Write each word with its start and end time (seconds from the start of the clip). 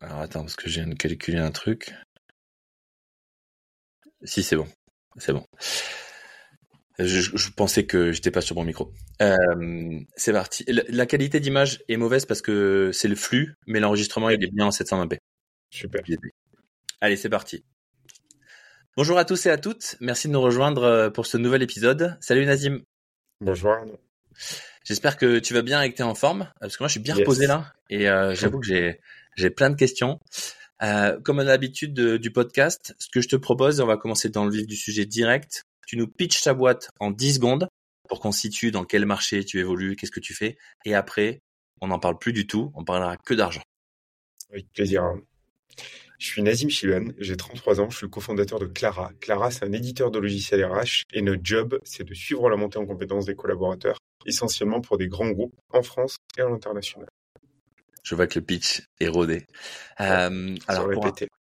Alors 0.00 0.20
attends, 0.20 0.40
parce 0.40 0.56
que 0.56 0.68
je 0.68 0.80
viens 0.80 0.88
de 0.88 0.94
calculer 0.94 1.38
un 1.38 1.50
truc. 1.50 1.94
Si, 4.22 4.42
c'est 4.42 4.56
bon. 4.56 4.66
C'est 5.16 5.32
bon. 5.32 5.46
Je, 6.98 7.50
pensais 7.50 7.86
que 7.86 8.12
j'étais 8.12 8.30
pas 8.30 8.40
sur 8.42 8.56
mon 8.56 8.64
micro. 8.64 8.92
Euh, 9.22 10.00
c'est 10.16 10.32
parti. 10.32 10.64
La, 10.66 11.06
qualité 11.06 11.40
d'image 11.40 11.82
est 11.88 11.96
mauvaise 11.96 12.26
parce 12.26 12.42
que 12.42 12.90
c'est 12.92 13.08
le 13.08 13.16
flux, 13.16 13.54
mais 13.66 13.80
l'enregistrement 13.80 14.28
il 14.28 14.42
est 14.42 14.50
bien 14.50 14.66
en 14.66 14.70
720p. 14.70 15.18
Super. 15.70 16.02
Allez, 17.00 17.16
c'est 17.16 17.30
parti. 17.30 17.64
Bonjour 18.96 19.16
à 19.16 19.24
tous 19.24 19.46
et 19.46 19.50
à 19.50 19.56
toutes. 19.56 19.96
Merci 20.00 20.28
de 20.28 20.32
nous 20.32 20.40
rejoindre 20.40 20.82
euh, 20.82 21.10
pour 21.10 21.24
ce 21.24 21.38
nouvel 21.38 21.62
épisode. 21.62 22.18
Salut 22.20 22.44
Nazim. 22.44 22.82
Bonjour. 23.40 23.74
J'espère 24.84 25.16
que 25.16 25.38
tu 25.38 25.54
vas 25.54 25.62
bien 25.62 25.80
et 25.82 25.90
que 25.90 25.96
tu 25.96 26.02
es 26.02 26.04
en 26.04 26.14
forme 26.14 26.50
parce 26.60 26.76
que 26.76 26.82
moi 26.82 26.88
je 26.88 26.92
suis 26.92 27.00
bien 27.00 27.14
reposé 27.14 27.46
là 27.46 27.72
et 27.88 28.10
euh, 28.10 28.34
j'avoue 28.34 28.60
que 28.60 28.66
j'ai 28.66 29.00
j'ai 29.40 29.50
plein 29.50 29.70
de 29.70 29.76
questions. 29.76 30.18
Euh, 30.82 31.20
comme 31.20 31.40
à 31.40 31.44
l'habitude 31.44 31.94
du 31.94 32.30
podcast, 32.30 32.94
ce 32.98 33.08
que 33.12 33.20
je 33.20 33.28
te 33.28 33.36
propose, 33.36 33.80
on 33.80 33.86
va 33.86 33.96
commencer 33.96 34.28
dans 34.28 34.44
le 34.44 34.52
vif 34.52 34.66
du 34.66 34.76
sujet 34.76 35.04
direct. 35.04 35.64
Tu 35.86 35.96
nous 35.96 36.06
pitches 36.06 36.42
ta 36.42 36.54
boîte 36.54 36.90
en 37.00 37.10
10 37.10 37.34
secondes 37.34 37.68
pour 38.08 38.20
qu'on 38.20 38.32
situe 38.32 38.70
dans 38.70 38.84
quel 38.84 39.04
marché 39.06 39.44
tu 39.44 39.58
évolues, 39.58 39.96
qu'est-ce 39.96 40.10
que 40.10 40.20
tu 40.20 40.34
fais. 40.34 40.56
Et 40.84 40.94
après, 40.94 41.42
on 41.80 41.88
n'en 41.88 41.98
parle 41.98 42.18
plus 42.18 42.32
du 42.32 42.46
tout, 42.46 42.72
on 42.74 42.84
parlera 42.84 43.16
que 43.16 43.34
d'argent. 43.34 43.62
Avec 44.50 44.70
plaisir. 44.72 45.04
Je 46.18 46.26
suis 46.26 46.42
Nazim 46.42 46.68
Chilouane, 46.68 47.14
j'ai 47.18 47.36
33 47.36 47.80
ans, 47.80 47.88
je 47.88 47.96
suis 47.96 48.06
le 48.06 48.10
cofondateur 48.10 48.58
de 48.58 48.66
Clara. 48.66 49.10
Clara, 49.20 49.50
c'est 49.50 49.64
un 49.64 49.72
éditeur 49.72 50.10
de 50.10 50.18
logiciels 50.18 50.64
RH 50.64 51.04
et 51.12 51.22
notre 51.22 51.40
job, 51.42 51.78
c'est 51.82 52.04
de 52.04 52.12
suivre 52.12 52.50
la 52.50 52.56
montée 52.56 52.78
en 52.78 52.84
compétences 52.84 53.26
des 53.26 53.34
collaborateurs, 53.34 53.98
essentiellement 54.26 54.80
pour 54.80 54.98
des 54.98 55.08
grands 55.08 55.30
groupes 55.30 55.54
en 55.72 55.82
France 55.82 56.16
et 56.36 56.42
à 56.42 56.48
l'international. 56.48 57.08
Je 58.02 58.14
vois 58.14 58.26
que 58.26 58.38
le 58.38 58.44
pitch 58.44 58.82
est 59.00 59.08
rodé. 59.08 59.46
Euh, 60.00 60.56
alors, 60.68 60.86
répéter. 60.86 61.28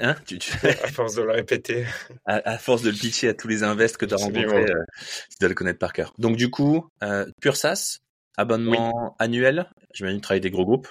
Hein, 0.00 0.14
à 0.62 0.88
force 0.88 1.16
de 1.16 1.22
le 1.22 1.32
répéter. 1.32 1.84
À, 2.24 2.56
force 2.56 2.80
de 2.80 2.88
le 2.88 2.96
pitcher 2.96 3.28
à 3.28 3.34
tous 3.34 3.46
les 3.46 3.62
invests 3.62 3.98
que 3.98 4.06
tu 4.06 4.14
as 4.14 4.16
rencontrés, 4.16 4.70
euh, 4.70 4.84
tu 5.28 5.36
dois 5.38 5.50
le 5.50 5.54
connaître 5.54 5.78
par 5.78 5.92
cœur. 5.92 6.14
Donc 6.16 6.36
du 6.36 6.48
coup, 6.48 6.88
euh, 7.02 7.26
Pure 7.42 7.56
SaaS, 7.56 7.98
abonnement 8.38 9.14
annuel, 9.18 9.70
j'imagine 9.92 10.22
travailler 10.22 10.40
des 10.40 10.50
gros 10.50 10.64
groupes. 10.64 10.88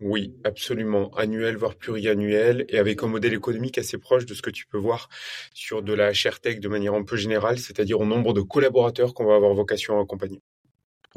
Oui, 0.00 0.36
absolument. 0.44 1.10
Annuel, 1.16 1.56
voire 1.56 1.74
pluriannuel, 1.74 2.64
et 2.68 2.78
avec 2.78 3.02
un 3.02 3.08
modèle 3.08 3.34
économique 3.34 3.78
assez 3.78 3.98
proche 3.98 4.26
de 4.26 4.34
ce 4.34 4.42
que 4.42 4.50
tu 4.50 4.64
peux 4.66 4.78
voir 4.78 5.08
sur 5.52 5.82
de 5.82 5.92
la 5.92 6.12
tech 6.12 6.60
de 6.60 6.68
manière 6.68 6.94
un 6.94 7.02
peu 7.02 7.16
générale, 7.16 7.58
c'est-à-dire 7.58 7.98
au 7.98 8.06
nombre 8.06 8.32
de 8.32 8.40
collaborateurs 8.40 9.12
qu'on 9.12 9.26
va 9.26 9.34
avoir 9.34 9.54
vocation 9.54 9.98
à 9.98 10.02
accompagner. 10.02 10.40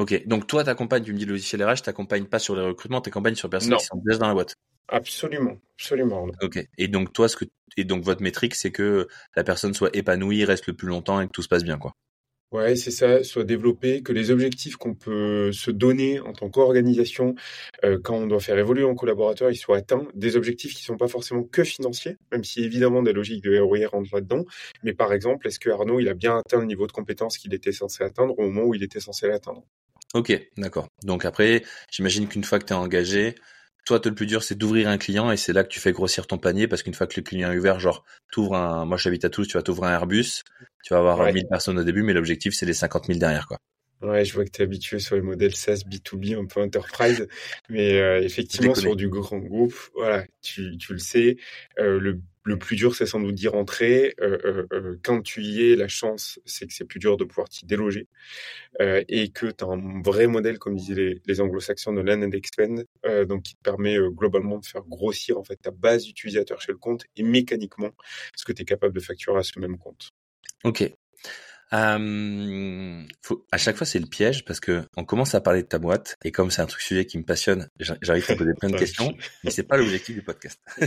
Ok, 0.02 0.26
donc 0.26 0.48
toi, 0.48 0.64
t'accompagnes, 0.64 1.04
tu 1.04 1.14
me 1.14 1.18
dis 1.20 1.26
logiciel 1.26 1.64
RH, 1.64 1.84
t'accompagnes 1.84 2.26
pas 2.26 2.40
sur 2.40 2.56
les 2.56 2.64
recrutements, 2.64 3.02
t'accompagnes 3.02 3.36
sur 3.36 3.52
personnes 3.52 3.78
qui 3.78 3.86
sont 3.86 4.02
déjà 4.04 4.18
dans 4.18 4.30
la 4.30 4.34
boîte. 4.34 4.56
Absolument, 4.88 5.58
absolument. 5.76 6.28
Ok, 6.42 6.68
et 6.80 6.88
donc 6.88 7.14
toi, 7.14 7.30
ce 7.30 7.36
que 7.36 7.46
et 7.78 7.84
donc 7.84 8.04
votre 8.04 8.24
métrique, 8.24 8.56
c'est 8.56 8.72
que 8.72 9.08
la 9.36 9.44
personne 9.44 9.76
soit 9.76 9.96
épanouie, 9.96 10.44
reste 10.44 10.66
le 10.66 10.74
plus 10.74 10.88
longtemps 10.88 11.22
et 11.22 11.28
que 11.28 11.32
tout 11.32 11.44
se 11.44 11.48
passe 11.48 11.64
bien, 11.64 11.78
quoi. 11.78 11.94
Ouais, 12.52 12.76
c'est 12.76 12.90
ça, 12.90 13.24
soit 13.24 13.44
développé, 13.44 14.02
que 14.02 14.12
les 14.12 14.32
objectifs 14.32 14.76
qu'on 14.76 14.96
peut 14.96 15.52
se 15.52 15.70
donner 15.70 16.20
en 16.20 16.34
tant 16.34 16.50
qu'organisation 16.50 17.36
euh, 17.86 18.00
quand 18.04 18.16
on 18.16 18.26
doit 18.26 18.40
faire 18.40 18.58
évoluer 18.58 18.90
un 18.90 18.96
collaborateur, 18.96 19.52
ils 19.52 19.56
soient 19.56 19.78
atteints. 19.78 20.08
Des 20.16 20.36
objectifs 20.36 20.74
qui 20.74 20.84
sont 20.84 20.98
pas 20.98 21.08
forcément 21.08 21.44
que 21.44 21.64
financiers, 21.64 22.18
même 22.32 22.44
si 22.44 22.64
évidemment 22.64 23.04
des 23.04 23.14
logiques 23.14 23.44
de 23.44 23.58
ROI 23.60 23.88
rentrent 23.88 24.16
là-dedans. 24.16 24.46
Mais 24.84 24.94
par 24.94 25.14
exemple, 25.14 25.48
est-ce 25.48 25.60
que 25.60 25.70
Arnaud, 25.70 26.00
il 26.00 26.10
a 26.10 26.16
bien 26.16 26.40
atteint 26.40 26.60
le 26.60 26.66
niveau 26.66 26.88
de 26.88 26.92
compétence 26.92 27.38
qu'il 27.38 27.54
était 27.54 27.72
censé 27.72 28.04
atteindre 28.04 28.38
au 28.40 28.42
moment 28.50 28.64
où 28.64 28.74
il 28.74 28.84
était 28.84 29.00
censé 29.00 29.28
l'atteindre? 29.28 29.64
Ok, 30.14 30.34
d'accord. 30.58 30.88
Donc 31.04 31.26
après, 31.26 31.64
j'imagine 31.90 32.28
qu'une 32.28 32.44
fois 32.44 32.60
que 32.60 32.66
tu 32.66 32.74
es 32.74 32.76
engagé, 32.76 33.36
toi, 33.86 34.00
le 34.04 34.14
plus 34.14 34.26
dur, 34.26 34.44
c'est 34.44 34.56
d'ouvrir 34.56 34.90
un 34.90 34.98
client 34.98 35.32
et 35.32 35.38
c'est 35.38 35.54
là 35.54 35.64
que 35.64 35.70
tu 35.70 35.80
fais 35.80 35.92
grossir 35.92 36.28
ton 36.28 36.38
panier 36.38 36.68
parce 36.68 36.84
qu'une 36.84 36.94
fois 36.94 37.08
que 37.08 37.14
le 37.16 37.24
client 37.24 37.52
est 37.52 37.58
ouvert, 37.58 37.80
genre, 37.80 38.04
t'ouvres 38.32 38.56
un, 38.56 38.86
moi 38.86 38.98
j'habite 38.98 39.26
à 39.26 39.30
tous, 39.30 39.48
tu 39.48 39.54
vas 39.54 39.64
t'ouvrir 39.64 39.90
un 39.90 39.94
Airbus, 39.94 40.44
tu 40.84 40.94
vas 40.94 41.00
avoir 41.00 41.32
1000 41.32 41.48
personnes 41.48 41.80
au 41.80 41.84
début, 41.84 42.04
mais 42.04 42.14
l'objectif, 42.14 42.54
c'est 42.54 42.66
les 42.66 42.74
50 42.74 43.08
000 43.08 43.20
derrière, 43.20 43.48
quoi. 43.48 43.58
Ouais, 44.02 44.26
je 44.26 44.34
vois 44.34 44.46
que 44.46 44.50
tu 44.50 44.62
es 44.62 44.66
habitué 44.66 44.98
sur 45.00 45.16
les 45.16 45.22
modèles 45.22 45.56
SaaS 45.56 45.84
B2B, 45.86 46.36
un 46.36 46.46
peu 46.46 46.62
enterprise, 46.62 47.28
mais 47.70 48.00
euh, 48.00 48.22
effectivement 48.22 48.74
sur 48.74 48.96
du 48.96 49.10
grand 49.10 49.38
groupe, 49.38 49.76
voilà, 49.94 50.26
tu, 50.42 50.76
tu 50.78 50.94
le 50.94 51.00
sais, 51.00 51.38
euh, 51.80 52.00
le 52.00 52.20
le 52.44 52.58
plus 52.58 52.76
dur, 52.76 52.96
c'est 52.96 53.06
sans 53.06 53.20
doute 53.20 53.36
d'y 53.36 53.48
rentrer. 53.48 54.16
Euh, 54.20 54.38
euh, 54.46 54.68
euh, 54.74 55.00
quand 55.04 55.22
tu 55.22 55.44
y 55.44 55.72
es, 55.72 55.76
la 55.76 55.88
chance, 55.88 56.40
c'est 56.46 56.66
que 56.68 56.74
c'est 56.74 56.86
plus 56.86 57.00
dur 57.00 57.18
de 57.18 57.24
pouvoir 57.24 57.50
t'y 57.50 57.66
déloger 57.66 58.08
et 58.80 59.30
que 59.30 59.48
tu 59.48 59.64
as 59.64 59.68
un 59.68 60.02
vrai 60.02 60.28
modèle, 60.28 60.58
comme 60.58 60.76
disaient 60.76 61.20
les, 61.26 61.42
anglo-saxons, 61.42 61.94
de 61.94 62.02
land 62.02 62.24
and 62.24 62.32
expand, 62.32 62.86
donc 63.28 63.44
qui 63.44 63.56
te 63.56 63.62
permet 63.62 63.98
globalement 64.12 64.58
de 64.58 64.66
faire 64.66 64.84
grossir 64.84 65.38
en 65.38 65.44
fait 65.44 65.58
ta 65.58 65.72
base 65.72 66.06
d'utilisateurs 66.06 66.62
chez 66.62 66.72
le 66.72 66.78
compte 66.78 67.04
et 67.16 67.24
mécaniquement 67.24 67.92
ce 68.36 68.46
que 68.46 68.54
tu 68.54 68.64
es 68.64 68.66
capable 68.66 68.96
de 68.96 69.00
facturer 69.00 69.40
à 69.40 69.44
ce 69.44 69.60
même 69.60 69.78
compte. 69.78 70.12
Ok. 70.64 70.92
Euh, 71.74 73.04
faut, 73.22 73.46
à 73.52 73.58
chaque 73.58 73.78
fois, 73.78 73.88
c'est 73.88 74.00
le 74.00 74.06
piège 74.06 74.44
parce 74.44 74.60
que 74.60 74.84
on 74.98 75.06
commence 75.06 75.36
à 75.36 75.42
parler 75.42 75.64
de 75.64 75.68
ta 75.68 75.80
boîte 75.80 76.18
et 76.24 76.32
comme 76.32 76.52
c'est 76.52 76.62
un 76.62 76.66
truc 76.66 76.82
sujet 76.82 77.06
qui 77.06 77.18
me 77.18 77.24
passionne, 77.24 77.70
j'arrive 77.80 78.26
à 78.30 78.36
poser 78.36 78.54
plein 78.60 78.70
de 78.70 78.78
questions, 78.78 79.16
mais 79.44 79.52
c'est 79.52 79.64
pas 79.64 79.78
l'objectif 79.78 80.16
du 80.16 80.22
podcast. 80.22 80.60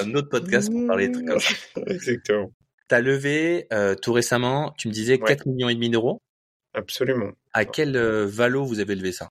un 0.00 0.14
autre 0.14 0.28
podcast 0.28 0.70
pour 0.72 0.86
parler 0.86 1.08
de 1.08 1.14
trucs 1.14 1.28
comme 1.28 1.40
ça. 1.40 1.54
Exactement. 1.86 2.50
T'as 2.88 3.00
levé 3.00 3.66
euh, 3.72 3.94
tout 3.94 4.12
récemment, 4.12 4.74
tu 4.76 4.88
me 4.88 4.92
disais 4.92 5.18
4 5.18 5.46
millions 5.46 5.68
et 5.68 5.74
demi 5.74 5.90
d'euros. 5.90 6.20
Absolument. 6.74 7.32
À 7.52 7.64
quel 7.64 7.96
euh, 7.96 8.26
valo 8.26 8.64
vous 8.64 8.80
avez 8.80 8.94
levé 8.94 9.12
ça? 9.12 9.28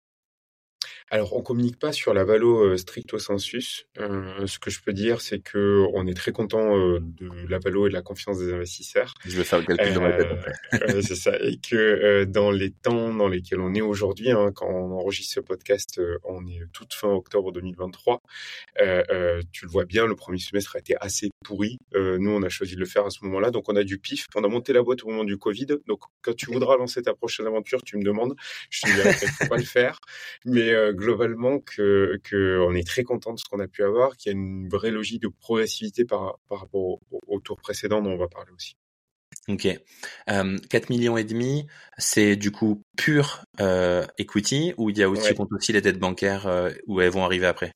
Alors, 1.12 1.36
on 1.36 1.42
communique 1.42 1.80
pas 1.80 1.92
sur 1.92 2.14
la 2.14 2.24
valo 2.24 2.66
euh, 2.66 2.78
stricto 2.78 3.18
sensus. 3.18 3.88
Euh, 3.98 4.46
ce 4.46 4.60
que 4.60 4.70
je 4.70 4.80
peux 4.82 4.94
dire, 4.94 5.22
c'est 5.22 5.40
que 5.40 5.86
on 5.94 6.06
est 6.06 6.14
très 6.14 6.32
content 6.32 6.78
euh, 6.78 7.00
de 7.02 7.30
la 7.50 7.58
valo 7.58 7.88
et 7.88 7.90
de 7.90 7.96
la 7.96 8.04
confiance 8.04 8.38
des 8.38 8.54
investisseurs. 8.54 9.14
Je 9.26 9.36
vais 9.36 9.44
faire 9.44 9.60
le 9.60 9.66
calcul 9.66 9.94
dans 9.94 10.02
ma 10.02 10.12
tête. 10.12 10.28
c'est 11.02 11.16
ça. 11.16 11.36
Et 11.42 11.58
que 11.58 12.26
dans 12.26 12.52
les 12.52 12.70
temps 12.72 13.12
dans 13.14 13.28
lesquels 13.28 13.60
on 13.60 13.74
est 13.74 13.82
aujourd'hui, 13.82 14.30
hein, 14.30 14.52
quand 14.54 14.68
on 14.68 14.92
enregistre 14.92 15.34
ce 15.36 15.40
podcast, 15.40 16.00
on 16.24 16.46
est 16.46 16.62
toute 16.74 16.94
fin 16.94 17.10
octobre 17.10 17.52
2023. 17.52 18.22
tu 19.52 19.66
le 19.66 19.70
vois 19.70 19.86
bien, 19.86 20.06
le 20.06 20.16
premier 20.16 20.38
semestre 20.38 20.76
a 20.76 20.80
été 20.80 20.96
assez 21.02 21.30
pourri. 21.44 21.80
nous, 21.96 22.30
on 22.30 22.44
a 22.44 22.50
choisi 22.50 22.76
de 22.76 22.80
le 22.80 22.86
faire 22.86 23.06
à 23.06 23.10
ce 23.10 23.26
moment-là, 23.26 23.50
donc 23.50 23.68
on 23.68 23.76
a 23.76 23.84
du 23.84 23.98
pif. 23.98 24.28
On 24.36 24.44
a 24.44 24.48
monté 24.48 24.74
la 24.74 24.84
boîte 24.84 25.04
au 25.04 25.10
moment 25.10 25.24
du 25.24 25.38
Covid. 25.38 25.68
Donc, 25.88 26.02
quand 26.22 26.36
tu 26.36 26.52
voudras 26.52 26.78
lancer 26.78 27.02
ta 27.02 27.16
prochaine 27.16 27.48
aventure, 27.48 27.82
tu 27.84 27.98
me 27.98 28.04
demandes. 28.04 28.36
Je 28.70 28.82
te 28.82 28.94
dirai 28.94 29.16
qu'il 29.16 29.28
faut 29.30 29.48
pas 29.48 29.58
le 29.58 29.64
faire, 29.64 30.00
mais 30.46 30.72
globalement 31.00 31.60
que, 31.60 32.20
on 32.68 32.76
est 32.76 32.86
très 32.86 33.04
content 33.04 33.34
de 33.34 33.40
ce 33.40 33.46
qu'on 33.46 33.60
a 33.60 33.68
pu 33.68 33.84
avoir, 33.84 34.16
qu'il 34.18 34.32
y 34.32 34.36
a 34.36 34.38
une 34.38 34.70
vraie 34.70 34.92
logique 34.92 35.22
de 35.22 35.28
progressivité 35.28 36.06
par, 36.06 36.40
par 36.48 36.60
rapport 36.60 37.00
au, 37.12 37.40
tour 37.40 37.58
précédent 37.58 38.02
dont 38.02 38.12
on 38.12 38.18
va 38.18 38.28
parler 38.28 38.52
aussi. 38.52 38.76
Ok. 39.48 39.68
Euh, 40.30 40.58
4 40.70 40.90
millions 40.90 41.18
et 41.18 41.24
demi, 41.24 41.66
c'est 41.98 42.36
du 42.36 42.52
coup 42.52 42.84
pur 42.98 43.44
euh, 43.60 44.06
equity 44.18 44.74
ou 44.78 44.90
il 44.90 44.98
y 44.98 45.04
a 45.04 45.10
aussi, 45.10 45.34
compte 45.34 45.52
aussi 45.54 45.74
les 45.74 45.82
dettes 45.82 46.00
bancaires 46.00 46.46
euh, 46.48 46.70
où 46.88 47.02
elles 47.02 47.10
vont 47.10 47.24
arriver 47.24 47.48
après? 47.48 47.72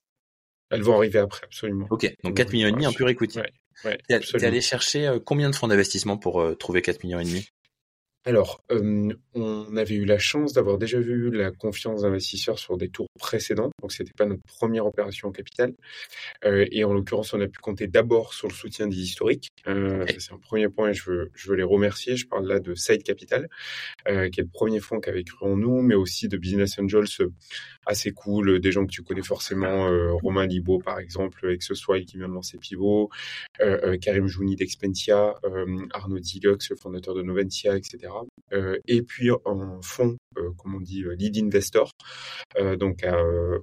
Elles 0.70 0.82
vont 0.82 0.98
arriver 0.98 1.20
après, 1.20 1.42
absolument. 1.44 1.88
Ok, 1.90 2.12
donc 2.24 2.36
4 2.36 2.52
millions 2.52 2.68
et 2.68 2.72
demi 2.72 2.86
en 2.86 2.94
pur 2.94 3.08
equity. 3.10 3.40
Ouais, 3.86 3.98
es 4.10 4.44
allé 4.44 4.62
chercher 4.62 5.08
euh, 5.08 5.20
combien 5.24 5.50
de 5.50 5.56
fonds 5.56 5.68
d'investissement 5.68 6.18
pour 6.18 6.58
trouver 6.58 6.82
4 6.82 7.04
millions 7.04 7.20
et 7.20 7.26
demi? 7.26 7.48
Alors, 8.26 8.64
on 8.70 9.76
avait 9.76 9.96
eu 9.96 10.06
la 10.06 10.18
chance 10.18 10.54
d'avoir 10.54 10.78
déjà 10.78 10.98
vu 11.00 11.30
la 11.30 11.52
confiance 11.52 12.04
d'investisseurs 12.04 12.58
sur 12.58 12.78
des 12.78 12.88
tours 12.88 13.08
précédents, 13.20 13.70
donc 13.82 13.92
c'était 13.92 14.14
pas 14.16 14.26
notre 14.26 14.44
première 14.44 14.86
opération 14.86 15.28
en 15.28 15.32
capital. 15.34 15.74
Euh, 16.46 16.66
et 16.72 16.86
en 16.86 16.94
l'occurrence, 16.94 17.34
on 17.34 17.42
a 17.42 17.48
pu 17.48 17.60
compter 17.60 17.88
d'abord 17.88 18.34
sur 18.34 18.48
le 18.48 18.54
soutien 18.54 18.88
des 18.88 18.98
historiques. 18.98 19.50
Euh, 19.68 20.06
c'est 20.20 20.32
un 20.32 20.38
premier 20.38 20.70
point 20.70 20.92
et 20.92 20.94
je 20.94 21.10
veux, 21.10 21.32
je 21.34 21.50
veux 21.50 21.58
les 21.58 21.64
remercier. 21.64 22.16
Je 22.16 22.26
parle 22.26 22.48
là 22.48 22.62
de 22.62 22.74
Side 22.76 23.04
Capital, 23.04 23.50
euh, 24.08 24.30
qui 24.30 24.40
est 24.40 24.44
le 24.44 24.50
premier 24.50 24.80
fonds 24.80 25.02
qui 25.02 25.10
avait 25.10 25.26
cru 25.26 25.46
en 25.46 25.58
nous, 25.58 25.82
mais 25.82 25.96
aussi 25.96 26.30
de 26.30 26.38
Business 26.38 26.80
Angels 26.80 27.30
assez 27.86 28.12
cool, 28.12 28.62
des 28.62 28.72
gens 28.72 28.86
que 28.86 28.92
tu 28.92 29.04
connais 29.04 29.24
forcément, 29.24 29.90
Romain 30.22 30.46
Libo 30.46 30.80
par 30.80 31.00
exemple, 31.00 31.52
Exoswile 31.52 32.06
qui 32.06 32.18
vient 32.18 32.30
de 32.30 32.34
lancer 32.34 32.58
Pivot, 32.58 33.10
Karim 34.02 34.28
Jouni 34.28 34.56
d'Expentia, 34.56 35.36
Arnaud 35.92 36.20
Dilux, 36.20 36.70
le 36.70 36.76
fondateur 36.78 37.14
de 37.14 37.24
Noventia, 37.24 37.76
etc. 37.76 38.13
Euh, 38.54 38.78
et 38.88 39.02
puis 39.02 39.30
un 39.30 39.80
fonds, 39.82 40.18
euh, 40.38 40.52
comme 40.58 40.76
on 40.76 40.82
dit, 40.82 41.04
euh, 41.04 41.16
lead 41.16 41.38
investor, 41.38 41.92
donc 42.78 43.04
a 43.04 43.18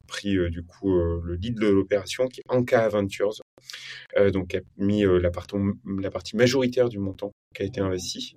pris 0.07 0.37
du 0.51 0.65
coup 0.65 0.91
le 0.91 1.35
lead 1.35 1.59
de 1.59 1.69
l'opération 1.69 2.27
qui 2.27 2.41
est 2.41 2.45
Anka 2.49 2.89
Ventures, 2.89 3.41
donc 4.33 4.55
a 4.55 4.61
mis 4.79 5.03
la, 5.03 5.31
la 5.31 6.11
partie 6.11 6.37
majoritaire 6.37 6.89
du 6.89 6.99
montant 6.99 7.33
qui 7.55 7.63
a 7.63 7.65
été 7.67 7.81
investi, 7.81 8.37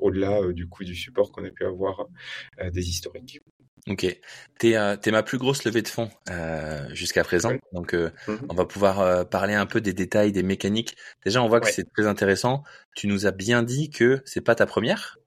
au-delà 0.00 0.52
du 0.52 0.68
coût 0.68 0.84
du 0.84 0.94
support 0.94 1.32
qu'on 1.32 1.44
a 1.44 1.50
pu 1.50 1.64
avoir 1.64 2.06
des 2.72 2.88
historiques. 2.88 3.40
Ok, 3.88 4.06
t'es 4.58 4.76
euh, 4.76 4.96
es 5.02 5.10
ma 5.10 5.22
plus 5.22 5.38
grosse 5.38 5.64
levée 5.64 5.80
de 5.80 5.88
fonds 5.88 6.10
euh, 6.28 6.86
jusqu'à 6.94 7.24
présent, 7.24 7.52
donc 7.72 7.94
euh, 7.94 8.10
mhm. 8.28 8.38
on 8.50 8.54
va 8.54 8.66
pouvoir 8.66 9.00
euh, 9.00 9.24
parler 9.24 9.54
un 9.54 9.64
peu 9.64 9.80
des 9.80 9.94
détails, 9.94 10.32
des 10.32 10.42
mécaniques. 10.42 10.96
Déjà, 11.24 11.42
on 11.42 11.48
voit 11.48 11.60
que 11.60 11.70
c'est 11.70 11.90
très 11.94 12.06
intéressant. 12.06 12.62
Tu 12.94 13.06
nous 13.06 13.26
as 13.26 13.30
bien 13.30 13.62
dit 13.62 13.88
que 13.88 14.20
c'est 14.26 14.42
pas 14.42 14.54
ta 14.54 14.66
première. 14.66 15.18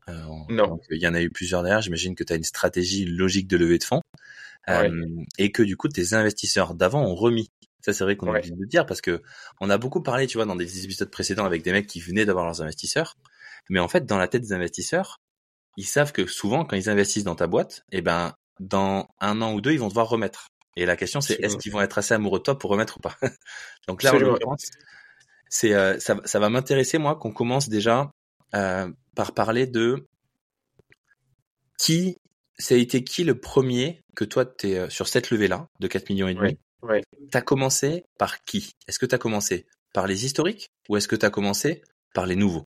non. 0.49 0.79
Il 0.91 1.01
y 1.01 1.07
en 1.07 1.15
a 1.15 1.21
eu 1.21 1.31
plusieurs 1.31 1.63
derrière. 1.63 1.81
J'imagine 1.81 2.15
que 2.15 2.23
tu 2.23 2.31
as 2.31 2.35
une 2.35 2.43
stratégie 2.43 3.05
logique 3.05 3.47
de 3.47 3.57
levée 3.57 3.79
de 3.79 3.83
fonds. 3.83 4.01
et 5.39 5.51
que 5.51 5.63
du 5.63 5.75
coup 5.75 5.87
tes 5.87 6.13
investisseurs 6.13 6.75
d'avant 6.75 7.03
ont 7.03 7.15
remis. 7.15 7.49
Ça 7.81 7.91
c'est 7.91 8.03
vrai 8.03 8.15
qu'on 8.15 8.33
a 8.33 8.37
envie 8.37 8.51
de 8.51 8.65
dire 8.65 8.85
parce 8.85 9.01
que 9.01 9.21
on 9.59 9.69
a 9.69 9.77
beaucoup 9.77 10.01
parlé, 10.01 10.27
tu 10.27 10.37
vois, 10.37 10.45
dans 10.45 10.55
des 10.55 10.85
épisodes 10.85 11.09
précédents 11.09 11.45
avec 11.45 11.63
des 11.63 11.71
mecs 11.71 11.87
qui 11.87 11.99
venaient 11.99 12.25
d'avoir 12.25 12.45
leurs 12.45 12.61
investisseurs, 12.61 13.17
mais 13.69 13.79
en 13.79 13.87
fait 13.87 14.05
dans 14.05 14.17
la 14.17 14.27
tête 14.27 14.43
des 14.43 14.53
investisseurs, 14.53 15.19
ils 15.75 15.87
savent 15.87 16.13
que 16.13 16.27
souvent 16.27 16.65
quand 16.65 16.77
ils 16.77 16.89
investissent 16.89 17.25
dans 17.25 17.35
ta 17.35 17.47
boîte, 17.47 17.83
eh 17.91 18.01
ben 18.01 18.35
dans 18.63 19.07
un 19.19 19.41
an 19.41 19.53
ou 19.53 19.61
deux 19.61 19.71
ils 19.71 19.79
vont 19.79 19.87
devoir 19.87 20.09
remettre. 20.09 20.47
Et 20.75 20.85
la 20.85 20.95
question 20.95 21.21
c'est 21.21 21.39
est-ce 21.41 21.57
qu'ils 21.57 21.71
vont 21.71 21.81
être 21.81 21.97
assez 21.97 22.13
amoureux 22.13 22.39
de 22.39 22.43
toi 22.43 22.57
pour 22.57 22.71
remettre 22.71 22.97
ou 22.97 22.99
pas? 22.99 23.15
Donc 23.87 24.03
là 24.03 24.13
en 24.13 24.17
l'occurrence, 24.17 24.71
c'est 25.49 25.73
euh, 25.73 25.99
ça, 25.99 26.19
ça 26.25 26.39
va 26.39 26.49
m'intéresser 26.49 26.97
moi 26.97 27.15
qu'on 27.15 27.31
commence 27.31 27.69
déjà 27.69 28.11
euh, 28.55 28.89
par 29.15 29.33
parler 29.33 29.67
de 29.67 30.07
qui 31.77 32.17
ça 32.57 32.75
a 32.75 32.77
été 32.77 33.03
qui 33.03 33.23
le 33.23 33.39
premier 33.39 34.03
que 34.15 34.25
toi, 34.25 34.45
tu 34.45 34.69
es 34.69 34.77
euh, 34.77 34.89
sur 34.89 35.07
cette 35.07 35.31
levée-là 35.31 35.67
de 35.79 35.87
4 35.87 36.09
millions 36.09 36.27
et 36.27 36.33
demi? 36.33 36.57
Ouais, 36.81 37.01
Tu 37.31 37.37
as 37.37 37.41
commencé 37.41 38.03
par 38.17 38.43
qui? 38.43 38.71
Est-ce 38.87 38.99
que 38.99 39.05
tu 39.05 39.15
as 39.15 39.17
commencé 39.17 39.65
par 39.93 40.07
les 40.07 40.25
historiques 40.25 40.69
ou 40.89 40.97
est-ce 40.97 41.07
que 41.07 41.15
tu 41.15 41.25
as 41.25 41.29
commencé 41.29 41.81
par 42.13 42.25
les 42.25 42.35
nouveaux? 42.35 42.65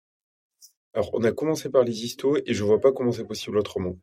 Alors, 0.94 1.10
on 1.12 1.24
a 1.24 1.32
commencé 1.32 1.70
par 1.70 1.82
les 1.82 2.04
historiques 2.04 2.44
et 2.46 2.54
je 2.54 2.62
vois 2.62 2.80
pas 2.80 2.92
comment 2.92 3.12
c'est 3.12 3.26
possible 3.26 3.58
autrement. 3.58 3.96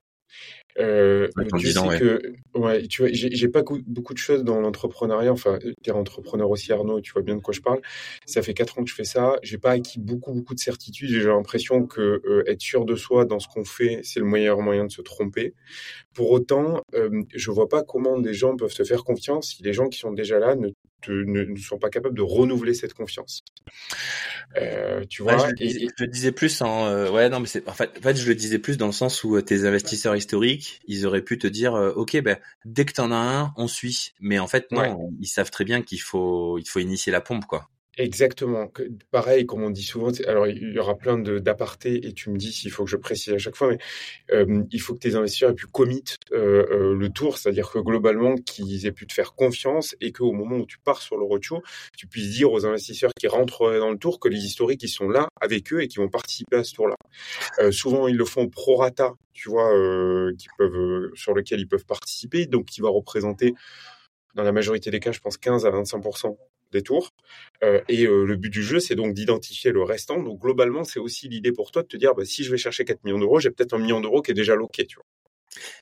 Euh, 0.79 1.27
tu 1.59 1.71
sais 1.71 1.99
que, 1.99 2.33
ouais, 2.55 2.87
tu 2.87 3.01
vois, 3.01 3.11
j'ai 3.11 3.47
pas 3.47 3.63
beaucoup 3.85 4.13
de 4.13 4.17
choses 4.17 4.43
dans 4.43 4.59
l'entrepreneuriat. 4.59 5.31
Enfin, 5.31 5.59
t'es 5.83 5.91
entrepreneur 5.91 6.49
aussi, 6.49 6.71
Arnaud, 6.71 7.01
tu 7.01 7.11
vois 7.11 7.21
bien 7.21 7.35
de 7.35 7.41
quoi 7.41 7.53
je 7.53 7.61
parle. 7.61 7.81
Ça 8.25 8.41
fait 8.41 8.53
quatre 8.53 8.79
ans 8.79 8.83
que 8.83 8.89
je 8.89 8.95
fais 8.95 9.03
ça. 9.03 9.35
J'ai 9.43 9.57
pas 9.57 9.71
acquis 9.71 9.99
beaucoup, 9.99 10.33
beaucoup 10.33 10.55
de 10.55 10.59
certitudes. 10.59 11.09
J'ai 11.09 11.23
l'impression 11.23 11.85
que 11.85 12.21
euh, 12.25 12.43
être 12.47 12.61
sûr 12.61 12.85
de 12.85 12.95
soi 12.95 13.25
dans 13.25 13.39
ce 13.39 13.47
qu'on 13.47 13.65
fait, 13.65 13.99
c'est 14.03 14.19
le 14.19 14.25
meilleur 14.25 14.61
moyen 14.61 14.85
de 14.85 14.91
se 14.91 15.01
tromper. 15.01 15.53
Pour 16.13 16.31
autant, 16.31 16.81
euh, 16.95 17.23
je 17.33 17.51
vois 17.51 17.69
pas 17.69 17.83
comment 17.83 18.19
des 18.19 18.33
gens 18.33 18.55
peuvent 18.55 18.73
te 18.73 18.83
faire 18.83 19.03
confiance 19.03 19.49
si 19.55 19.63
les 19.63 19.73
gens 19.73 19.89
qui 19.89 19.99
sont 19.99 20.11
déjà 20.11 20.39
là 20.39 20.55
ne 20.55 20.69
ne, 21.09 21.55
sont 21.57 21.77
pas 21.77 21.89
capables 21.89 22.15
de 22.15 22.21
renouveler 22.21 22.73
cette 22.73 22.93
confiance. 22.93 23.43
Euh, 24.57 25.05
tu 25.09 25.23
vois. 25.23 25.37
je, 25.37 25.63
et, 25.63 25.69
je, 25.69 25.87
le 25.99 26.07
disais 26.07 26.31
plus 26.31 26.61
en 26.61 26.85
euh, 26.85 27.09
ouais 27.09 27.29
non 27.29 27.39
mais 27.39 27.47
c'est 27.47 27.67
en 27.69 27.73
fait 27.73 27.97
en 27.97 28.01
fait 28.01 28.17
je 28.17 28.27
le 28.27 28.35
disais 28.35 28.59
plus 28.59 28.77
dans 28.77 28.87
le 28.87 28.91
sens 28.91 29.23
où 29.23 29.37
euh, 29.37 29.41
tes 29.41 29.65
investisseurs 29.65 30.15
historiques 30.15 30.81
ils 30.87 31.05
auraient 31.05 31.21
pu 31.21 31.37
te 31.37 31.47
dire 31.47 31.73
euh, 31.73 31.93
ok 31.93 32.21
ben 32.21 32.37
dès 32.65 32.83
que 32.83 32.91
t'en 32.91 33.11
as 33.11 33.15
un 33.15 33.53
on 33.55 33.67
suit 33.67 34.11
mais 34.19 34.39
en 34.39 34.47
fait 34.47 34.69
non 34.71 35.09
ils 35.21 35.27
savent 35.27 35.51
très 35.51 35.63
bien 35.63 35.81
qu'il 35.81 36.01
faut 36.01 36.57
il 36.57 36.67
faut 36.67 36.79
initier 36.79 37.13
la 37.13 37.21
pompe 37.21 37.45
quoi. 37.45 37.69
Exactement. 37.97 38.71
Pareil, 39.11 39.45
comme 39.45 39.63
on 39.63 39.69
dit 39.69 39.83
souvent, 39.83 40.11
alors 40.25 40.47
il 40.47 40.73
y 40.73 40.79
aura 40.79 40.97
plein 40.97 41.17
d'apartés 41.17 42.07
et 42.07 42.13
tu 42.13 42.29
me 42.29 42.37
dis 42.37 42.53
s'il 42.53 42.71
faut 42.71 42.85
que 42.85 42.89
je 42.89 42.95
précise 42.95 43.33
à 43.33 43.37
chaque 43.37 43.57
fois, 43.57 43.67
mais 43.67 43.79
euh, 44.31 44.63
il 44.71 44.79
faut 44.79 44.93
que 44.93 44.99
tes 44.99 45.15
investisseurs 45.15 45.51
aient 45.51 45.55
pu 45.55 45.65
commit 45.65 46.03
euh, 46.31 46.65
euh, 46.71 46.95
le 46.95 47.09
tour, 47.09 47.37
c'est-à-dire 47.37 47.69
que 47.69 47.79
globalement 47.79 48.35
qu'ils 48.35 48.85
aient 48.85 48.93
pu 48.93 49.07
te 49.07 49.13
faire 49.13 49.33
confiance 49.33 49.97
et 49.99 50.13
qu'au 50.13 50.31
moment 50.31 50.55
où 50.55 50.65
tu 50.65 50.77
pars 50.79 51.01
sur 51.01 51.17
le 51.17 51.25
retour, 51.25 51.61
tu 51.97 52.07
puisses 52.07 52.31
dire 52.31 52.53
aux 52.53 52.65
investisseurs 52.65 53.11
qui 53.19 53.27
rentrent 53.27 53.77
dans 53.77 53.91
le 53.91 53.97
tour 53.97 54.21
que 54.21 54.29
les 54.29 54.39
historiques 54.39 54.83
ils 54.83 54.87
sont 54.87 55.09
là 55.09 55.27
avec 55.41 55.73
eux 55.73 55.81
et 55.81 55.89
qui 55.89 55.97
vont 55.97 56.09
participer 56.09 56.57
à 56.57 56.63
ce 56.63 56.73
tour-là. 56.73 56.95
souvent 57.71 58.07
ils 58.07 58.15
le 58.15 58.25
font 58.25 58.47
pro 58.47 58.77
rata, 58.77 59.15
tu 59.33 59.49
vois, 59.49 59.69
qui 60.37 60.47
peuvent 60.57 61.09
sur 61.13 61.33
lequel 61.33 61.59
ils 61.59 61.67
peuvent 61.67 61.85
participer, 61.85 62.45
donc 62.45 62.65
qui 62.67 62.79
va 62.79 62.89
représenter 62.89 63.53
dans 64.35 64.43
la 64.43 64.53
majorité 64.53 64.91
des 64.91 65.01
cas, 65.01 65.11
je 65.11 65.19
pense 65.19 65.37
15 65.37 65.65
à 65.65 65.71
25 65.71 66.01
des 66.71 66.81
tours. 66.81 67.13
Euh, 67.63 67.81
et 67.87 68.05
euh, 68.05 68.25
le 68.25 68.35
but 68.35 68.49
du 68.49 68.63
jeu, 68.63 68.79
c'est 68.79 68.95
donc 68.95 69.13
d'identifier 69.13 69.71
le 69.71 69.83
restant. 69.83 70.21
Donc 70.21 70.39
globalement, 70.39 70.83
c'est 70.83 70.99
aussi 70.99 71.27
l'idée 71.27 71.51
pour 71.51 71.71
toi 71.71 71.83
de 71.83 71.87
te 71.87 71.97
dire, 71.97 72.15
bah, 72.15 72.25
si 72.25 72.43
je 72.43 72.51
vais 72.51 72.57
chercher 72.57 72.85
4 72.85 73.03
millions 73.03 73.19
d'euros, 73.19 73.39
j'ai 73.39 73.51
peut-être 73.51 73.73
un 73.73 73.79
million 73.79 74.01
d'euros 74.01 74.21
qui 74.21 74.31
est 74.31 74.35
déjà 74.35 74.55
loqué. 74.55 74.85
Tu 74.85 74.95
vois. 74.95 75.05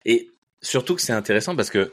Et 0.06 0.30
surtout 0.62 0.96
que 0.96 1.02
c'est 1.02 1.14
intéressant 1.14 1.56
parce 1.56 1.70
que, 1.70 1.92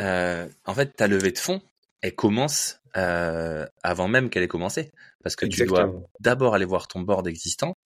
euh, 0.00 0.46
en 0.64 0.74
fait, 0.74 0.94
ta 0.96 1.06
levée 1.08 1.32
de 1.32 1.38
fonds, 1.38 1.60
elle 2.00 2.14
commence 2.14 2.80
avant 2.94 4.08
même 4.08 4.30
qu'elle 4.30 4.42
ait 4.42 4.48
commencé. 4.48 4.90
Parce 5.22 5.36
que 5.36 5.44
tu 5.44 5.66
dois 5.66 5.92
d'abord 6.20 6.54
aller 6.54 6.64
voir 6.64 6.88
ton 6.88 7.00
board 7.00 7.26
existant, 7.26 7.76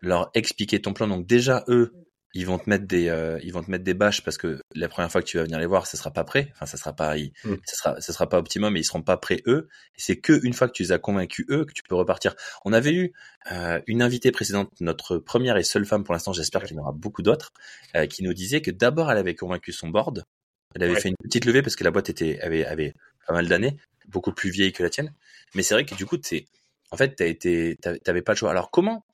leur 0.00 0.30
expliquer 0.32 0.80
ton 0.80 0.94
plan. 0.94 1.08
Donc 1.08 1.26
déjà, 1.26 1.62
eux, 1.68 1.92
ils 2.32 2.46
vont 2.46 2.58
te 2.58 2.70
mettre 2.70 2.86
des 2.86 3.08
euh, 3.08 3.40
ils 3.42 3.52
vont 3.52 3.62
te 3.62 3.70
mettre 3.70 3.82
des 3.82 3.94
bâches 3.94 4.22
parce 4.22 4.38
que 4.38 4.60
la 4.74 4.88
première 4.88 5.10
fois 5.10 5.20
que 5.20 5.26
tu 5.26 5.36
vas 5.36 5.42
venir 5.42 5.58
les 5.58 5.66
voir, 5.66 5.86
ça 5.86 5.96
sera 5.96 6.12
pas 6.12 6.22
prêt. 6.22 6.48
Enfin, 6.52 6.66
ça 6.66 6.76
sera 6.76 6.94
pas 6.94 7.16
mm. 7.16 7.56
ça 7.64 7.76
sera 7.76 8.00
ça 8.00 8.12
sera 8.12 8.28
pas 8.28 8.38
optimum 8.38 8.76
et 8.76 8.80
ils 8.80 8.84
seront 8.84 9.02
pas 9.02 9.16
prêts 9.16 9.42
eux. 9.46 9.68
C'est 9.96 10.16
que 10.16 10.38
une 10.44 10.52
fois 10.52 10.68
que 10.68 10.72
tu 10.72 10.84
les 10.84 10.92
as 10.92 10.98
convaincus 10.98 11.44
eux 11.50 11.64
que 11.64 11.72
tu 11.72 11.82
peux 11.82 11.96
repartir. 11.96 12.36
On 12.64 12.72
avait 12.72 12.92
eu 12.92 13.12
euh, 13.50 13.80
une 13.86 14.00
invitée 14.00 14.30
précédente, 14.30 14.70
notre 14.80 15.18
première 15.18 15.56
et 15.56 15.64
seule 15.64 15.84
femme 15.84 16.04
pour 16.04 16.14
l'instant, 16.14 16.32
j'espère 16.32 16.62
qu'il 16.62 16.76
y 16.76 16.78
en 16.78 16.82
aura 16.82 16.92
beaucoup 16.92 17.22
d'autres, 17.22 17.52
euh, 17.96 18.06
qui 18.06 18.22
nous 18.22 18.32
disait 18.32 18.62
que 18.62 18.70
d'abord 18.70 19.10
elle 19.10 19.18
avait 19.18 19.34
convaincu 19.34 19.72
son 19.72 19.88
board. 19.88 20.24
Elle 20.76 20.84
avait 20.84 21.00
fait 21.00 21.08
une 21.08 21.16
petite 21.20 21.46
levée 21.46 21.62
parce 21.62 21.74
que 21.74 21.82
la 21.82 21.90
boîte 21.90 22.10
était 22.10 22.40
avait 22.42 22.64
avait 22.64 22.94
pas 23.26 23.34
mal 23.34 23.48
d'années, 23.48 23.76
beaucoup 24.06 24.32
plus 24.32 24.50
vieille 24.50 24.72
que 24.72 24.84
la 24.84 24.90
tienne. 24.90 25.12
Mais 25.56 25.64
c'est 25.64 25.74
vrai 25.74 25.84
que 25.84 25.96
du 25.96 26.06
coup, 26.06 26.16
en 26.92 26.96
fait, 26.96 27.16
t'as 27.16 27.26
été, 27.26 27.76
t'avais 28.04 28.22
pas 28.22 28.32
le 28.32 28.36
choix. 28.36 28.50
Alors 28.50 28.70
comment 28.70 29.04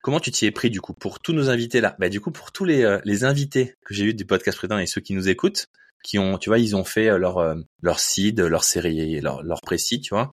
Comment 0.00 0.20
tu 0.20 0.30
t'y 0.30 0.46
es 0.46 0.52
pris 0.52 0.70
du 0.70 0.80
coup 0.80 0.94
pour 0.94 1.18
tous 1.18 1.32
nos 1.32 1.50
invités 1.50 1.80
là? 1.80 1.96
Bah 1.98 2.08
du 2.08 2.20
coup 2.20 2.30
pour 2.30 2.52
tous 2.52 2.64
les, 2.64 2.84
euh, 2.84 3.00
les 3.04 3.24
invités 3.24 3.74
que 3.84 3.94
j'ai 3.94 4.04
eu 4.04 4.14
du 4.14 4.24
podcast 4.24 4.56
précédent 4.56 4.78
et 4.78 4.86
ceux 4.86 5.00
qui 5.00 5.12
nous 5.12 5.28
écoutent, 5.28 5.66
qui 6.04 6.18
ont, 6.20 6.38
tu 6.38 6.50
vois, 6.50 6.60
ils 6.60 6.76
ont 6.76 6.84
fait 6.84 7.08
euh, 7.08 7.18
leur 7.18 7.38
euh, 7.38 7.56
leur 7.82 7.98
seed, 7.98 8.38
leur 8.40 8.62
série, 8.62 9.20
leur 9.20 9.42
leur 9.42 9.60
précis, 9.60 10.00
tu 10.00 10.14
vois. 10.14 10.32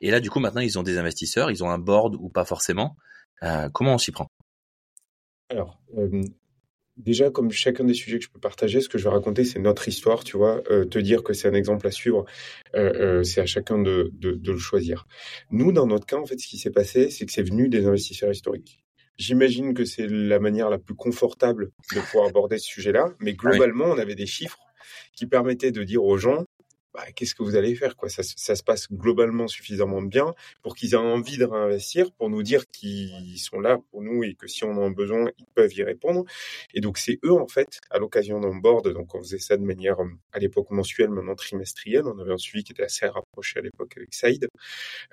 Et 0.00 0.10
là 0.10 0.20
du 0.20 0.30
coup 0.30 0.40
maintenant 0.40 0.62
ils 0.62 0.78
ont 0.78 0.82
des 0.82 0.96
investisseurs, 0.96 1.50
ils 1.50 1.62
ont 1.62 1.70
un 1.70 1.78
board 1.78 2.16
ou 2.18 2.30
pas 2.30 2.44
forcément. 2.46 2.96
comment 3.74 3.94
on 3.94 3.98
s'y 3.98 4.10
prend? 4.10 4.26
Alors 5.50 5.78
déjà 6.96 7.30
comme 7.30 7.50
chacun 7.50 7.84
des 7.84 7.94
sujets 7.94 8.18
que 8.18 8.24
je 8.24 8.30
peux 8.30 8.40
partager, 8.40 8.80
ce 8.80 8.88
que 8.88 8.96
je 8.98 9.04
vais 9.04 9.10
raconter 9.10 9.44
c'est 9.44 9.58
notre 9.58 9.86
histoire, 9.86 10.24
tu 10.24 10.38
vois. 10.38 10.62
te 10.62 10.98
dire 10.98 11.22
que 11.22 11.34
c'est 11.34 11.48
un 11.48 11.54
exemple 11.54 11.86
à 11.86 11.90
suivre, 11.90 12.24
c'est 12.72 13.40
à 13.40 13.46
chacun 13.46 13.78
de, 13.78 14.10
de 14.14 14.32
de 14.32 14.52
le 14.52 14.58
choisir. 14.58 15.06
Nous 15.50 15.72
dans 15.72 15.86
notre 15.86 16.06
cas 16.06 16.16
en 16.16 16.26
fait, 16.26 16.38
ce 16.40 16.48
qui 16.48 16.58
s'est 16.58 16.70
passé, 16.72 17.10
c'est 17.10 17.26
que 17.26 17.32
c'est 17.32 17.42
venu 17.42 17.68
des 17.68 17.86
investisseurs 17.86 18.30
historiques. 18.30 18.83
J'imagine 19.16 19.74
que 19.74 19.84
c'est 19.84 20.08
la 20.08 20.40
manière 20.40 20.70
la 20.70 20.78
plus 20.78 20.94
confortable 20.94 21.70
de 21.94 22.00
pouvoir 22.00 22.28
aborder 22.28 22.58
ce 22.58 22.66
sujet-là, 22.66 23.14
mais 23.20 23.34
globalement, 23.34 23.86
on 23.86 23.98
avait 23.98 24.16
des 24.16 24.26
chiffres 24.26 24.58
qui 25.14 25.26
permettaient 25.26 25.70
de 25.70 25.84
dire 25.84 26.02
aux 26.02 26.16
gens 26.16 26.44
bah, 26.94 27.04
qu'est-ce 27.14 27.34
que 27.34 27.42
vous 27.42 27.56
allez 27.56 27.74
faire 27.74 27.96
quoi? 27.96 28.08
Ça, 28.08 28.22
ça, 28.22 28.54
se 28.54 28.62
passe 28.62 28.90
globalement 28.90 29.48
suffisamment 29.48 30.00
bien 30.00 30.34
pour 30.62 30.76
qu'ils 30.76 30.94
aient 30.94 30.96
envie 30.96 31.36
de 31.36 31.44
réinvestir, 31.44 32.12
pour 32.12 32.30
nous 32.30 32.42
dire 32.42 32.66
qu'ils 32.68 33.38
sont 33.38 33.58
là 33.58 33.78
pour 33.90 34.00
nous 34.00 34.22
et 34.22 34.34
que 34.34 34.46
si 34.46 34.64
on 34.64 34.70
en 34.70 34.86
a 34.86 34.90
besoin, 34.90 35.30
ils 35.38 35.46
peuvent 35.54 35.74
y 35.74 35.82
répondre. 35.82 36.24
Et 36.72 36.80
donc 36.80 36.98
c'est 36.98 37.18
eux 37.24 37.32
en 37.32 37.48
fait, 37.48 37.80
à 37.90 37.98
l'occasion 37.98 38.40
d'un 38.40 38.54
board, 38.54 38.92
donc 38.92 39.14
on 39.14 39.18
faisait 39.18 39.38
ça 39.38 39.56
de 39.56 39.64
manière 39.64 39.96
à 40.32 40.38
l'époque 40.38 40.70
mensuelle, 40.70 41.10
maintenant 41.10 41.34
trimestrielle. 41.34 42.06
On 42.06 42.18
avait 42.20 42.32
un 42.32 42.38
suivi 42.38 42.64
qui 42.64 42.72
était 42.72 42.84
assez 42.84 43.06
rapproché 43.06 43.58
à 43.58 43.62
l'époque 43.62 43.92
avec 43.96 44.14
Saïd. 44.14 44.48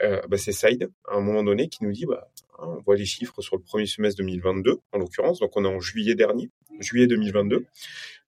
Euh, 0.01 0.21
bah, 0.29 0.37
c'est 0.37 0.51
Saïd 0.51 0.89
à 1.07 1.15
un 1.15 1.21
moment 1.21 1.43
donné 1.43 1.67
qui 1.67 1.83
nous 1.83 1.91
dit 1.91 2.05
bah 2.05 2.29
Hein, 2.61 2.75
on 2.77 2.81
voit 2.81 2.95
les 2.95 3.05
chiffres 3.05 3.41
sur 3.41 3.55
le 3.55 3.61
premier 3.63 3.85
semestre 3.85 4.17
2022, 4.19 4.79
en 4.91 4.97
l'occurrence. 4.97 5.39
Donc, 5.39 5.51
on 5.55 5.65
est 5.65 5.67
en 5.67 5.79
juillet 5.79 6.15
dernier, 6.15 6.49
juillet 6.79 7.07
2022. 7.07 7.65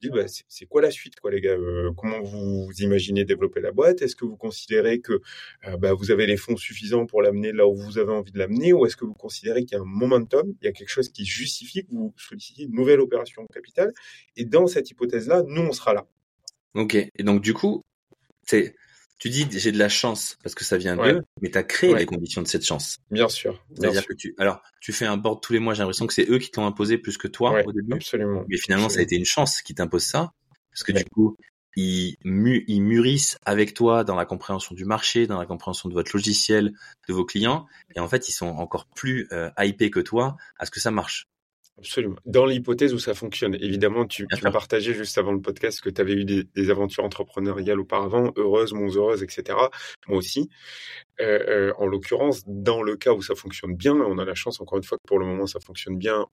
Bah, 0.10 0.26
c'est 0.28 0.66
quoi 0.66 0.82
la 0.82 0.92
suite, 0.92 1.20
quoi, 1.20 1.32
les 1.32 1.42
gars? 1.42 1.52
Euh, 1.52 1.92
Comment 1.98 2.22
vous 2.22 2.70
imaginez 2.80 3.26
développer 3.26 3.62
la 3.62 3.72
boîte? 3.72 4.02
Est-ce 4.02 4.16
que 4.16 4.26
vous 4.26 4.38
considérez 4.38 5.00
que 5.00 5.22
euh, 5.68 5.78
bah, 5.78 5.94
vous 5.94 6.12
avez 6.12 6.26
les 6.26 6.38
fonds 6.38 6.58
suffisants 6.58 7.06
pour 7.06 7.22
l'amener 7.22 7.52
là 7.52 7.68
où 7.68 7.76
vous 7.76 7.98
avez 7.98 8.12
envie 8.12 8.32
de 8.32 8.40
l'amener? 8.40 8.74
Ou 8.74 8.86
est-ce 8.86 8.96
que 8.96 9.06
vous 9.06 9.14
considérez 9.14 9.66
qu'il 9.66 9.78
y 9.78 9.80
a 9.80 9.82
un 9.82 9.86
momentum, 9.86 10.54
il 10.62 10.66
y 10.66 10.68
a 10.68 10.72
quelque 10.72 10.90
chose 10.90 11.10
qui 11.10 11.26
justifie 11.26 11.86
que 11.86 11.92
vous 11.92 12.14
sollicitiez 12.18 12.66
une 12.66 12.76
nouvelle 12.76 13.00
opération 13.00 13.46
capital? 13.48 13.94
Et 14.36 14.46
dans 14.46 14.68
cette 14.68 14.90
hypothèse-là, 14.92 15.44
nous, 15.48 15.62
on 15.62 15.72
sera 15.72 15.94
là. 15.94 16.08
Ok. 16.76 16.96
Et 16.96 17.24
donc, 17.24 17.42
du 17.42 17.54
coup, 17.54 17.84
c'est 18.46 18.76
tu 19.24 19.30
dis 19.30 19.48
j'ai 19.58 19.72
de 19.72 19.78
la 19.78 19.88
chance 19.88 20.38
parce 20.44 20.54
que 20.54 20.66
ça 20.66 20.76
vient 20.76 20.98
d'eux, 20.98 21.22
mais 21.42 21.50
tu 21.50 21.58
as 21.58 21.64
créé 21.64 21.96
les 21.96 22.06
conditions 22.06 22.42
de 22.42 22.48
cette 22.48 22.66
chance. 22.66 22.98
Bien 23.10 23.30
sûr. 23.30 23.64
C'est-à-dire 23.74 24.06
que 24.06 24.12
tu, 24.12 24.36
alors, 24.38 24.62
tu 24.82 24.92
fais 24.92 25.06
un 25.06 25.16
board 25.16 25.42
tous 25.42 25.54
les 25.54 25.60
mois, 25.60 25.74
j'ai 25.74 25.80
l'impression 25.80 26.08
que 26.08 26.14
c'est 26.14 26.30
eux 26.30 26.40
qui 26.40 26.52
t'ont 26.52 26.66
imposé 26.66 26.98
plus 26.98 27.18
que 27.18 27.30
toi 27.30 27.64
au 27.66 27.72
début. 27.72 27.94
Absolument. 27.94 28.44
Mais 28.50 28.58
finalement, 28.58 28.90
ça 28.90 29.00
a 29.00 29.02
été 29.02 29.16
une 29.16 29.24
chance 29.24 29.62
qui 29.62 29.76
t'impose 29.76 30.04
ça, 30.04 30.34
parce 30.72 30.84
que 30.84 30.92
du 30.92 31.06
coup, 31.06 31.38
ils, 31.78 32.18
ils 32.26 32.82
mûrissent 32.82 33.38
avec 33.46 33.74
toi 33.74 34.04
dans 34.04 34.18
la 34.18 34.26
compréhension 34.26 34.76
du 34.76 34.84
marché, 34.84 35.26
dans 35.26 35.40
la 35.40 35.46
compréhension 35.46 35.88
de 35.88 35.94
votre 35.94 36.12
logiciel, 36.14 36.74
de 37.08 37.14
vos 37.14 37.24
clients, 37.24 37.66
et 37.96 38.02
en 38.02 38.10
fait, 38.10 38.28
ils 38.28 38.34
sont 38.34 38.48
encore 38.48 38.88
plus 38.88 39.30
euh, 39.32 39.50
hypés 39.58 39.90
que 39.90 40.02
toi 40.02 40.36
à 40.60 40.66
ce 40.66 40.72
que 40.72 40.82
ça 40.82 40.92
marche. 40.92 41.30
Absolument. 41.78 42.16
Dans 42.26 42.46
l'hypothèse 42.46 42.94
où 42.94 43.00
ça 43.00 43.16
fonctionne, 43.16 43.56
évidemment, 43.56 44.06
tu, 44.06 44.28
tu 44.28 44.42
partagé 44.44 44.94
juste 44.94 45.18
avant 45.18 45.32
le 45.32 45.42
podcast 45.42 45.82
que 45.82 45.90
tu 45.90 46.00
avais 46.00 46.14
eu 46.14 46.24
des, 46.24 46.44
des, 46.44 46.70
aventures 46.70 47.04
entrepreneuriales 47.04 47.80
auparavant, 47.80 48.32
heureuses, 48.38 48.74
moins 48.74 48.90
heureuses, 48.90 49.24
etc. 49.24 49.58
Moi 50.08 50.18
aussi. 50.18 50.50
Euh, 51.20 51.40
euh, 51.48 51.74
en 51.78 51.88
l'occurrence, 51.88 52.44
dans 52.46 52.84
le 52.84 52.96
cas 52.96 53.14
où 53.14 53.22
ça 53.22 53.36
fonctionne 53.36 53.76
bien, 53.76 53.96
on 53.96 54.20
a 54.20 54.26
la 54.26 54.36
chance, 54.36 54.62
encore 54.62 54.78
une 54.78 54.84
fois, 54.84 54.98
que 54.98 55.08
pour 55.08 55.20
le 55.20 55.26
moment 55.26 55.48
ça 55.48 55.60
fonctionne 55.60 55.98
bien, 55.98 56.28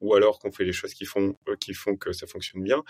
ou 0.00 0.14
alors 0.14 0.38
qu'on 0.38 0.52
fait 0.52 0.64
les 0.64 0.72
choses 0.72 0.94
qui 0.94 1.04
font 1.04 1.36
euh, 1.48 1.56
qui 1.56 1.74
font 1.74 1.96
que 1.96 2.12
ça 2.12 2.26
fonctionne 2.26 2.62
bien, 2.62 2.82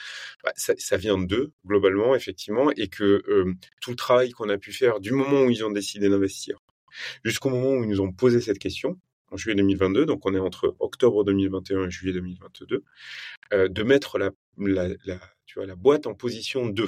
bah, 0.44 0.52
ça, 0.56 0.74
ça, 0.78 0.96
vient 0.96 1.18
d'eux 1.18 1.52
globalement, 1.66 2.14
effectivement, 2.14 2.70
et 2.76 2.88
que 2.88 3.22
euh, 3.28 3.54
tout 3.80 3.90
le 3.90 3.96
travail 3.96 4.30
qu'on 4.30 4.48
a 4.48 4.58
pu 4.58 4.72
faire 4.72 5.00
du 5.00 5.12
moment 5.12 5.42
où 5.42 5.50
ils 5.50 5.64
ont 5.64 5.70
décidé 5.70 6.08
d'investir 6.08 6.58
jusqu'au 7.24 7.50
moment 7.50 7.72
où 7.72 7.84
ils 7.84 7.90
nous 7.90 8.00
ont 8.00 8.12
posé 8.12 8.40
cette 8.40 8.58
question, 8.58 8.98
en 9.30 9.36
juillet 9.36 9.56
2022, 9.56 10.06
donc 10.06 10.24
on 10.24 10.34
est 10.34 10.38
entre 10.38 10.76
octobre 10.78 11.24
2021 11.24 11.86
et 11.86 11.90
juillet 11.90 12.12
2022, 12.14 12.84
euh, 13.52 13.68
de 13.68 13.82
mettre 13.82 14.18
la, 14.18 14.30
la, 14.58 14.88
la, 15.04 15.18
tu 15.46 15.58
vois, 15.58 15.66
la 15.66 15.76
boîte 15.76 16.06
en 16.06 16.14
position 16.14 16.66
2. 16.66 16.86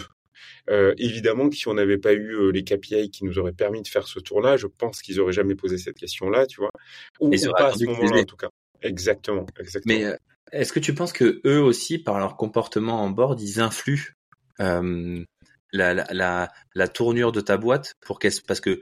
Euh, 0.70 0.94
évidemment 0.98 1.48
que 1.48 1.56
si 1.56 1.66
on 1.66 1.74
n'avait 1.74 1.98
pas 1.98 2.12
eu 2.12 2.36
euh, 2.36 2.50
les 2.50 2.62
KPI 2.62 3.10
qui 3.10 3.24
nous 3.24 3.40
auraient 3.40 3.52
permis 3.52 3.82
de 3.82 3.88
faire 3.88 4.06
ce 4.06 4.20
tour-là, 4.20 4.56
je 4.56 4.68
pense 4.68 5.02
qu'ils 5.02 5.18
auraient 5.18 5.32
jamais 5.32 5.56
posé 5.56 5.78
cette 5.78 5.96
question-là, 5.96 6.46
tu 6.46 6.60
vois. 6.60 6.70
Ou, 7.18 7.30
pas 7.30 7.66
à 7.66 7.72
ce 7.72 7.84
moment-là, 7.84 8.20
en 8.20 8.24
tout 8.24 8.36
cas. 8.36 8.50
Exactement, 8.82 9.46
exactement. 9.58 9.94
Mais 9.94 10.16
est-ce 10.52 10.72
que 10.72 10.78
tu 10.78 10.94
penses 10.94 11.12
que 11.12 11.40
eux 11.44 11.60
aussi, 11.60 11.98
par 11.98 12.20
leur 12.20 12.36
comportement 12.36 13.02
en 13.02 13.10
board, 13.10 13.40
ils 13.40 13.60
influent 13.60 14.12
la, 14.58 15.94
la, 15.94 16.48
la, 16.74 16.88
tournure 16.88 17.32
de 17.32 17.40
ta 17.40 17.56
boîte 17.56 17.94
pour 18.00 18.18
qu'elle 18.18 18.32
parce 18.46 18.60
que 18.60 18.80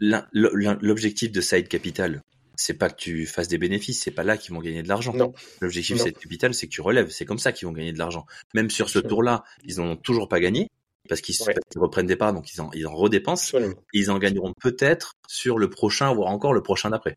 l'objectif 0.00 1.32
de 1.32 1.40
Side 1.40 1.68
Capital, 1.68 2.22
c'est 2.56 2.74
pas 2.74 2.90
que 2.90 2.96
tu 2.96 3.26
fasses 3.26 3.48
des 3.48 3.58
bénéfices, 3.58 4.02
c'est 4.02 4.10
pas 4.10 4.24
là 4.24 4.36
qu'ils 4.36 4.54
vont 4.54 4.60
gagner 4.60 4.82
de 4.82 4.88
l'argent. 4.88 5.12
Non. 5.12 5.32
L'objectif 5.60 5.96
de 5.96 6.02
Side 6.02 6.18
Capital, 6.18 6.54
c'est 6.54 6.66
que 6.66 6.72
tu 6.72 6.80
relèves. 6.80 7.10
C'est 7.10 7.24
comme 7.24 7.38
ça 7.38 7.52
qu'ils 7.52 7.68
vont 7.68 7.72
gagner 7.72 7.92
de 7.92 7.98
l'argent. 7.98 8.26
Même 8.54 8.70
sur 8.70 8.88
ce 8.88 8.98
tour-là, 8.98 9.44
ils 9.64 9.76
n'ont 9.76 9.96
toujours 9.96 10.28
pas 10.28 10.40
gagné 10.40 10.68
parce 11.08 11.20
qu'ils 11.20 11.36
reprennent 11.76 12.06
des 12.06 12.16
parts, 12.16 12.32
donc 12.32 12.52
ils 12.52 12.60
en, 12.60 12.70
ils 12.72 12.86
en 12.86 12.94
redépensent. 12.94 13.56
Ils 13.92 14.10
en 14.10 14.18
gagneront 14.18 14.52
peut-être 14.60 15.14
sur 15.28 15.58
le 15.58 15.70
prochain, 15.70 16.12
voire 16.12 16.30
encore 16.30 16.52
le 16.52 16.62
prochain 16.62 16.90
d'après. 16.90 17.16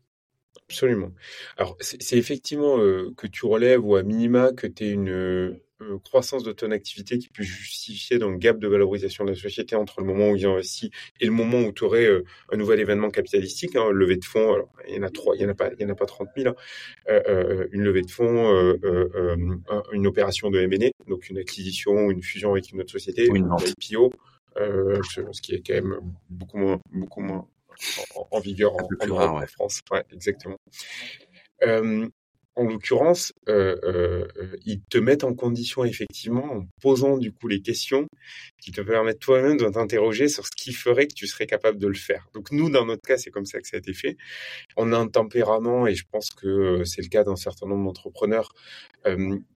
Absolument. 0.68 1.10
Alors, 1.56 1.76
c'est 1.80 2.16
effectivement 2.16 2.78
euh, 2.78 3.12
que 3.16 3.26
tu 3.26 3.46
relèves 3.46 3.84
ou 3.84 3.96
à 3.96 4.04
minima 4.04 4.52
que 4.52 4.68
tu 4.68 4.84
es 4.84 4.90
une, 4.90 5.58
euh, 5.82 5.98
croissance 5.98 6.42
de 6.42 6.52
ton 6.52 6.70
activité 6.70 7.18
qui 7.18 7.28
peut 7.28 7.42
justifier 7.42 8.18
dans 8.18 8.30
le 8.30 8.36
gap 8.36 8.58
de 8.58 8.68
valorisation 8.68 9.24
de 9.24 9.30
la 9.30 9.36
société 9.36 9.76
entre 9.76 10.00
le 10.00 10.06
moment 10.06 10.30
où 10.30 10.36
ils 10.36 10.46
investissent 10.46 10.90
et 11.20 11.24
le 11.26 11.32
moment 11.32 11.60
où 11.60 11.72
tu 11.72 11.84
aurais 11.84 12.04
euh, 12.04 12.24
un 12.52 12.56
nouvel 12.56 12.80
événement 12.80 13.10
capitalistique, 13.10 13.76
hein, 13.76 13.90
levée 13.90 14.16
de 14.16 14.24
fonds. 14.24 14.54
Alors, 14.54 14.72
il 14.88 14.96
y 14.96 14.98
en 14.98 15.02
a 15.02 15.10
trois, 15.10 15.36
il 15.36 15.42
y 15.42 15.46
en 15.46 15.48
a 15.48 15.54
pas, 15.54 15.70
il 15.72 15.82
y 15.82 15.84
en 15.84 15.90
a 15.90 15.94
pas 15.94 16.06
30 16.06 16.28
000. 16.36 16.48
Hein. 16.48 16.54
Euh, 17.08 17.66
une 17.72 17.82
levée 17.82 18.02
de 18.02 18.10
fonds, 18.10 18.76
une 19.92 20.06
opération 20.06 20.50
de 20.50 20.60
M&A, 20.60 20.90
donc 21.08 21.28
une 21.30 21.38
acquisition, 21.38 22.10
une 22.10 22.22
fusion 22.22 22.52
avec 22.52 22.70
une 22.70 22.80
autre 22.80 22.92
société, 22.92 23.26
une 23.26 23.48
IPO, 23.80 24.12
ce 24.56 25.40
qui 25.40 25.54
est 25.54 25.62
quand 25.66 25.74
même 25.74 25.98
beaucoup 26.28 26.58
moins, 26.58 26.80
beaucoup 26.92 27.20
moins 27.20 27.48
en, 28.30 28.40
vigueur 28.40 28.74
en, 28.74 29.46
France. 29.46 29.80
Ouais, 29.90 30.04
exactement. 30.12 30.58
Euh, 31.62 32.08
en 32.56 32.64
l'occurrence, 32.64 33.32
euh, 33.48 33.76
euh, 33.84 34.26
euh, 34.36 34.56
ils 34.66 34.82
te 34.82 34.98
mettent 34.98 35.24
en 35.24 35.34
condition 35.34 35.84
effectivement 35.84 36.52
en 36.52 36.66
posant 36.82 37.16
du 37.16 37.32
coup 37.32 37.48
les 37.48 37.62
questions 37.62 38.06
qui 38.60 38.72
te 38.72 38.80
permettent 38.80 39.20
toi-même 39.20 39.56
de 39.56 39.68
t'interroger 39.68 40.28
sur 40.28 40.44
ce 40.44 40.50
qui 40.56 40.72
ferait 40.72 41.06
que 41.06 41.14
tu 41.14 41.26
serais 41.26 41.46
capable 41.46 41.78
de 41.78 41.86
le 41.86 41.94
faire. 41.94 42.28
Donc 42.34 42.50
nous, 42.50 42.68
dans 42.68 42.84
notre 42.84 43.02
cas, 43.02 43.16
c'est 43.16 43.30
comme 43.30 43.46
ça 43.46 43.60
que 43.60 43.68
ça 43.68 43.76
a 43.76 43.78
été 43.78 43.94
fait. 43.94 44.16
On 44.76 44.92
a 44.92 44.98
un 44.98 45.08
tempérament 45.08 45.86
et 45.86 45.94
je 45.94 46.04
pense 46.10 46.30
que 46.30 46.84
c'est 46.84 47.02
le 47.02 47.08
cas 47.08 47.24
d'un 47.24 47.36
certain 47.36 47.66
nombre 47.66 47.84
d'entrepreneurs 47.84 48.52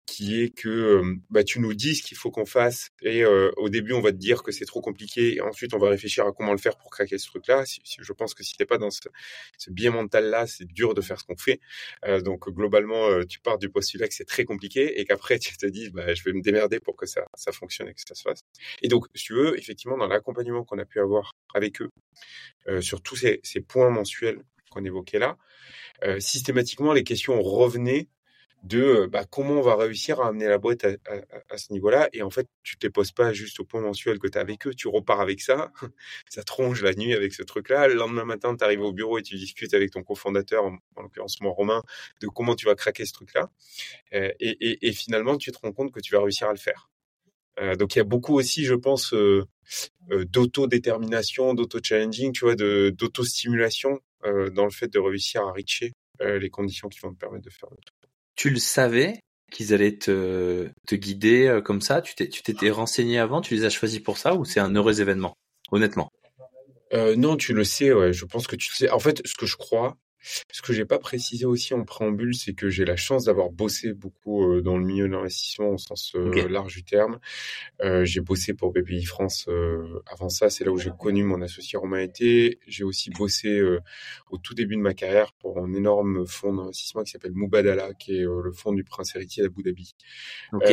qui 0.06 0.42
est 0.42 0.50
que 0.50 1.02
bah, 1.30 1.44
tu 1.44 1.60
nous 1.60 1.74
dis 1.74 1.94
ce 1.94 2.02
qu'il 2.02 2.16
faut 2.16 2.30
qu'on 2.30 2.46
fasse 2.46 2.90
et 3.02 3.24
au 3.24 3.68
début 3.68 3.92
on 3.92 4.00
va 4.00 4.12
te 4.12 4.16
dire 4.16 4.42
que 4.42 4.52
c'est 4.52 4.64
trop 4.64 4.80
compliqué 4.80 5.36
et 5.36 5.40
ensuite 5.40 5.74
on 5.74 5.78
va 5.78 5.88
réfléchir 5.88 6.26
à 6.26 6.32
comment 6.32 6.52
le 6.52 6.58
faire 6.58 6.76
pour 6.76 6.90
craquer 6.90 7.18
ce 7.18 7.26
truc-là. 7.26 7.64
Je 8.00 8.12
pense 8.12 8.34
que 8.34 8.42
si 8.42 8.56
t'es 8.56 8.66
pas 8.66 8.78
dans 8.78 8.90
ce, 8.90 9.00
ce 9.58 9.70
biais 9.70 9.90
mental-là, 9.90 10.46
c'est 10.46 10.66
dur 10.66 10.94
de 10.94 11.00
faire 11.00 11.18
ce 11.18 11.24
qu'on 11.24 11.36
fait. 11.36 11.60
donc 12.22 12.48
globalement, 12.50 13.24
tu 13.28 13.38
pars 13.40 13.58
du 13.58 13.70
postulat 13.70 14.08
que 14.08 14.14
c'est 14.14 14.26
très 14.26 14.44
compliqué 14.44 15.00
et 15.00 15.04
qu'après 15.04 15.38
tu 15.38 15.56
te 15.56 15.66
dis 15.66 15.90
bah, 15.90 16.14
je 16.14 16.22
vais 16.22 16.32
me 16.32 16.42
démerder 16.42 16.80
pour 16.80 16.96
que 16.96 17.06
ça, 17.06 17.24
ça 17.34 17.52
fonctionne 17.52 17.88
et 17.88 17.94
que 17.94 18.00
ça 18.06 18.14
se 18.14 18.22
fasse. 18.22 18.40
Et 18.82 18.88
donc 18.88 19.06
si 19.14 19.24
tu 19.24 19.34
veux, 19.34 19.58
effectivement 19.58 19.96
dans 19.96 20.08
l'accompagnement 20.08 20.64
qu'on 20.64 20.78
a 20.78 20.84
pu 20.84 21.00
avoir 21.00 21.32
avec 21.54 21.80
eux 21.80 21.90
sur 22.80 23.02
tous 23.02 23.16
ces, 23.16 23.40
ces 23.42 23.60
points 23.60 23.90
mensuels 23.90 24.42
qu'on 24.70 24.84
évoquait 24.84 25.18
là, 25.18 25.36
systématiquement 26.18 26.92
les 26.92 27.04
questions 27.04 27.40
revenaient 27.42 28.08
de 28.64 28.82
euh, 28.82 29.06
bah, 29.06 29.24
comment 29.30 29.54
on 29.54 29.60
va 29.60 29.76
réussir 29.76 30.20
à 30.20 30.28
amener 30.28 30.48
la 30.48 30.58
boîte 30.58 30.84
à, 30.84 31.58
ce 31.58 31.72
niveau-là. 31.72 32.08
Et 32.12 32.22
en 32.22 32.30
fait, 32.30 32.48
tu 32.62 32.78
te 32.78 32.86
poses 32.86 33.12
pas 33.12 33.32
juste 33.32 33.60
au 33.60 33.64
point 33.64 33.82
mensuel 33.82 34.18
que 34.18 34.26
tu 34.26 34.38
as 34.38 34.40
avec 34.40 34.66
eux, 34.66 34.74
tu 34.74 34.88
repars 34.88 35.20
avec 35.20 35.40
ça, 35.42 35.70
ça 36.30 36.42
tronge 36.42 36.82
la 36.82 36.94
nuit 36.94 37.12
avec 37.14 37.34
ce 37.34 37.42
truc-là. 37.42 37.88
Le 37.88 37.94
lendemain 37.94 38.24
matin, 38.24 38.56
tu 38.56 38.64
arrives 38.64 38.80
au 38.80 38.92
bureau 38.92 39.18
et 39.18 39.22
tu 39.22 39.36
discutes 39.36 39.74
avec 39.74 39.90
ton 39.90 40.02
cofondateur, 40.02 40.64
en, 40.64 40.78
l'occurrence 40.96 41.40
moi 41.42 41.52
Romain, 41.52 41.82
de 42.22 42.26
comment 42.26 42.56
tu 42.56 42.64
vas 42.64 42.74
craquer 42.74 43.04
ce 43.04 43.12
truc-là. 43.12 43.50
Euh, 44.14 44.32
et, 44.40 44.92
finalement, 44.92 45.36
tu 45.36 45.52
te 45.52 45.58
rends 45.58 45.72
compte 45.72 45.92
que 45.92 46.00
tu 46.00 46.14
vas 46.14 46.22
réussir 46.22 46.48
à 46.48 46.52
le 46.52 46.58
faire. 46.58 46.88
Euh, 47.60 47.76
donc 47.76 47.94
il 47.94 47.98
y 47.98 48.00
a 48.00 48.04
beaucoup 48.04 48.34
aussi, 48.34 48.64
je 48.64 48.74
pense, 48.74 49.14
d'auto-détermination, 50.10 51.52
d'auto-challenging, 51.54 52.32
tu 52.32 52.46
vois, 52.46 52.56
d'auto-stimulation 52.56 54.00
dans 54.22 54.64
le 54.64 54.70
fait 54.70 54.88
de 54.88 54.98
réussir 54.98 55.42
à 55.42 55.52
reacher 55.52 55.92
les 56.20 56.48
conditions 56.48 56.88
qui 56.88 56.98
vont 57.00 57.12
te 57.12 57.18
permettre 57.18 57.44
de 57.44 57.50
faire 57.50 57.68
le 57.70 57.76
truc 57.76 58.04
tu 58.36 58.50
le 58.50 58.58
savais 58.58 59.20
qu'ils 59.50 59.72
allaient 59.72 59.96
te, 59.96 60.68
te 60.86 60.94
guider 60.94 61.46
euh, 61.46 61.60
comme 61.60 61.80
ça? 61.80 62.02
Tu 62.02 62.14
t'étais 62.14 62.70
renseigné 62.70 63.18
avant? 63.18 63.40
Tu 63.40 63.54
les 63.54 63.64
as 63.64 63.70
choisis 63.70 64.00
pour 64.00 64.18
ça 64.18 64.34
ou 64.34 64.44
c'est 64.44 64.60
un 64.60 64.74
heureux 64.74 65.00
événement? 65.00 65.34
Honnêtement. 65.70 66.10
Euh, 66.92 67.16
non, 67.16 67.36
tu 67.36 67.54
le 67.54 67.64
sais, 67.64 67.92
ouais. 67.92 68.12
Je 68.12 68.24
pense 68.24 68.46
que 68.46 68.56
tu 68.56 68.70
le 68.72 68.76
sais. 68.76 68.90
En 68.90 68.98
fait, 68.98 69.22
ce 69.24 69.34
que 69.34 69.46
je 69.46 69.56
crois, 69.56 69.96
ce 70.50 70.62
que 70.62 70.72
j'ai 70.72 70.84
pas 70.84 70.98
précisé 70.98 71.44
aussi 71.44 71.74
en 71.74 71.84
préambule, 71.84 72.34
c'est 72.34 72.54
que 72.54 72.68
j'ai 72.68 72.84
la 72.84 72.96
chance 72.96 73.24
d'avoir 73.24 73.50
bossé 73.50 73.92
beaucoup 73.92 74.50
euh, 74.50 74.62
dans 74.62 74.78
le 74.78 74.84
milieu 74.84 75.06
de 75.06 75.12
l'investissement 75.12 75.70
au 75.70 75.78
sens 75.78 76.12
euh, 76.14 76.48
large 76.48 76.74
du 76.74 76.84
terme. 76.84 77.18
Euh, 77.82 78.04
j'ai 78.04 78.20
bossé 78.20 78.54
pour 78.54 78.72
BPI 78.72 79.04
France 79.04 79.48
avant 80.06 80.28
ça, 80.28 80.50
c'est 80.50 80.64
là 80.64 80.70
où 80.70 80.78
j'ai 80.78 80.92
connu 80.98 81.24
mon 81.24 81.42
associé 81.42 81.78
Romain 81.78 82.00
Été. 82.00 82.58
J'ai 82.66 82.84
aussi 82.84 83.10
bossé 83.10 83.62
au 84.30 84.38
tout 84.38 84.54
début 84.54 84.76
de 84.76 84.80
ma 84.80 84.94
carrière 84.94 85.32
pour 85.34 85.58
un 85.58 85.72
énorme 85.74 86.26
fonds 86.26 86.54
d'investissement 86.54 87.02
qui 87.02 87.10
s'appelle 87.10 87.32
Mubadala, 87.34 87.92
qui 87.94 88.16
est 88.16 88.24
le 88.24 88.52
fonds 88.52 88.72
du 88.72 88.84
prince 88.84 89.14
héritier 89.14 89.42
d'Abu 89.42 89.62
Dhabi. 89.62 89.94
Ok. 90.52 90.70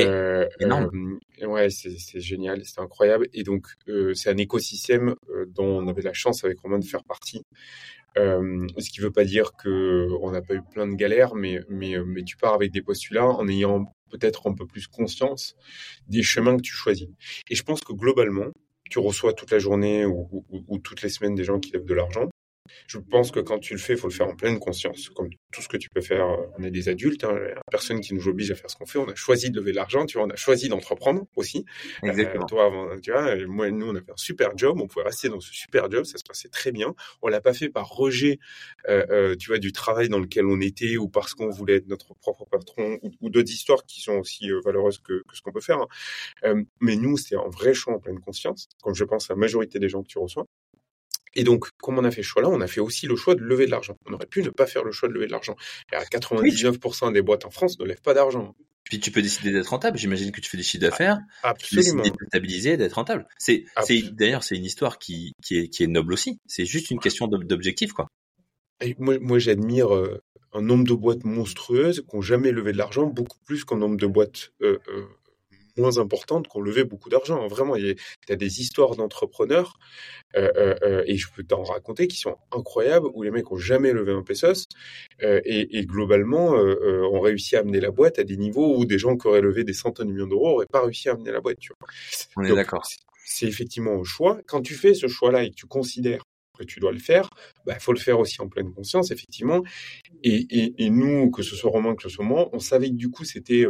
Énorme. 0.60 1.20
ouais, 1.42 1.70
c'est 1.70 2.20
génial, 2.20 2.64
c'est 2.64 2.80
incroyable. 2.80 3.28
Et 3.34 3.44
donc, 3.44 3.68
c'est 4.14 4.30
un 4.30 4.38
écosystème 4.38 5.16
dont 5.48 5.82
on 5.82 5.88
avait 5.88 6.02
la 6.02 6.14
chance 6.14 6.44
avec 6.44 6.60
Romain 6.60 6.80
de 6.80 6.86
faire 6.86 7.04
partie. 7.04 7.44
Euh, 8.18 8.68
ce 8.78 8.90
qui 8.90 9.00
ne 9.00 9.06
veut 9.06 9.12
pas 9.12 9.24
dire 9.24 9.54
que 9.54 10.08
on 10.22 10.32
n'a 10.32 10.42
pas 10.42 10.56
eu 10.56 10.62
plein 10.62 10.88
de 10.88 10.96
galères, 10.96 11.36
mais, 11.36 11.62
mais, 11.70 11.96
mais 12.06 12.24
tu 12.24 12.36
pars 12.38 12.54
avec 12.54 12.72
des 12.72 12.82
postulats 12.82 13.28
en 13.28 13.48
ayant 13.48 13.96
peut-être 14.10 14.48
un 14.50 14.54
peu 14.54 14.66
plus 14.66 14.88
conscience 14.88 15.56
des 16.08 16.24
chemins 16.24 16.58
que 16.58 16.62
tu 16.62 16.74
choisis. 16.74 17.08
Et 17.50 17.56
je 17.56 17.64
pense 17.64 17.82
que 17.82 17.94
globalement, 17.94 18.52
tu 18.90 19.00
reçois 19.00 19.34
toute 19.34 19.52
la 19.52 19.60
journée 19.60 20.06
ou, 20.06 20.46
ou 20.50 20.78
toutes 20.80 21.02
les 21.02 21.10
semaines 21.10 21.36
des 21.36 21.46
gens 21.46 21.60
qui 21.60 21.72
lèvent 21.72 21.86
de 21.86 21.94
l'argent. 21.94 22.30
Je 22.88 22.98
pense 22.98 23.32
que 23.32 23.40
quand 23.40 23.60
tu 23.60 23.74
le 23.74 23.80
fais, 23.80 23.94
il 23.94 24.00
faut 24.00 24.08
le 24.08 24.14
faire 24.14 24.28
en 24.28 24.36
pleine 24.36 24.60
conscience, 24.60 25.10
comme 25.10 25.30
tout 25.52 25.62
ce 25.62 25.68
que 25.68 25.78
tu 25.78 25.90
peux 25.90 26.02
faire. 26.02 26.26
Euh, 26.26 26.48
on 26.58 26.64
est 26.64 26.72
des 26.72 26.90
adultes, 26.90 27.24
hein, 27.24 27.36
personne 27.70 28.02
qui 28.02 28.14
nous 28.14 28.28
oblige 28.28 28.52
à 28.52 28.56
faire 28.56 28.70
ce 28.70 28.76
qu'on 28.76 28.86
fait. 28.86 29.00
On 29.00 29.10
a 29.10 29.16
choisi 29.16 29.50
de 29.50 29.60
lever 29.60 29.72
de 29.72 29.76
l'argent, 29.78 30.06
tu 30.06 30.18
vois, 30.18 30.28
on 30.28 30.30
a 30.30 30.36
choisi 30.36 30.70
d'entreprendre 30.70 31.26
aussi. 31.36 31.66
Euh, 32.04 32.10
Exactement. 32.10 32.46
toi, 32.46 32.66
avant, 32.66 33.00
tu 33.00 33.12
vois, 33.12 33.36
moi 33.48 33.70
nous, 33.72 33.88
on 33.88 33.96
a 33.96 34.02
fait 34.02 34.12
un 34.12 34.18
super 34.18 34.58
job, 34.58 34.80
on 34.82 34.88
pouvait 34.88 35.06
rester 35.06 35.30
dans 35.30 35.40
ce 35.40 35.54
super 35.54 35.90
job, 35.90 36.06
ça 36.06 36.18
se 36.18 36.24
passait 36.24 36.50
très 36.50 36.72
bien. 36.72 36.94
On 37.22 37.28
l'a 37.28 37.42
pas 37.42 37.54
fait 37.54 37.70
par 37.70 37.88
rejet, 37.90 38.40
euh, 38.88 39.36
tu 39.36 39.48
vois, 39.48 39.60
du 39.60 39.72
travail 39.72 40.10
dans 40.10 40.20
lequel 40.20 40.46
on 40.46 40.60
était 40.62 40.98
ou 40.98 41.08
parce 41.08 41.34
qu'on 41.34 41.50
voulait 41.50 41.76
être 41.76 41.88
notre 41.88 42.14
propre 42.16 42.46
patron 42.46 43.00
ou, 43.22 43.30
d'autres 43.30 43.52
histoires 43.52 43.86
qui 43.86 44.02
sont 44.02 44.14
aussi 44.14 44.50
valeureuses 44.66 45.00
que, 45.00 45.24
ce 45.34 45.42
qu'on 45.42 45.52
peut 45.52 45.62
faire. 45.62 45.80
Hein. 46.44 46.64
mais 46.80 46.96
nous, 46.96 47.18
c'était 47.18 47.36
un 47.36 47.50
vrai 47.50 47.74
choix 47.74 47.94
en 47.94 48.00
pleine 48.00 48.20
conscience, 48.20 48.68
comme 48.84 48.94
je 48.94 49.04
pense 49.04 49.30
à 49.30 49.34
la 49.34 49.40
majorité 49.40 49.80
des 49.80 49.90
gens 49.90 50.02
que 50.02 50.08
tu 50.08 50.20
reçois. 50.20 50.46
Et 51.34 51.44
donc, 51.44 51.68
comme 51.82 51.98
on 51.98 52.04
a 52.04 52.12
fait 52.12 52.24
ce 52.24 52.28
choix-là, 52.28 52.50
on 52.50 52.62
a 52.62 52.68
fait 52.68 52.82
aussi 52.82 53.08
le 53.08 53.16
choix 53.16 53.36
de 53.36 53.42
lever 53.42 53.66
de 53.66 53.72
l'argent. 53.72 53.96
On 54.06 54.14
aurait 54.14 54.26
pu 54.26 54.44
ne 54.44 54.50
pas 54.50 54.66
faire 54.66 54.84
le 54.84 54.92
choix 54.92 55.08
de 55.08 55.14
lever 55.14 55.28
de 55.28 55.32
l'argent. 55.32 55.56
Et 55.92 55.96
à 55.96 56.04
99% 56.04 57.14
des 57.14 57.22
boîtes 57.22 57.46
en 57.46 57.52
France 57.52 57.80
ne 57.80 57.86
lèvent 57.86 58.02
pas 58.02 58.14
d'argent. 58.14 58.56
Puis 58.84 59.00
tu 59.00 59.12
peux 59.12 59.22
décider 59.22 59.52
d'être 59.52 59.68
rentable. 59.68 59.98
J'imagine 59.98 60.32
que 60.32 60.42
tu 60.42 60.50
fais 60.50 60.58
des 60.58 60.64
chiffres 60.64 60.82
d'affaires. 60.82 61.20
Absolument. 61.44 62.04
Tu 62.04 62.12
peux 62.12 62.26
stabiliser, 62.26 62.78
d'être 62.78 62.94
rentable. 62.94 63.28
C'est, 63.38 63.66
c'est 63.84 64.02
d'ailleurs, 64.14 64.44
c'est 64.44 64.56
une 64.56 64.66
histoire 64.66 65.00
qui, 65.00 65.34
qui 65.42 65.60
est, 65.60 65.68
qui 65.70 65.84
est 65.84 65.88
noble 65.88 66.14
aussi. 66.14 66.40
C'est 66.46 66.66
juste 66.66 66.92
une 66.92 67.00
question 67.00 67.28
d'objectif, 67.28 67.94
quoi. 67.94 68.08
Et 68.82 68.96
moi, 68.98 69.18
moi 69.20 69.40
j'admire 69.40 69.94
euh, 69.96 70.20
un 70.54 70.62
nombre 70.62 70.86
de 70.86 70.94
boîtes 70.94 71.24
monstrueuses 71.24 72.04
qui 72.10 72.16
n'ont 72.16 72.22
jamais 72.22 72.52
levé 72.52 72.72
de 72.72 72.78
l'argent, 72.78 73.06
beaucoup 73.06 73.38
plus 73.46 73.64
qu'un 73.64 73.78
nombre 73.78 73.98
de 73.98 74.08
boîtes 74.08 74.52
euh, 74.62 74.80
euh, 74.90 75.06
moins 75.78 75.98
importantes 75.98 76.48
qui 76.48 76.58
ont 76.58 76.62
levé 76.62 76.84
beaucoup 76.84 77.10
d'argent. 77.10 77.48
Vraiment, 77.48 77.76
il 77.76 77.96
y 78.30 78.32
a 78.32 78.36
des 78.36 78.62
histoires 78.62 78.96
d'entrepreneurs, 78.96 79.78
euh, 80.36 80.52
euh, 80.56 80.76
euh, 80.84 81.04
et 81.06 81.18
je 81.18 81.28
peux 81.34 81.44
t'en 81.44 81.64
raconter, 81.64 82.08
qui 82.08 82.18
sont 82.18 82.38
incroyables, 82.52 83.08
où 83.14 83.24
les 83.24 83.32
mecs 83.32 83.52
ont 83.52 83.58
jamais 83.58 83.92
levé 83.92 84.12
un 84.12 84.24
pesos, 84.24 84.68
et, 85.22 85.78
et, 85.78 85.86
globalement, 85.86 86.52
ont 86.52 87.20
réussi 87.20 87.56
à 87.56 87.60
amener 87.60 87.80
la 87.80 87.92
boîte 87.92 88.20
à 88.20 88.24
des 88.24 88.38
niveaux 88.38 88.78
où 88.78 88.86
des 88.86 88.98
gens 88.98 89.18
qui 89.18 89.28
auraient 89.28 89.42
levé 89.42 89.64
des 89.64 89.74
centaines 89.74 90.08
de 90.08 90.14
millions 90.14 90.28
d'euros 90.28 90.50
n'auraient 90.52 90.66
pas 90.66 90.84
réussi 90.84 91.10
à 91.10 91.14
amener 91.14 91.32
la 91.32 91.42
boîte. 91.42 91.60
Tu 91.60 91.74
vois. 91.80 91.88
On 92.38 92.44
est 92.44 92.56
d'accord. 92.56 92.84
C'est 93.26 93.46
effectivement 93.46 94.00
un 94.00 94.04
choix. 94.04 94.40
Quand 94.48 94.62
tu 94.62 94.74
fais 94.74 94.94
ce 94.94 95.08
choix-là 95.08 95.44
et 95.44 95.50
que 95.52 95.56
tu 95.56 95.68
considères 95.68 96.24
que 96.58 96.64
tu 96.64 96.80
dois 96.80 96.92
le 96.92 97.00
faire, 97.00 97.30
il 97.34 97.62
bah, 97.68 97.80
faut 97.80 97.94
le 97.94 98.00
faire 98.00 98.20
aussi 98.20 98.42
en 98.42 98.48
pleine 98.48 98.74
conscience, 98.74 99.12
effectivement. 99.12 99.64
Et, 100.24 100.46
et, 100.50 100.86
et, 100.86 100.90
nous, 100.90 101.32
que 101.32 101.44
ce 101.44 101.56
soit 101.56 101.72
Romain, 101.72 101.96
que 101.96 102.04
ce 102.04 102.10
soit 102.10 102.26
moi, 102.26 102.50
on 102.54 102.60
savait 102.60 102.90
que 102.90 102.96
du 102.96 103.10
coup, 103.10 103.24
c'était 103.24 103.66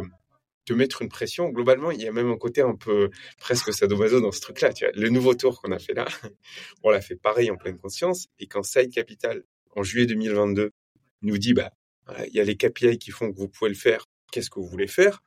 te 0.66 0.74
mettre 0.74 1.02
une 1.02 1.10
pression. 1.10 1.50
Globalement, 1.50 1.92
il 1.92 2.02
y 2.02 2.08
a 2.08 2.12
même 2.12 2.30
un 2.30 2.38
côté 2.38 2.62
un 2.62 2.76
peu 2.76 3.10
presque 3.40 3.74
sadomaso 3.74 4.22
dans 4.22 4.32
ce 4.32 4.42
truc-là. 4.42 4.74
Tu 4.74 4.86
vois, 4.86 4.94
le 4.96 5.10
nouveau 5.10 5.34
tour 5.34 5.62
qu'on 5.62 5.72
a 5.72 5.80
fait 5.80 5.94
là, 5.94 6.06
on 6.84 6.90
l'a 6.90 7.02
fait 7.02 7.16
pareil 7.16 7.52
en 7.52 7.58
pleine 7.58 7.78
conscience. 7.78 8.28
Et 8.40 8.48
quand 8.48 8.64
Side 8.64 8.92
Capital, 8.92 9.44
en 9.76 9.84
juillet 9.84 10.06
2022, 10.06 10.72
nous 11.24 11.38
dit, 11.38 11.54
bah, 11.54 11.72
il 12.28 12.34
y 12.34 12.40
a 12.40 12.44
les 12.44 12.58
KPI 12.58 12.98
qui 12.98 13.12
font 13.12 13.32
que 13.32 13.38
vous 13.38 13.48
pouvez 13.48 13.70
le 13.70 13.76
faire. 13.76 14.06
Qu'est-ce 14.32 14.50
que 14.50 14.60
vous 14.60 14.68
voulez 14.68 14.88
faire? 14.88 15.22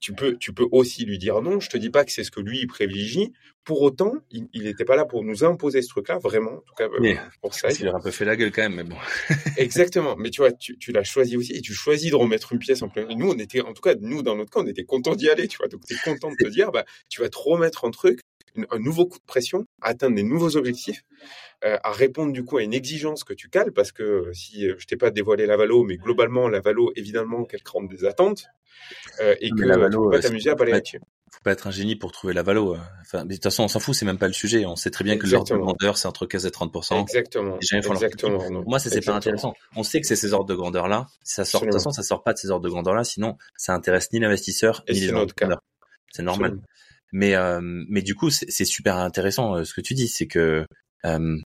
Tu 0.00 0.12
peux, 0.12 0.36
tu 0.36 0.52
peux 0.52 0.66
aussi 0.72 1.04
lui 1.04 1.18
dire 1.18 1.40
non. 1.42 1.60
Je 1.60 1.68
te 1.68 1.76
dis 1.76 1.90
pas 1.90 2.04
que 2.04 2.12
c'est 2.12 2.24
ce 2.24 2.30
que 2.30 2.40
lui 2.40 2.60
il 2.60 2.66
privilégie. 2.66 3.32
Pour 3.64 3.82
autant, 3.82 4.14
il 4.30 4.48
n'était 4.62 4.84
pas 4.84 4.96
là 4.96 5.04
pour 5.04 5.22
nous 5.22 5.44
imposer 5.44 5.82
ce 5.82 5.88
truc-là, 5.88 6.18
vraiment. 6.18 6.52
En 6.52 6.60
tout 6.60 6.74
cas, 6.76 6.88
euh, 6.88 7.14
pour 7.42 7.54
ça. 7.54 7.68
Il 7.70 7.88
a 7.88 7.94
un 7.94 8.00
peu 8.00 8.10
fait 8.10 8.24
la 8.24 8.34
gueule 8.34 8.50
quand 8.50 8.62
même, 8.62 8.74
mais 8.74 8.84
bon. 8.84 8.96
Exactement. 9.58 10.16
Mais 10.16 10.30
tu 10.30 10.40
vois, 10.40 10.52
tu, 10.52 10.78
tu 10.78 10.92
l'as 10.92 11.04
choisi 11.04 11.36
aussi 11.36 11.52
et 11.52 11.60
tu 11.60 11.74
choisis 11.74 12.10
de 12.10 12.16
remettre 12.16 12.52
une 12.52 12.58
pièce 12.58 12.82
en 12.82 12.88
plein. 12.88 13.06
Nous, 13.14 13.30
on 13.30 13.38
était, 13.38 13.60
en 13.60 13.74
tout 13.74 13.82
cas, 13.82 13.94
nous 14.00 14.22
dans 14.22 14.34
notre 14.34 14.50
cas, 14.50 14.60
on 14.60 14.66
était 14.66 14.84
content 14.84 15.14
d'y 15.14 15.28
aller. 15.28 15.46
Tu 15.46 15.58
vois, 15.58 15.68
donc 15.68 15.82
es 15.90 15.94
content 16.02 16.30
de 16.30 16.36
te 16.36 16.48
dire, 16.48 16.72
bah, 16.72 16.84
tu 17.08 17.20
vas 17.20 17.28
te 17.28 17.38
remettre 17.38 17.84
un 17.84 17.90
truc 17.90 18.20
un 18.70 18.78
nouveau 18.78 19.06
coup 19.06 19.18
de 19.18 19.24
pression, 19.24 19.66
à 19.80 19.90
atteindre 19.90 20.16
des 20.16 20.22
nouveaux 20.22 20.56
objectifs, 20.56 21.02
euh, 21.64 21.76
à 21.82 21.92
répondre 21.92 22.32
du 22.32 22.44
coup 22.44 22.56
à 22.56 22.62
une 22.62 22.74
exigence 22.74 23.24
que 23.24 23.34
tu 23.34 23.48
cales, 23.48 23.72
parce 23.72 23.92
que 23.92 24.02
euh, 24.02 24.32
si 24.32 24.66
euh, 24.66 24.76
je 24.78 24.86
t'ai 24.86 24.96
pas 24.96 25.10
dévoilé 25.10 25.46
la 25.46 25.56
valo, 25.56 25.84
mais 25.84 25.96
globalement 25.96 26.48
la 26.48 26.60
valo, 26.60 26.92
évidemment 26.96 27.44
qu'elle 27.44 27.62
crante 27.62 27.88
des 27.88 28.04
attentes, 28.04 28.46
et 29.40 29.50
que 29.50 29.62
la 29.62 29.88
tu 29.90 29.96
peux 29.96 30.10
pas 30.10 30.20
t'amuser 30.20 30.50
à 30.50 30.56
pas 30.56 30.64
là-dessus. 30.64 31.00
Faut 31.32 31.42
pas 31.44 31.52
être 31.52 31.68
un 31.68 31.70
génie 31.70 31.94
pour 31.94 32.10
trouver 32.10 32.34
la 32.34 32.42
valo. 32.42 32.76
Enfin, 33.02 33.24
de 33.24 33.34
toute 33.34 33.42
façon, 33.42 33.62
on 33.62 33.68
s'en 33.68 33.78
fout, 33.78 33.94
c'est 33.94 34.04
même 34.04 34.18
pas 34.18 34.26
le 34.26 34.32
sujet. 34.32 34.66
On 34.66 34.74
sait 34.74 34.90
très 34.90 35.04
bien 35.04 35.16
que 35.16 35.26
l'ordre 35.26 35.54
de 35.54 35.60
grandeur, 35.60 35.96
c'est 35.96 36.08
entre 36.08 36.26
15 36.26 36.44
et 36.44 36.48
30%. 36.48 37.00
Exactement. 37.02 37.58
Exactement. 37.60 38.62
moi, 38.66 38.78
ça 38.78 38.90
c'est 38.90 39.04
pas 39.04 39.14
intéressant. 39.14 39.54
On 39.76 39.82
sait 39.82 40.00
que 40.00 40.06
c'est 40.06 40.16
ces 40.16 40.32
ordres 40.32 40.48
de 40.48 40.54
grandeur 40.54 40.88
là. 40.88 41.06
Ça 41.22 41.44
sort, 41.44 41.60
de 41.60 41.66
toute 41.66 41.74
façon, 41.74 41.90
ça 41.90 42.02
sort 42.02 42.24
pas 42.24 42.32
de 42.32 42.38
ces 42.38 42.50
ordres 42.50 42.64
de 42.64 42.70
grandeur 42.70 42.94
là. 42.94 43.04
Sinon, 43.04 43.36
ça 43.56 43.74
intéresse 43.74 44.10
ni 44.12 44.18
l'investisseur 44.18 44.82
ni 44.88 44.98
les 44.98 45.12
autres. 45.12 45.34
C'est 46.10 46.22
normal. 46.22 46.58
Mais 47.12 47.34
euh, 47.34 47.60
mais 47.62 48.02
du 48.02 48.14
coup, 48.14 48.30
c'est 48.30 48.64
super 48.64 48.96
intéressant 48.96 49.56
euh, 49.56 49.64
ce 49.64 49.74
que 49.74 49.80
tu 49.80 49.94
dis, 49.94 50.08
c'est 50.08 50.26
que 50.26 50.66
euh, 51.04 51.38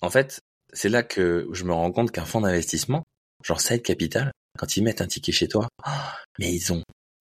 en 0.00 0.10
fait, 0.10 0.40
c'est 0.72 0.88
là 0.88 1.02
que 1.02 1.48
je 1.52 1.64
me 1.64 1.72
rends 1.72 1.92
compte 1.92 2.12
qu'un 2.12 2.24
fonds 2.24 2.40
d'investissement, 2.40 3.04
genre 3.44 3.60
Side 3.60 3.82
Capital, 3.82 4.32
quand 4.58 4.76
ils 4.76 4.82
mettent 4.82 5.00
un 5.00 5.06
ticket 5.06 5.32
chez 5.32 5.48
toi, 5.48 5.68
oh, 5.86 5.90
mais 6.38 6.52
ils 6.52 6.72
ont 6.72 6.82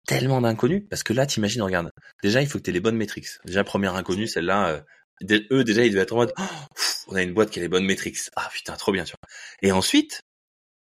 tellement 0.06 0.40
d'inconnus 0.40 0.84
parce 0.88 1.02
que 1.02 1.12
là, 1.12 1.26
t'imagines, 1.26 1.62
regarde, 1.62 1.90
déjà 2.22 2.42
il 2.42 2.48
faut 2.48 2.58
que 2.58 2.64
tu 2.64 2.70
aies 2.70 2.74
les 2.74 2.80
bonnes 2.80 2.96
métriques. 2.96 3.28
Déjà 3.44 3.64
première 3.64 3.94
inconnue, 3.94 4.26
celle-là, 4.26 4.84
eux 5.50 5.64
déjà 5.64 5.84
ils 5.84 5.90
devaient 5.90 6.02
être 6.02 6.12
en 6.12 6.16
mode, 6.16 6.32
oh, 6.38 6.42
on 7.08 7.16
a 7.16 7.22
une 7.22 7.34
boîte 7.34 7.50
qui 7.50 7.58
a 7.58 7.62
les 7.62 7.68
bonnes 7.68 7.86
métriques. 7.86 8.18
Ah 8.36 8.48
putain, 8.52 8.74
trop 8.76 8.92
bien, 8.92 9.04
tu 9.04 9.12
vois. 9.12 9.28
Et 9.62 9.72
ensuite, 9.72 10.22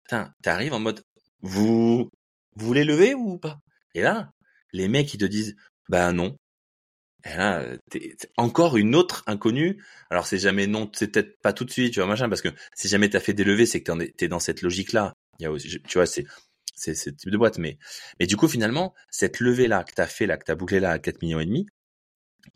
putain, 0.04 0.32
t'arrives 0.42 0.72
en 0.72 0.80
mode, 0.80 1.02
vous, 1.40 2.10
vous 2.56 2.66
voulez 2.66 2.84
lever 2.84 3.14
ou 3.14 3.38
pas? 3.38 3.58
Et 3.94 4.02
là, 4.02 4.30
les 4.72 4.88
mecs 4.88 5.12
ils 5.14 5.18
te 5.18 5.24
disent, 5.24 5.56
ben 5.88 6.12
non. 6.12 6.36
Et 7.24 7.36
là, 7.36 7.64
t'es, 7.90 8.16
encore 8.36 8.76
une 8.76 8.94
autre 8.94 9.24
inconnue. 9.26 9.82
Alors 10.10 10.26
c'est 10.26 10.38
jamais 10.38 10.66
non, 10.66 10.90
c'est 10.94 11.08
peut-être 11.08 11.40
pas 11.42 11.52
tout 11.52 11.64
de 11.64 11.70
suite, 11.70 11.92
tu 11.92 12.00
vois 12.00 12.08
machin, 12.08 12.28
parce 12.28 12.42
que 12.42 12.48
si 12.74 12.88
jamais 12.88 13.10
t'as 13.10 13.20
fait 13.20 13.32
des 13.32 13.44
levées, 13.44 13.66
c'est 13.66 13.82
que 13.82 14.04
t'es 14.12 14.28
dans 14.28 14.38
cette 14.38 14.62
logique-là. 14.62 15.12
Il 15.38 15.42
y 15.42 15.46
a 15.46 15.50
aussi, 15.50 15.80
tu 15.82 15.98
vois, 15.98 16.06
c'est 16.06 16.24
c'est 16.74 16.94
ce 16.94 17.10
type 17.10 17.30
de 17.30 17.36
boîte. 17.38 17.58
Mais 17.58 17.78
mais 18.20 18.26
du 18.26 18.36
coup 18.36 18.48
finalement, 18.48 18.94
cette 19.10 19.40
levée 19.40 19.66
là 19.66 19.82
que 19.84 19.92
t'as 19.92 20.06
fait 20.06 20.26
là, 20.26 20.36
que 20.36 20.44
t'as 20.44 20.54
bouclé 20.54 20.78
là 20.80 20.92
à 20.92 20.98
4 20.98 21.22
millions 21.22 21.40
et 21.40 21.46
demi, 21.46 21.66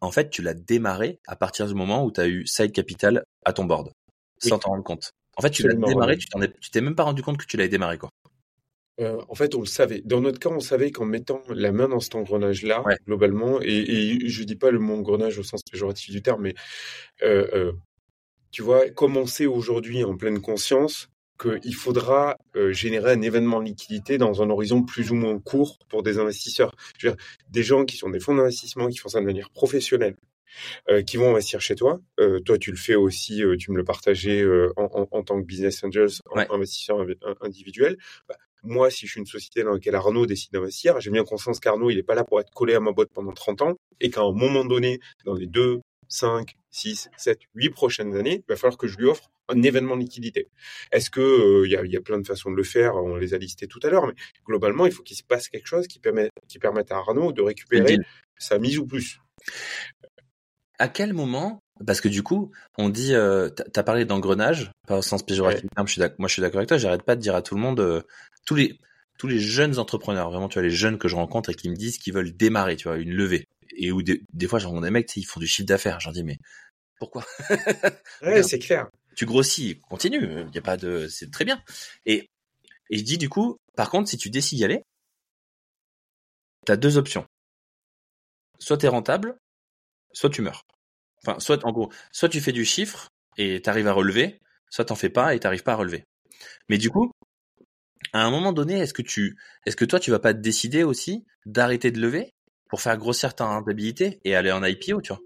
en 0.00 0.12
fait 0.12 0.30
tu 0.30 0.42
l'as 0.42 0.54
démarré 0.54 1.20
à 1.26 1.36
partir 1.36 1.66
du 1.66 1.74
moment 1.74 2.04
où 2.04 2.10
t'as 2.12 2.28
eu 2.28 2.46
side 2.46 2.72
capital 2.72 3.24
à 3.44 3.52
ton 3.52 3.64
board, 3.64 3.90
sans 4.38 4.58
t'en 4.58 4.70
rendre 4.70 4.84
compte. 4.84 5.12
En 5.36 5.42
fait, 5.42 5.50
tu 5.50 5.66
l'as 5.66 5.74
démarré, 5.74 6.18
tu 6.18 6.28
t'en 6.28 6.40
tu 6.40 6.70
t'es 6.70 6.80
même 6.80 6.94
pas 6.94 7.04
rendu 7.04 7.22
compte 7.22 7.38
que 7.38 7.46
tu 7.46 7.56
l'avais 7.56 7.68
démarré 7.68 7.98
quoi. 7.98 8.10
Euh, 9.00 9.20
en 9.28 9.34
fait, 9.34 9.54
on 9.54 9.60
le 9.60 9.66
savait. 9.66 10.02
Dans 10.04 10.20
notre 10.20 10.38
cas, 10.38 10.50
on 10.50 10.60
savait 10.60 10.90
qu'en 10.90 11.06
mettant 11.06 11.42
la 11.48 11.72
main 11.72 11.88
dans 11.88 12.00
cet 12.00 12.14
engrenage-là, 12.14 12.84
globalement, 13.06 13.60
et, 13.62 13.68
et 13.68 14.28
je 14.28 14.44
dis 14.44 14.56
pas 14.56 14.70
le 14.70 14.78
mot 14.78 14.94
engrenage 14.94 15.38
au 15.38 15.42
sens 15.42 15.62
péjoratif 15.62 16.10
du 16.10 16.22
terme, 16.22 16.42
mais 16.42 16.54
euh, 17.22 17.46
euh, 17.54 17.72
tu 18.50 18.62
vois, 18.62 18.88
comme 18.90 19.16
on 19.16 19.26
sait 19.26 19.46
aujourd'hui 19.46 20.04
en 20.04 20.16
pleine 20.16 20.40
conscience 20.40 21.08
qu'il 21.40 21.74
faudra 21.74 22.36
générer 22.54 23.12
un 23.12 23.22
événement 23.22 23.60
de 23.60 23.64
liquidité 23.64 24.18
dans 24.18 24.42
un 24.42 24.50
horizon 24.50 24.82
plus 24.82 25.10
ou 25.10 25.14
moins 25.14 25.38
court 25.38 25.78
pour 25.88 26.02
des 26.02 26.18
investisseurs. 26.18 26.76
Je 26.98 27.08
veux 27.08 27.14
dire, 27.14 27.24
des 27.48 27.62
gens 27.62 27.86
qui 27.86 27.96
sont 27.96 28.10
des 28.10 28.20
fonds 28.20 28.34
d'investissement, 28.34 28.88
qui 28.88 28.98
font 28.98 29.08
ça 29.08 29.20
de 29.20 29.24
manière 29.24 29.48
professionnelle, 29.48 30.16
qui 31.06 31.16
vont 31.16 31.30
investir 31.30 31.62
chez 31.62 31.76
toi. 31.76 31.98
toi, 32.44 32.58
tu 32.58 32.70
le 32.70 32.76
fais 32.76 32.94
aussi, 32.94 33.42
tu 33.58 33.70
me 33.70 33.78
le 33.78 33.84
partageais 33.84 34.44
en, 34.76 35.22
tant 35.22 35.40
que 35.40 35.46
business 35.46 35.82
angels, 35.82 36.10
investisseur 36.50 37.06
individuel. 37.40 37.96
Bah, 38.28 38.36
moi, 38.62 38.90
si 38.90 39.06
je 39.06 39.12
suis 39.12 39.20
une 39.20 39.26
société 39.26 39.62
dans 39.62 39.72
laquelle 39.72 39.94
Arnaud 39.94 40.26
décide 40.26 40.52
d'investir, 40.52 41.00
j'ai 41.00 41.10
bien 41.10 41.24
conscience 41.24 41.60
qu'Arnaud, 41.60 41.90
il 41.90 41.96
n'est 41.96 42.02
pas 42.02 42.14
là 42.14 42.24
pour 42.24 42.40
être 42.40 42.50
collé 42.50 42.74
à 42.74 42.80
ma 42.80 42.92
boîte 42.92 43.10
pendant 43.12 43.32
30 43.32 43.62
ans 43.62 43.76
et 44.00 44.10
qu'à 44.10 44.20
un 44.20 44.32
moment 44.32 44.64
donné, 44.64 45.00
dans 45.24 45.34
les 45.34 45.46
2, 45.46 45.80
5, 46.08 46.56
6, 46.70 47.08
7, 47.16 47.40
8 47.54 47.70
prochaines 47.70 48.16
années, 48.16 48.42
il 48.46 48.52
va 48.52 48.56
falloir 48.56 48.76
que 48.76 48.86
je 48.86 48.98
lui 48.98 49.06
offre 49.06 49.30
un 49.48 49.62
événement 49.62 49.96
de 49.96 50.02
liquidité. 50.02 50.48
Est-ce 50.92 51.10
que 51.10 51.20
euh, 51.20 51.66
il 51.66 51.72
y, 51.72 51.96
a, 51.96 52.00
plein 52.00 52.18
de 52.18 52.26
façons 52.26 52.50
de 52.50 52.56
le 52.56 52.62
faire, 52.62 52.96
on 52.96 53.16
les 53.16 53.34
a 53.34 53.38
listés 53.38 53.66
tout 53.66 53.80
à 53.82 53.90
l'heure, 53.90 54.06
mais 54.06 54.14
globalement, 54.46 54.86
il 54.86 54.92
faut 54.92 55.02
qu'il 55.02 55.16
se 55.16 55.24
passe 55.24 55.48
quelque 55.48 55.66
chose 55.66 55.86
qui, 55.86 55.98
permet, 55.98 56.30
qui 56.48 56.58
permette 56.58 56.92
à 56.92 56.96
Arnaud 56.96 57.32
de 57.32 57.42
récupérer 57.42 57.96
sa 58.38 58.58
mise 58.58 58.78
ou 58.78 58.86
plus. 58.86 59.20
À 60.78 60.88
quel 60.88 61.12
moment 61.12 61.60
parce 61.86 62.00
que 62.00 62.08
du 62.08 62.22
coup, 62.22 62.52
on 62.78 62.88
dit, 62.88 63.14
euh, 63.14 63.48
t'as 63.48 63.82
parlé 63.82 64.04
d'engrenage, 64.04 64.70
pas 64.86 64.98
au 64.98 65.02
sens 65.02 65.22
péjoratif. 65.22 65.64
moi, 65.76 65.86
je 65.86 65.92
suis 66.32 66.40
d'accord 66.40 66.58
avec 66.58 66.68
toi. 66.68 66.78
J'arrête 66.78 67.02
pas 67.02 67.16
de 67.16 67.20
dire 67.20 67.34
à 67.34 67.42
tout 67.42 67.54
le 67.54 67.60
monde, 67.60 67.80
euh, 67.80 68.02
tous 68.46 68.54
les 68.54 68.78
tous 69.18 69.26
les 69.26 69.38
jeunes 69.38 69.78
entrepreneurs, 69.78 70.30
vraiment, 70.30 70.48
tu 70.48 70.54
vois, 70.54 70.62
les 70.62 70.70
jeunes 70.70 70.96
que 70.96 71.06
je 71.06 71.14
rencontre 71.14 71.50
et 71.50 71.54
qui 71.54 71.68
me 71.68 71.76
disent 71.76 71.98
qu'ils 71.98 72.14
veulent 72.14 72.34
démarrer, 72.34 72.76
tu 72.76 72.88
vois, 72.88 72.96
une 72.96 73.12
levée. 73.12 73.44
Et 73.76 73.92
où 73.92 74.02
des, 74.02 74.22
fois, 74.48 74.58
j'en 74.58 74.80
des 74.80 74.90
mecs, 74.90 75.14
ils 75.14 75.24
font 75.24 75.40
du 75.40 75.46
chiffre 75.46 75.66
d'affaires. 75.66 76.00
J'en 76.00 76.10
dis, 76.10 76.24
mais 76.24 76.38
pourquoi? 76.98 77.24
Ouais, 78.22 78.42
c'est 78.42 78.58
clair. 78.58 78.88
Tu 79.16 79.26
grossis, 79.26 79.78
continue. 79.88 80.26
Il 80.48 80.54
y 80.54 80.58
a 80.58 80.62
pas 80.62 80.78
de, 80.78 81.06
c'est 81.08 81.30
très 81.30 81.44
bien. 81.44 81.62
Et 82.06 82.30
et 82.90 82.98
je 82.98 83.04
dis 83.04 83.18
du 83.18 83.28
coup, 83.28 83.56
par 83.76 83.88
contre, 83.88 84.08
si 84.08 84.18
tu 84.18 84.30
décides 84.30 84.58
d'y 84.58 84.64
aller, 84.64 84.82
t'as 86.66 86.76
deux 86.76 86.98
options. 86.98 87.26
Soit 88.58 88.78
t'es 88.78 88.88
rentable, 88.88 89.38
soit 90.12 90.30
tu 90.30 90.42
meurs. 90.42 90.64
Enfin, 91.26 91.38
soit 91.38 91.64
en 91.64 91.72
gros, 91.72 91.90
soit 92.12 92.28
tu 92.28 92.40
fais 92.40 92.52
du 92.52 92.64
chiffre 92.64 93.08
et 93.36 93.60
t'arrives 93.60 93.88
à 93.88 93.92
relever, 93.92 94.40
soit 94.70 94.86
t'en 94.86 94.94
fais 94.94 95.10
pas 95.10 95.34
et 95.34 95.40
t'arrives 95.40 95.62
pas 95.62 95.72
à 95.72 95.76
relever. 95.76 96.04
Mais 96.68 96.78
du 96.78 96.90
coup, 96.90 97.12
à 98.12 98.24
un 98.24 98.30
moment 98.30 98.52
donné, 98.52 98.78
est-ce 98.78 98.94
que 98.94 99.02
tu, 99.02 99.36
est-ce 99.66 99.76
que 99.76 99.84
toi, 99.84 100.00
tu 100.00 100.10
vas 100.10 100.18
pas 100.18 100.34
te 100.34 100.40
décider 100.40 100.82
aussi 100.82 101.24
d'arrêter 101.46 101.90
de 101.90 102.00
lever 102.00 102.34
pour 102.68 102.80
faire 102.80 102.96
grossir 102.96 103.34
ta 103.34 103.46
rentabilité 103.46 104.20
et 104.24 104.34
aller 104.34 104.52
en 104.52 104.64
IPO, 104.64 105.00
tu 105.02 105.12
vois? 105.12 105.20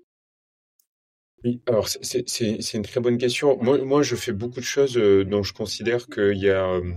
Oui, 1.44 1.60
alors 1.66 1.88
c'est 1.88 2.74
une 2.74 2.82
très 2.82 3.00
bonne 3.00 3.18
question. 3.18 3.58
Moi, 3.62 3.78
moi, 3.84 4.02
je 4.02 4.16
fais 4.16 4.32
beaucoup 4.32 4.60
de 4.60 4.64
choses 4.64 4.96
euh, 4.96 5.24
dont 5.26 5.42
je 5.42 5.52
considère 5.52 6.06
qu'il 6.06 6.38
y 6.38 6.48
a 6.48 6.66
euh, 6.66 6.92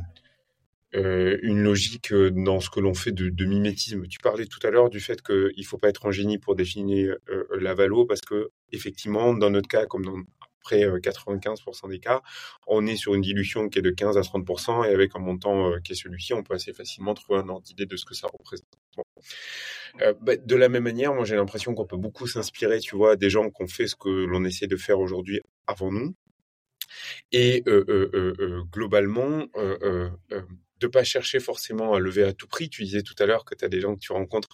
euh, 0.95 1.37
une 1.41 1.61
logique 1.61 2.13
dans 2.13 2.61
ce 2.61 2.69
que 2.69 2.79
l'on 2.79 2.93
fait 2.93 3.11
de, 3.11 3.45
mimétisme. 3.45 4.07
Tu 4.07 4.19
parlais 4.19 4.45
tout 4.45 4.65
à 4.65 4.71
l'heure 4.71 4.89
du 4.89 5.01
fait 5.01 5.21
qu'il 5.21 5.51
ne 5.57 5.63
faut 5.63 5.77
pas 5.77 5.89
être 5.89 6.05
un 6.07 6.11
génie 6.11 6.37
pour 6.37 6.55
définir 6.55 7.17
la 7.59 7.73
valo 7.73 8.05
parce 8.05 8.21
que 8.21 8.51
effectivement, 8.71 9.33
dans 9.33 9.49
notre 9.49 9.67
cas, 9.67 9.85
comme 9.85 10.05
dans 10.05 10.17
près 10.61 10.85
95% 10.85 11.89
des 11.89 11.99
cas, 11.99 12.21
on 12.67 12.85
est 12.85 12.97
sur 12.97 13.15
une 13.15 13.21
dilution 13.21 13.69
qui 13.69 13.79
est 13.79 13.81
de 13.81 13.89
15 13.89 14.17
à 14.17 14.21
30% 14.21 14.85
et 14.85 14.93
avec 14.93 15.15
un 15.15 15.19
montant 15.19 15.71
qui 15.81 15.93
est 15.93 15.95
celui-ci, 15.95 16.33
on 16.33 16.43
peut 16.43 16.55
assez 16.55 16.73
facilement 16.73 17.13
trouver 17.13 17.39
un 17.39 17.47
ordre 17.47 17.61
d'idée 17.61 17.85
de 17.85 17.95
ce 17.95 18.03
que 18.03 18.13
ça 18.13 18.27
représente. 18.27 18.67
Euh, 20.01 20.13
bah, 20.21 20.35
de 20.35 20.55
la 20.55 20.69
même 20.69 20.83
manière, 20.83 21.13
moi 21.13 21.25
j'ai 21.25 21.35
l'impression 21.35 21.73
qu'on 21.73 21.85
peut 21.85 21.97
beaucoup 21.97 22.27
s'inspirer, 22.27 22.79
tu 22.79 22.95
vois, 22.95 23.15
des 23.15 23.29
gens 23.29 23.49
qui 23.49 23.63
ont 23.63 23.67
fait 23.67 23.87
ce 23.87 23.95
que 23.95 24.09
l'on 24.09 24.43
essaie 24.43 24.67
de 24.67 24.77
faire 24.77 24.99
aujourd'hui 24.99 25.41
avant 25.65 25.91
nous. 25.91 26.15
Et 27.31 27.63
euh, 27.67 27.83
euh, 28.13 28.63
globalement, 28.71 29.45
de 30.79 30.87
pas 30.87 31.03
chercher 31.03 31.39
forcément 31.39 31.93
à 31.93 31.99
lever 31.99 32.23
à 32.23 32.33
tout 32.33 32.47
prix. 32.47 32.69
Tu 32.69 32.83
disais 32.83 33.01
tout 33.01 33.15
à 33.19 33.25
l'heure 33.25 33.45
que 33.45 33.55
tu 33.55 33.65
as 33.65 33.69
des 33.69 33.81
gens 33.81 33.95
que 33.95 33.99
tu 33.99 34.11
rencontres 34.11 34.49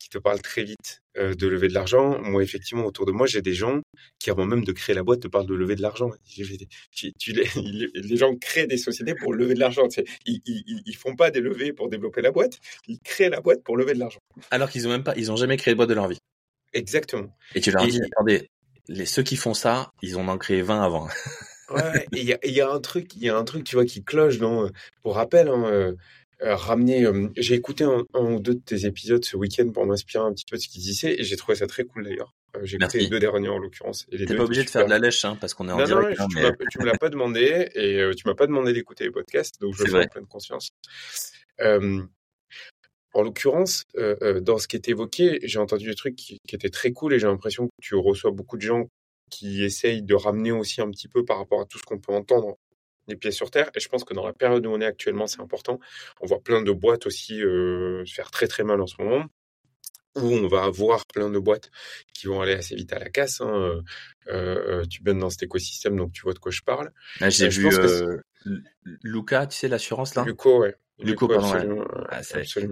qui 0.00 0.08
te 0.08 0.18
parlent 0.18 0.42
très 0.42 0.64
vite 0.64 1.02
euh, 1.16 1.34
de 1.34 1.46
lever 1.46 1.68
de 1.68 1.74
l'argent. 1.74 2.20
Moi, 2.20 2.42
effectivement, 2.42 2.84
autour 2.84 3.06
de 3.06 3.12
moi, 3.12 3.26
j'ai 3.26 3.42
des 3.42 3.54
gens 3.54 3.80
qui, 4.18 4.30
avant 4.30 4.44
même 4.46 4.64
de 4.64 4.72
créer 4.72 4.94
la 4.94 5.02
boîte, 5.02 5.20
te 5.20 5.28
parlent 5.28 5.46
de 5.46 5.54
lever 5.54 5.76
de 5.76 5.82
l'argent. 5.82 6.10
les, 6.36 8.16
gens 8.16 8.34
créent 8.36 8.66
des 8.66 8.78
sociétés 8.78 9.14
pour 9.14 9.32
lever 9.32 9.54
de 9.54 9.60
l'argent. 9.60 9.88
Ils, 10.26 10.40
ils, 10.46 10.96
font 10.96 11.16
pas 11.16 11.30
des 11.30 11.40
levées 11.40 11.72
pour 11.72 11.88
développer 11.88 12.22
la 12.22 12.30
boîte. 12.30 12.58
Ils 12.86 12.98
créent 13.00 13.30
la 13.30 13.40
boîte 13.40 13.62
pour 13.62 13.76
lever 13.76 13.94
de 13.94 13.98
l'argent. 13.98 14.20
Alors 14.50 14.70
qu'ils 14.70 14.86
ont 14.86 14.90
même 14.90 15.04
pas, 15.04 15.14
ils 15.16 15.30
ont 15.30 15.36
jamais 15.36 15.56
créé 15.56 15.74
de 15.74 15.76
boîte 15.76 15.88
de 15.88 15.94
leur 15.94 16.08
vie. 16.08 16.18
Exactement. 16.72 17.34
Et 17.54 17.60
tu 17.60 17.70
leur 17.70 17.86
dis, 17.86 18.00
attendez, 18.12 18.48
les, 18.88 19.06
ceux 19.06 19.22
qui 19.22 19.36
font 19.36 19.54
ça, 19.54 19.92
ils 20.02 20.18
ont 20.18 20.28
en 20.28 20.38
créé 20.38 20.62
20 20.62 20.82
avant. 20.82 21.08
Ouais, 21.70 22.06
il 22.12 22.24
y 22.24 22.32
a, 22.32 22.38
y 22.46 22.60
a 22.60 22.70
un 22.70 22.80
truc, 22.80 23.14
il 23.16 23.22
y 23.22 23.28
a 23.28 23.36
un 23.36 23.44
truc, 23.44 23.64
tu 23.64 23.76
vois, 23.76 23.84
qui 23.84 24.02
cloche 24.02 24.38
dans, 24.38 24.64
euh, 24.64 24.68
pour 25.02 25.16
rappel, 25.16 25.48
hein, 25.48 25.64
euh, 25.66 25.94
euh, 26.42 26.54
ramener, 26.54 27.04
j'ai 27.36 27.56
écouté 27.56 27.84
un, 27.84 28.04
ou 28.14 28.40
deux 28.40 28.54
de 28.54 28.60
tes 28.60 28.86
épisodes 28.86 29.24
ce 29.24 29.36
week-end 29.36 29.70
pour 29.70 29.84
m'inspirer 29.86 30.24
un 30.24 30.32
petit 30.32 30.44
peu 30.48 30.56
de 30.56 30.62
ce 30.62 30.68
qu'ils 30.68 30.82
disaient 30.82 31.18
et 31.18 31.24
j'ai 31.24 31.36
trouvé 31.36 31.56
ça 31.56 31.66
très 31.66 31.84
cool 31.84 32.04
d'ailleurs. 32.04 32.32
j'ai 32.62 32.76
écouté 32.76 33.00
les 33.00 33.08
deux 33.08 33.18
derniers 33.18 33.48
en 33.48 33.58
l'occurrence. 33.58 34.06
T'es 34.10 34.24
pas 34.36 34.44
obligé 34.44 34.62
de 34.62 34.70
faire 34.70 34.84
de 34.84 34.90
la 34.90 35.00
lèche, 35.00 35.24
hein, 35.24 35.36
parce 35.40 35.52
qu'on 35.54 35.68
est 35.68 35.72
en 35.72 35.84
direct. 35.84 36.18
Non, 36.18 36.26
hein, 36.26 36.52
tu, 36.70 36.78
me 36.78 36.84
l'as 36.84 36.96
pas 36.96 37.08
demandé 37.08 37.68
et 37.74 38.10
tu 38.16 38.28
m'as 38.28 38.34
pas 38.34 38.46
demandé 38.46 38.72
d'écouter 38.72 39.04
les 39.04 39.10
podcasts, 39.10 39.60
donc 39.60 39.74
je 39.74 39.84
le 39.84 39.90
fais 39.90 40.04
en 40.04 40.08
pleine 40.08 40.26
conscience. 40.26 40.70
En 43.14 43.22
l'occurrence, 43.22 43.84
dans 44.42 44.58
ce 44.58 44.68
qui 44.68 44.76
est 44.76 44.88
évoqué, 44.88 45.40
j'ai 45.42 45.58
entendu 45.58 45.88
des 45.88 45.96
trucs 45.96 46.14
qui, 46.14 46.38
qui 46.46 46.54
étaient 46.54 46.70
très 46.70 46.92
cool 46.92 47.14
et 47.14 47.18
j'ai 47.18 47.26
l'impression 47.26 47.66
que 47.66 47.72
tu 47.82 47.96
reçois 47.96 48.30
beaucoup 48.30 48.56
de 48.56 48.62
gens 48.62 48.88
qui 49.30 49.64
essaye 49.64 50.02
de 50.02 50.14
ramener 50.14 50.52
aussi 50.52 50.80
un 50.80 50.90
petit 50.90 51.08
peu 51.08 51.24
par 51.24 51.38
rapport 51.38 51.60
à 51.60 51.66
tout 51.66 51.78
ce 51.78 51.84
qu'on 51.84 51.98
peut 51.98 52.12
entendre 52.12 52.58
les 53.06 53.16
pieds 53.16 53.30
sur 53.30 53.50
terre. 53.50 53.70
Et 53.74 53.80
je 53.80 53.88
pense 53.88 54.04
que 54.04 54.14
dans 54.14 54.26
la 54.26 54.32
période 54.32 54.66
où 54.66 54.70
on 54.70 54.80
est 54.80 54.86
actuellement, 54.86 55.26
c'est 55.26 55.40
important. 55.40 55.80
On 56.20 56.26
voit 56.26 56.40
plein 56.40 56.62
de 56.62 56.72
boîtes 56.72 57.06
aussi 57.06 57.42
euh, 57.42 58.04
se 58.04 58.14
faire 58.14 58.30
très 58.30 58.46
très 58.46 58.64
mal 58.64 58.80
en 58.80 58.86
ce 58.86 59.00
moment 59.02 59.24
où 60.16 60.32
on 60.32 60.48
va 60.48 60.64
avoir 60.64 61.06
plein 61.06 61.30
de 61.30 61.38
boîtes 61.38 61.70
qui 62.12 62.26
vont 62.26 62.40
aller 62.40 62.54
assez 62.54 62.74
vite 62.74 62.92
à 62.92 62.98
la 62.98 63.08
casse. 63.08 63.40
Hein. 63.40 63.52
Euh, 63.52 63.82
euh, 64.28 64.84
tu 64.86 65.02
baignes 65.02 65.18
dans 65.18 65.30
cet 65.30 65.42
écosystème, 65.44 65.96
donc 65.96 66.12
tu 66.12 66.22
vois 66.22 66.34
de 66.34 66.38
quoi 66.38 66.52
je 66.52 66.62
parle. 66.62 66.92
Ah, 67.20 67.30
j'ai 67.30 67.48
vu 67.48 67.68
euh, 67.72 68.20
Luca, 69.02 69.46
tu 69.46 69.56
sais 69.56 69.68
l'assurance 69.68 70.14
là? 70.14 70.24
Luco, 70.24 70.60
ouais. 70.60 70.74
Luco, 70.98 71.28
pardon. 71.28 71.86
Ah, 72.10 72.20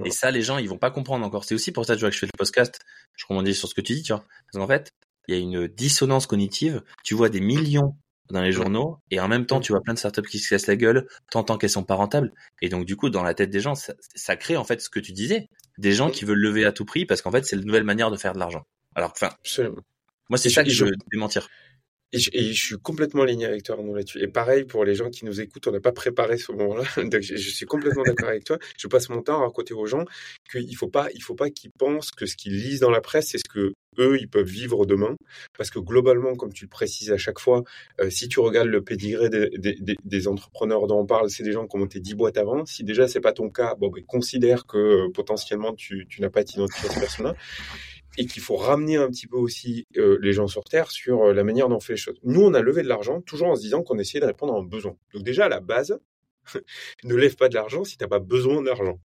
et 0.05 0.11
ça, 0.11 0.31
les 0.33 0.43
gens, 0.43 0.59
ils 0.59 0.69
vont 0.69 0.79
pas 0.79 0.91
comprendre 0.91 1.25
encore. 1.25 1.45
C'est 1.45 1.55
aussi 1.55 1.71
pour 1.71 1.85
ça 1.85 1.95
que 1.95 2.11
je 2.11 2.19
fais 2.19 2.27
le 2.27 2.37
podcast. 2.37 2.81
Je 3.15 3.25
rebondis 3.29 3.55
sur 3.55 3.69
ce 3.69 3.75
que 3.75 3.81
tu 3.81 3.95
dis, 3.95 4.03
tu 4.03 4.13
vois. 4.13 4.25
Parce 4.47 4.65
qu'en 4.65 4.67
fait, 4.67 4.91
il 5.29 5.35
y 5.35 5.39
a 5.39 5.41
une 5.41 5.69
dissonance 5.69 6.27
cognitive. 6.27 6.83
Tu 7.05 7.15
vois 7.15 7.29
des 7.29 7.41
millions 7.41 7.97
dans 8.31 8.43
les 8.43 8.53
journaux 8.53 8.99
et 9.11 9.21
en 9.21 9.29
même 9.29 9.47
temps 9.47 9.61
tu 9.61 9.73
vois 9.73 9.81
plein 9.81 9.95
de 9.95 9.99
startups 9.99 10.29
qui 10.29 10.39
se 10.39 10.49
cassent 10.49 10.67
la 10.67 10.77
gueule 10.77 11.07
tant 11.31 11.45
qu'elles 11.59 11.71
sont 11.71 11.85
pas 11.85 11.95
rentables. 11.95 12.33
Et 12.61 12.69
donc 12.69 12.85
du 12.85 12.97
coup 12.97 13.11
dans 13.11 13.23
la 13.23 13.35
tête 13.35 13.51
des 13.51 13.61
gens 13.61 13.75
ça, 13.75 13.95
ça 14.15 14.37
crée 14.37 14.57
en 14.57 14.65
fait 14.65 14.81
ce 14.81 14.91
que 14.91 15.01
tu 15.01 15.13
disais. 15.13 15.49
Des 15.79 15.93
gens 15.93 16.11
qui 16.11 16.25
veulent 16.25 16.41
lever 16.41 16.65
à 16.65 16.73
tout 16.73 16.85
prix 16.85 17.07
parce 17.07 17.23
qu'en 17.23 17.31
fait 17.31 17.45
c'est 17.45 17.57
la 17.57 17.63
nouvelle 17.63 17.85
manière 17.85 18.11
de 18.11 18.17
faire 18.17 18.33
de 18.33 18.39
l'argent. 18.39 18.67
Alors 18.95 19.13
enfin 19.13 19.31
moi 20.29 20.39
c'est 20.39 20.51
ça 20.51 20.65
que 20.65 20.71
je 20.71 20.85
veux 20.85 20.93
démentir 21.13 21.49
et 22.33 22.53
je, 22.53 22.65
suis 22.65 22.77
complètement 22.79 23.23
aligné 23.23 23.47
avec 23.47 23.63
toi 23.63 23.77
Arnaud 23.77 23.95
là-dessus. 23.95 24.23
Et 24.23 24.29
pareil 24.29 24.65
pour 24.65 24.85
les 24.85 24.95
gens 24.95 25.11
qui 25.11 25.25
nous 25.25 25.41
écoutent, 25.41 25.67
on 25.67 25.73
n'a 25.73 25.81
pas 25.81 25.93
préparé 25.93 26.39
ce 26.39 26.53
moment-là. 26.53 26.85
Donc 27.05 27.21
je, 27.21 27.37
suis 27.37 27.67
complètement 27.67 28.03
d'accord 28.03 28.29
avec 28.29 28.45
toi. 28.45 28.59
Je 28.79 28.89
passe 28.89 29.09
mon 29.09 29.23
temps 29.23 29.41
à 29.41 29.47
raconter 29.47 29.75
aux 29.75 29.87
gens 29.87 30.05
qu'il 30.51 30.77
faut 30.77 30.89
pas, 30.89 31.09
pas 31.37 31.51
qu'ils 31.51 31.71
pensent 31.71 32.11
que 32.11 32.27
ce 32.27 32.37
qu'ils 32.37 32.57
lisent 32.57 32.81
dans 32.81 32.91
la 32.91 33.01
presse, 33.01 33.29
c'est 33.31 33.39
ce 33.39 33.49
que 33.49 33.75
eux, 33.99 34.19
ils 34.21 34.29
peuvent 34.29 34.47
vivre 34.47 34.87
demain. 34.87 35.17
Parce 35.57 35.71
que 35.71 35.79
globalement, 35.79 36.35
comme 36.35 36.53
tu 36.53 36.65
le 36.65 36.69
précises 36.69 37.13
à 37.13 37.17
chaque 37.17 37.39
fois, 37.39 37.63
euh, 38.01 38.11
si 38.11 38.29
tu 38.29 38.41
regardes 38.41 38.69
le 38.69 38.83
pédigré 38.83 39.29
des, 39.31 40.29
entrepreneurs 40.29 40.87
dont 40.87 41.01
on 41.01 41.07
parle, 41.07 41.31
c'est 41.31 41.43
des 41.43 41.53
gens 41.53 41.67
qui 41.67 41.77
ont 41.77 41.81
monté 41.81 42.01
10 42.01 42.15
boîtes 42.15 42.39
avant. 42.39 42.67
Si 42.67 42.85
déjà 42.85 43.09
c'est 43.09 43.21
pas 43.21 43.33
ton 43.33 43.49
cas, 43.49 43.75
bon, 43.75 43.89
ben, 43.89 44.05
considère 44.05 44.67
que 44.67 44.77
euh, 44.77 45.11
potentiellement 45.13 45.73
tu, 45.75 46.07
n'as 46.19 46.31
pas 46.31 46.43
cette 46.47 47.01
personne-là 47.01 47.35
et 48.19 48.27
qu'il 48.27 48.43
faut 48.43 48.57
ramener 48.57 48.97
un 48.97 49.09
petit 49.09 49.27
peu 49.27 49.37
aussi 49.37 49.87
euh, 49.97 50.19
les 50.21 50.33
gens 50.33 50.47
sur 50.47 50.65
Terre 50.65 50.91
sur 50.91 51.25
euh, 51.25 51.35
la 51.35 51.45
manière 51.45 51.69
dont 51.69 51.77
on 51.77 51.81
fait 51.81 51.95
les 51.95 51.99
choses. 51.99 52.19
Nous, 52.25 52.41
on 52.41 52.55
a 52.55 52.61
levé 52.61 52.83
de 52.83 52.89
l'argent 52.89 53.21
toujours 53.21 53.49
en 53.49 53.57
se 53.57 53.61
disant 53.61 53.83
qu'on 53.83 53.99
essayait 53.99 54.21
de 54.21 54.27
répondre 54.27 54.55
à 54.55 54.59
un 54.59 54.65
besoin. 54.65 54.97
Donc 55.15 55.23
déjà, 55.23 55.47
à 55.47 55.49
la 55.49 55.61
base, 55.61 55.99
ne 57.05 57.15
lève 57.15 57.37
pas 57.37 57.49
de 57.49 57.55
l'argent 57.55 57.85
si 57.85 57.97
tu 57.97 58.05
n'as 58.05 58.09
pas 58.09 58.21
besoin 58.21 58.63
d'argent. 58.63 58.99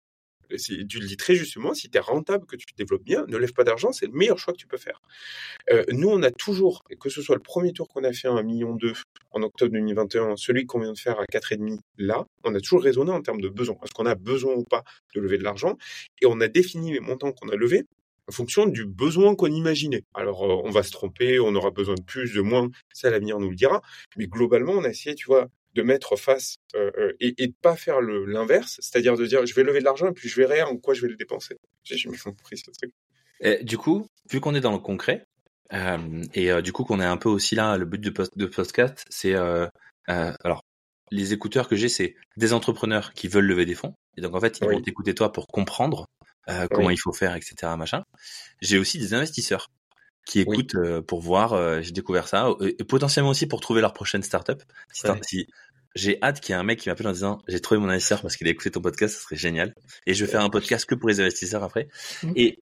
Tu 0.59 0.99
le 0.99 1.07
dis 1.07 1.17
très 1.17 1.37
justement, 1.37 1.75
si 1.75 1.89
tu 1.91 1.97
es 1.97 2.01
rentable, 2.01 2.45
que 2.45 2.57
tu 2.57 2.67
te 2.67 2.75
développes 2.77 3.05
bien, 3.05 3.25
ne 3.29 3.37
lève 3.37 3.53
pas 3.53 3.63
d'argent, 3.63 3.93
c'est 3.93 4.07
le 4.07 4.13
meilleur 4.13 4.39
choix 4.39 4.53
que 4.53 4.59
tu 4.59 4.67
peux 4.67 4.79
faire. 4.79 5.01
Euh, 5.71 5.85
nous, 5.91 6.09
on 6.09 6.23
a 6.23 6.31
toujours, 6.33 6.83
que 6.99 7.09
ce 7.09 7.23
soit 7.23 7.37
le 7.37 7.43
premier 7.43 7.73
tour 7.73 7.89
qu'on 7.89 8.03
a 8.03 8.13
fait 8.13 8.27
à 8.29 8.33
1,2 8.33 8.45
million 8.45 8.77
en 9.31 9.43
octobre 9.43 9.73
2021, 9.73 10.37
celui 10.37 10.67
qu'on 10.67 10.81
vient 10.81 10.93
de 10.93 10.99
faire 10.99 11.21
à 11.21 11.25
4,5 11.33 11.79
là, 11.99 12.27
on 12.45 12.55
a 12.55 12.61
toujours 12.61 12.83
raisonné 12.83 13.13
en 13.13 13.23
termes 13.23 13.41
de 13.41 13.49
besoin. 13.49 13.77
Est-ce 13.85 13.93
qu'on 13.93 14.07
a 14.07 14.17
besoin 14.17 14.55
ou 14.55 14.65
pas 14.65 14.83
de 15.15 15.21
lever 15.21 15.39
de 15.39 15.45
l'argent? 15.45 15.77
Et 16.21 16.27
on 16.27 16.41
a 16.41 16.49
défini 16.49 16.93
les 16.93 17.01
montants 17.01 17.31
qu'on 17.31 17.49
a 17.49 17.55
levés 17.55 17.85
en 18.31 18.33
fonction 18.33 18.67
du 18.67 18.87
besoin 18.87 19.35
qu'on 19.35 19.51
imaginait. 19.51 20.05
Alors, 20.15 20.45
euh, 20.45 20.63
on 20.65 20.71
va 20.71 20.85
se 20.85 20.93
tromper, 20.93 21.41
on 21.41 21.53
aura 21.57 21.73
besoin 21.73 21.97
de 21.97 22.03
plus, 22.03 22.33
de 22.33 22.41
moins, 22.41 22.71
ça 22.93 23.11
l'avenir 23.11 23.41
nous 23.41 23.51
le 23.51 23.57
dira. 23.57 23.83
Mais 24.17 24.29
globalement, 24.29 24.75
on 24.75 24.85
a 24.85 24.89
essayé, 24.89 25.17
tu 25.17 25.27
vois, 25.27 25.49
de 25.75 25.83
mettre 25.83 26.15
face 26.15 26.59
euh, 26.77 26.93
euh, 26.97 27.13
et, 27.19 27.33
de 27.49 27.55
pas 27.61 27.75
faire 27.75 28.01
l'inverse, 28.01 28.79
c'est-à-dire 28.81 29.17
de 29.17 29.27
dire 29.27 29.45
je 29.47 29.55
vais 29.55 29.65
lever 29.65 29.81
de 29.81 29.85
l'argent 29.85 30.09
et 30.09 30.13
puis 30.13 30.29
je 30.29 30.37
verrai 30.37 30.63
en 30.63 30.77
quoi 30.77 30.95
je 30.95 31.03
vais 31.03 31.09
le 31.09 31.17
dépenser. 31.17 31.57
J'ai 31.83 31.97
jamais 31.97 32.19
compris 32.19 32.57
ce 32.57 32.71
truc. 32.71 32.93
Et, 33.41 33.65
du 33.65 33.77
coup, 33.77 34.07
vu 34.31 34.39
qu'on 34.41 34.55
est 34.55 34.61
dans 34.61 34.73
le 34.73 34.79
concret, 34.79 35.27
et 36.35 36.51
du 36.63 36.73
coup 36.73 36.83
qu'on 36.83 37.01
est 37.01 37.05
un 37.05 37.17
peu 37.17 37.29
aussi 37.29 37.55
là, 37.55 37.77
le 37.77 37.85
but 37.85 38.01
de, 38.01 38.11
post, 38.11 38.37
de 38.37 38.47
podcast, 38.47 39.05
c'est 39.09 39.35
alors 40.07 40.63
les 41.13 41.33
écouteurs 41.33 41.69
que 41.69 41.77
j'ai, 41.77 41.89
c'est 41.89 42.17
des 42.37 42.53
entrepreneurs 42.53 43.13
qui 43.13 43.29
veulent 43.29 43.47
lever 43.47 43.67
des 43.67 43.75
fonds. 43.75 43.95
Et 44.17 44.21
donc 44.21 44.35
en 44.35 44.41
fait, 44.41 44.59
ils 44.61 44.67
vont 44.67 44.81
t'écouter 44.81 45.15
toi 45.15 45.33
pour 45.33 45.47
comprendre 45.47 46.07
euh, 46.49 46.67
comment 46.71 46.91
il 46.91 46.99
faut 46.99 47.13
faire, 47.13 47.35
etc. 47.37 47.55
Machin. 47.77 48.05
J'ai 48.61 48.79
aussi 48.79 48.99
des 48.99 49.15
investisseurs 49.15 49.71
qui 50.27 50.41
écoutent 50.41 50.75
euh, 50.75 51.03
pour 51.03 51.21
voir. 51.21 51.53
Euh, 51.53 51.81
j'ai 51.83 51.93
découvert 51.93 52.29
ça 52.29 52.51
et 52.61 52.85
potentiellement 52.85 53.31
aussi 53.31 53.47
pour 53.47 53.61
trouver 53.61 53.81
leur 53.81 53.93
prochaine 53.93 54.23
startup. 54.23 54.63
Si, 54.93 55.07
si 55.23 55.47
j'ai 55.95 56.23
hâte 56.23 56.41
qu'il 56.41 56.53
y 56.53 56.57
ait 56.57 56.61
un 56.61 56.65
mec 56.65 56.79
qui 56.79 56.89
m'appelle 56.89 57.09
en 57.09 57.13
disant 57.13 57.43
j'ai 57.49 57.61
trouvé 57.61 57.81
mon 57.81 57.89
investisseur 57.89 58.23
parce 58.23 58.37
qu'il 58.37 58.47
a 58.47 58.51
écouté 58.51 58.71
ton 58.71 58.81
podcast, 58.81 59.15
ça 59.17 59.23
serait 59.23 59.37
génial. 59.37 59.75
Et 60.07 60.15
je 60.15 60.25
vais 60.25 60.31
faire 60.31 60.43
un 60.43 60.51
podcast 60.51 60.87
que 60.87 60.95
pour 60.95 61.09
les 61.09 61.21
investisseurs 61.21 61.63
après. 61.63 61.89
Mmh. 62.23 62.33
Et 62.37 62.59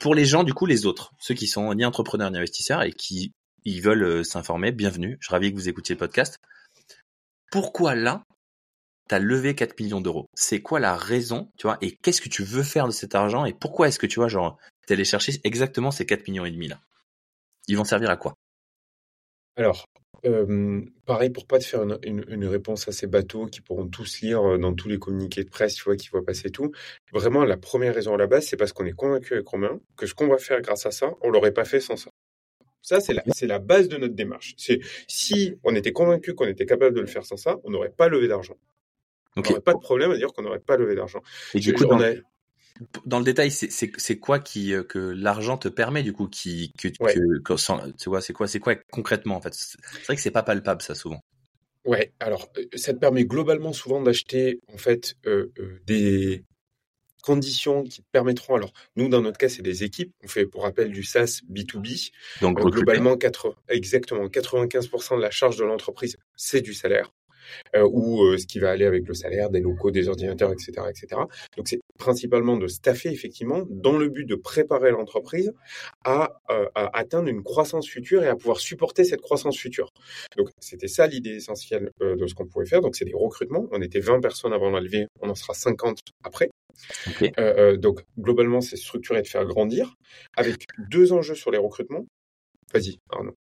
pour 0.00 0.14
les 0.14 0.24
gens, 0.24 0.42
du 0.42 0.52
coup, 0.52 0.66
les 0.66 0.86
autres, 0.86 1.12
ceux 1.18 1.34
qui 1.34 1.46
sont 1.46 1.72
ni 1.74 1.84
entrepreneurs 1.84 2.30
ni 2.30 2.38
investisseurs 2.38 2.82
et 2.82 2.92
qui 2.92 3.32
ils 3.64 3.82
veulent 3.82 4.24
s'informer, 4.24 4.70
bienvenue. 4.70 5.16
Je 5.20 5.26
suis 5.26 5.32
ravi 5.32 5.50
que 5.50 5.56
vous 5.56 5.68
écoutiez 5.68 5.94
le 5.94 5.98
podcast. 5.98 6.38
Pourquoi 7.50 7.94
là, 7.94 8.24
tu 9.08 9.14
as 9.14 9.18
levé 9.18 9.54
4 9.54 9.78
millions 9.80 10.00
d'euros. 10.00 10.26
C'est 10.34 10.60
quoi 10.60 10.80
la 10.80 10.96
raison, 10.96 11.50
tu 11.56 11.66
vois, 11.66 11.78
et 11.80 11.96
qu'est-ce 12.02 12.20
que 12.20 12.28
tu 12.28 12.42
veux 12.42 12.62
faire 12.62 12.86
de 12.86 12.92
cet 12.92 13.14
argent 13.14 13.44
et 13.44 13.52
pourquoi 13.52 13.88
est-ce 13.88 13.98
que 13.98 14.06
tu 14.06 14.18
vois, 14.18 14.28
genre, 14.28 14.58
allé 14.88 15.04
chercher 15.04 15.32
exactement 15.44 15.90
ces 15.90 16.06
4 16.06 16.28
millions 16.28 16.44
et 16.44 16.50
demi 16.50 16.68
là? 16.68 16.80
Ils 17.68 17.76
vont 17.76 17.84
servir 17.84 18.10
à 18.10 18.16
quoi? 18.16 18.34
Alors, 19.56 19.86
euh, 20.24 20.82
pareil 21.04 21.30
pour 21.30 21.46
pas 21.46 21.58
te 21.58 21.64
faire 21.64 21.82
une, 21.82 22.24
une, 22.28 22.46
réponse 22.46 22.88
assez 22.88 23.06
bateau 23.06 23.46
qui 23.46 23.60
pourront 23.60 23.88
tous 23.88 24.20
lire 24.20 24.42
euh, 24.42 24.58
dans 24.58 24.74
tous 24.74 24.88
les 24.88 24.98
communiqués 24.98 25.44
de 25.44 25.50
presse, 25.50 25.74
tu 25.74 25.84
vois, 25.84 25.96
qui 25.96 26.08
voient 26.08 26.24
passer 26.24 26.50
tout. 26.50 26.72
Vraiment, 27.12 27.44
la 27.44 27.56
première 27.56 27.94
raison 27.94 28.14
à 28.14 28.16
la 28.18 28.26
base, 28.26 28.46
c'est 28.46 28.56
parce 28.56 28.72
qu'on 28.72 28.86
est 28.86 28.92
convaincu 28.92 29.34
avec 29.34 29.46
Romain 29.46 29.80
que 29.96 30.06
ce 30.06 30.14
qu'on 30.14 30.28
va 30.28 30.38
faire 30.38 30.60
grâce 30.60 30.86
à 30.86 30.90
ça, 30.90 31.12
on 31.22 31.30
l'aurait 31.30 31.52
pas 31.52 31.64
fait 31.64 31.80
sans 31.80 31.96
ça. 31.96 32.10
Ça, 32.82 33.00
c'est 33.00 33.14
la, 33.14 33.22
la 33.42 33.58
base 33.58 33.88
de 33.88 33.96
notre 33.96 34.14
démarche. 34.14 34.54
Si 35.08 35.58
on 35.64 35.74
était 35.74 35.92
convaincu 35.92 36.34
qu'on 36.34 36.46
était 36.46 36.66
capable 36.66 36.94
de 36.94 37.00
le 37.00 37.08
faire 37.08 37.24
sans 37.24 37.36
ça, 37.36 37.56
on 37.64 37.70
n'aurait 37.70 37.90
pas 37.90 38.08
levé 38.08 38.28
d'argent. 38.28 38.56
Donc, 39.36 39.50
il 39.50 39.60
pas 39.60 39.74
de 39.74 39.78
problème 39.78 40.10
à 40.10 40.16
dire 40.16 40.32
qu'on 40.32 40.42
n'aurait 40.42 40.60
pas 40.60 40.76
levé 40.76 40.94
d'argent. 40.94 41.20
Et 41.54 41.60
du 41.60 41.74
coup, 41.74 41.84
dans, 41.84 41.98
dans, 43.04 43.18
le 43.18 43.24
détail, 43.24 43.50
c'est 43.50 44.18
quoi 44.18 44.38
qui 44.38 44.72
euh, 44.72 44.82
que 44.82 44.98
l'argent 44.98 45.58
te 45.58 45.68
permet 45.68 46.02
du 46.02 46.12
coup, 46.12 46.26
qui 46.26 46.72
que, 46.78 46.88
tu 46.88 46.98
vois, 48.08 48.20
c'est 48.20 48.32
quoi, 48.32 48.48
c'est 48.48 48.60
quoi 48.60 48.74
concrètement 48.90 49.36
en 49.36 49.40
fait? 49.40 49.54
C'est 49.54 50.04
vrai 50.06 50.16
que 50.16 50.22
c'est 50.22 50.30
pas 50.30 50.42
palpable 50.42 50.82
ça 50.82 50.94
souvent. 50.94 51.22
Ouais, 51.84 52.12
alors 52.18 52.48
euh, 52.58 52.64
ça 52.74 52.92
te 52.94 52.98
permet 52.98 53.24
globalement 53.24 53.72
souvent 53.72 54.02
d'acheter 54.02 54.60
en 54.72 54.76
fait 54.76 55.14
euh, 55.26 55.52
des 55.86 56.44
conditions 57.22 57.84
qui 57.84 58.02
te 58.02 58.08
permettront. 58.10 58.56
Alors 58.56 58.72
nous, 58.96 59.08
dans 59.08 59.20
notre 59.20 59.38
cas, 59.38 59.48
c'est 59.48 59.62
des 59.62 59.84
équipes. 59.84 60.12
On 60.24 60.28
fait 60.28 60.46
pour 60.46 60.62
rappel 60.62 60.90
du 60.90 61.04
SaaS 61.04 61.42
B2B. 61.50 62.10
Donc 62.40 62.58
globalement, 62.60 63.16
4, 63.16 63.56
exactement 63.68 64.26
95% 64.26 65.16
de 65.16 65.22
la 65.22 65.30
charge 65.30 65.56
de 65.56 65.64
l'entreprise, 65.64 66.16
c'est 66.36 66.60
du 66.60 66.74
salaire. 66.74 67.12
Euh, 67.74 67.88
ou 67.90 68.24
euh, 68.24 68.38
ce 68.38 68.46
qui 68.46 68.58
va 68.58 68.70
aller 68.70 68.84
avec 68.84 69.06
le 69.06 69.14
salaire, 69.14 69.50
des 69.50 69.60
locaux, 69.60 69.90
des 69.90 70.08
ordinateurs, 70.08 70.52
etc., 70.52 70.72
etc. 70.88 71.20
Donc 71.56 71.68
c'est 71.68 71.80
principalement 71.98 72.56
de 72.56 72.66
staffer 72.66 73.10
effectivement 73.10 73.64
dans 73.68 73.96
le 73.96 74.08
but 74.08 74.24
de 74.24 74.34
préparer 74.34 74.90
l'entreprise 74.90 75.52
à, 76.04 76.40
euh, 76.50 76.66
à, 76.74 76.96
atteindre 76.98 77.28
une 77.28 77.42
croissance 77.42 77.88
future 77.88 78.22
et 78.22 78.28
à 78.28 78.36
pouvoir 78.36 78.60
supporter 78.60 79.04
cette 79.04 79.20
croissance 79.20 79.56
future. 79.56 79.90
Donc 80.36 80.50
c'était 80.60 80.88
ça 80.88 81.06
l'idée 81.06 81.36
essentielle 81.36 81.90
de 82.00 82.26
ce 82.26 82.34
qu'on 82.34 82.46
pouvait 82.46 82.66
faire. 82.66 82.80
Donc 82.80 82.96
c'est 82.96 83.04
des 83.04 83.14
recrutements. 83.14 83.66
On 83.72 83.80
était 83.82 84.00
20 84.00 84.20
personnes 84.20 84.52
avant 84.52 84.70
la 84.70 84.80
levée, 84.80 85.06
on 85.20 85.28
en 85.28 85.34
sera 85.34 85.54
50 85.54 85.98
après. 86.22 86.50
donc 87.78 88.02
globalement 88.18 88.60
c'est 88.60 88.76
structurer 88.76 89.20
et 89.20 89.22
de 89.22 89.28
faire 89.28 89.44
grandir 89.46 89.94
avec 90.36 90.66
deux 90.90 91.12
enjeux 91.12 91.34
sur 91.34 91.50
les 91.50 91.58
recrutements. 91.58 92.06
Vas-y 92.72 92.98
Arnaud. 93.10 93.36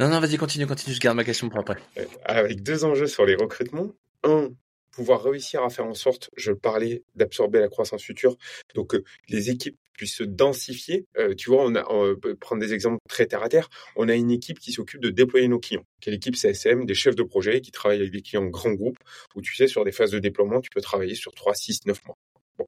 Non, 0.00 0.08
non, 0.08 0.20
vas-y, 0.20 0.36
continue, 0.36 0.66
continue, 0.66 0.94
je 0.94 1.00
garde 1.00 1.16
ma 1.16 1.24
question 1.24 1.48
pour 1.48 1.60
après. 1.60 1.76
Euh, 1.98 2.04
avec 2.24 2.62
deux 2.62 2.84
enjeux 2.84 3.06
sur 3.06 3.24
les 3.26 3.34
recrutements. 3.34 3.92
Un, 4.22 4.50
pouvoir 4.96 5.22
réussir 5.22 5.62
à 5.62 5.70
faire 5.70 5.86
en 5.86 5.94
sorte, 5.94 6.30
je 6.36 6.52
parlais, 6.52 7.02
d'absorber 7.14 7.60
la 7.60 7.68
croissance 7.68 8.02
future, 8.02 8.36
donc 8.74 8.90
que 8.90 9.04
les 9.28 9.50
équipes 9.50 9.76
puissent 9.92 10.16
se 10.16 10.24
densifier. 10.24 11.06
Euh, 11.18 11.34
tu 11.34 11.50
vois, 11.50 11.66
on 11.66 12.16
peut 12.16 12.34
prendre 12.34 12.60
des 12.60 12.72
exemples 12.72 12.98
très 13.08 13.26
terre 13.26 13.42
à 13.42 13.48
terre. 13.48 13.68
On 13.96 14.08
a 14.08 14.14
une 14.14 14.30
équipe 14.30 14.58
qui 14.58 14.72
s'occupe 14.72 15.00
de 15.00 15.10
déployer 15.10 15.48
nos 15.48 15.58
clients, 15.58 15.84
qui 16.00 16.08
est 16.08 16.12
l'équipe 16.12 16.36
CSM, 16.36 16.86
des 16.86 16.94
chefs 16.94 17.16
de 17.16 17.22
projet 17.22 17.60
qui 17.60 17.70
travaillent 17.70 18.00
avec 18.00 18.12
des 18.12 18.22
clients 18.22 18.46
grands 18.46 18.72
groupes, 18.72 18.98
où 19.34 19.42
tu 19.42 19.54
sais, 19.54 19.68
sur 19.68 19.84
des 19.84 19.92
phases 19.92 20.10
de 20.10 20.18
déploiement, 20.18 20.60
tu 20.60 20.70
peux 20.70 20.80
travailler 20.80 21.14
sur 21.14 21.34
3, 21.34 21.54
6, 21.54 21.86
9 21.86 22.04
mois. 22.06 22.16
Bon. 22.58 22.66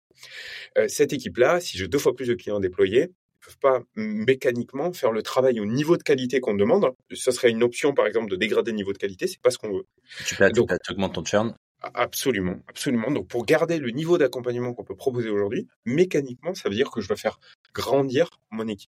Euh, 0.76 0.86
cette 0.88 1.12
équipe-là, 1.12 1.60
si 1.60 1.78
j'ai 1.78 1.88
deux 1.88 1.98
fois 1.98 2.14
plus 2.14 2.28
de 2.28 2.34
clients 2.34 2.60
déployés, 2.60 3.10
peuvent 3.48 3.58
pas 3.58 3.80
mécaniquement 3.96 4.92
faire 4.92 5.12
le 5.12 5.22
travail 5.22 5.60
au 5.60 5.66
niveau 5.66 5.96
de 5.96 6.02
qualité 6.02 6.40
qu'on 6.40 6.54
demande. 6.54 6.92
Ce 7.12 7.30
serait 7.30 7.50
une 7.50 7.62
option, 7.62 7.94
par 7.94 8.06
exemple, 8.06 8.30
de 8.30 8.36
dégrader 8.36 8.70
le 8.72 8.76
niveau 8.76 8.92
de 8.92 8.98
qualité. 8.98 9.26
C'est 9.26 9.40
pas 9.40 9.50
ce 9.50 9.58
qu'on 9.58 9.72
veut. 9.72 9.86
Tu 10.26 10.36
peux, 10.36 10.50
Donc, 10.50 10.70
tu 10.84 10.92
augmentes 10.92 11.14
ton 11.14 11.24
churn. 11.24 11.54
Absolument, 11.94 12.56
absolument. 12.66 13.10
Donc, 13.10 13.28
pour 13.28 13.46
garder 13.46 13.78
le 13.78 13.90
niveau 13.90 14.18
d'accompagnement 14.18 14.74
qu'on 14.74 14.84
peut 14.84 14.96
proposer 14.96 15.30
aujourd'hui, 15.30 15.68
mécaniquement, 15.84 16.54
ça 16.54 16.68
veut 16.68 16.74
dire 16.74 16.90
que 16.90 17.00
je 17.00 17.06
dois 17.06 17.16
faire 17.16 17.38
grandir 17.72 18.40
mon 18.50 18.66
équipe. 18.66 18.90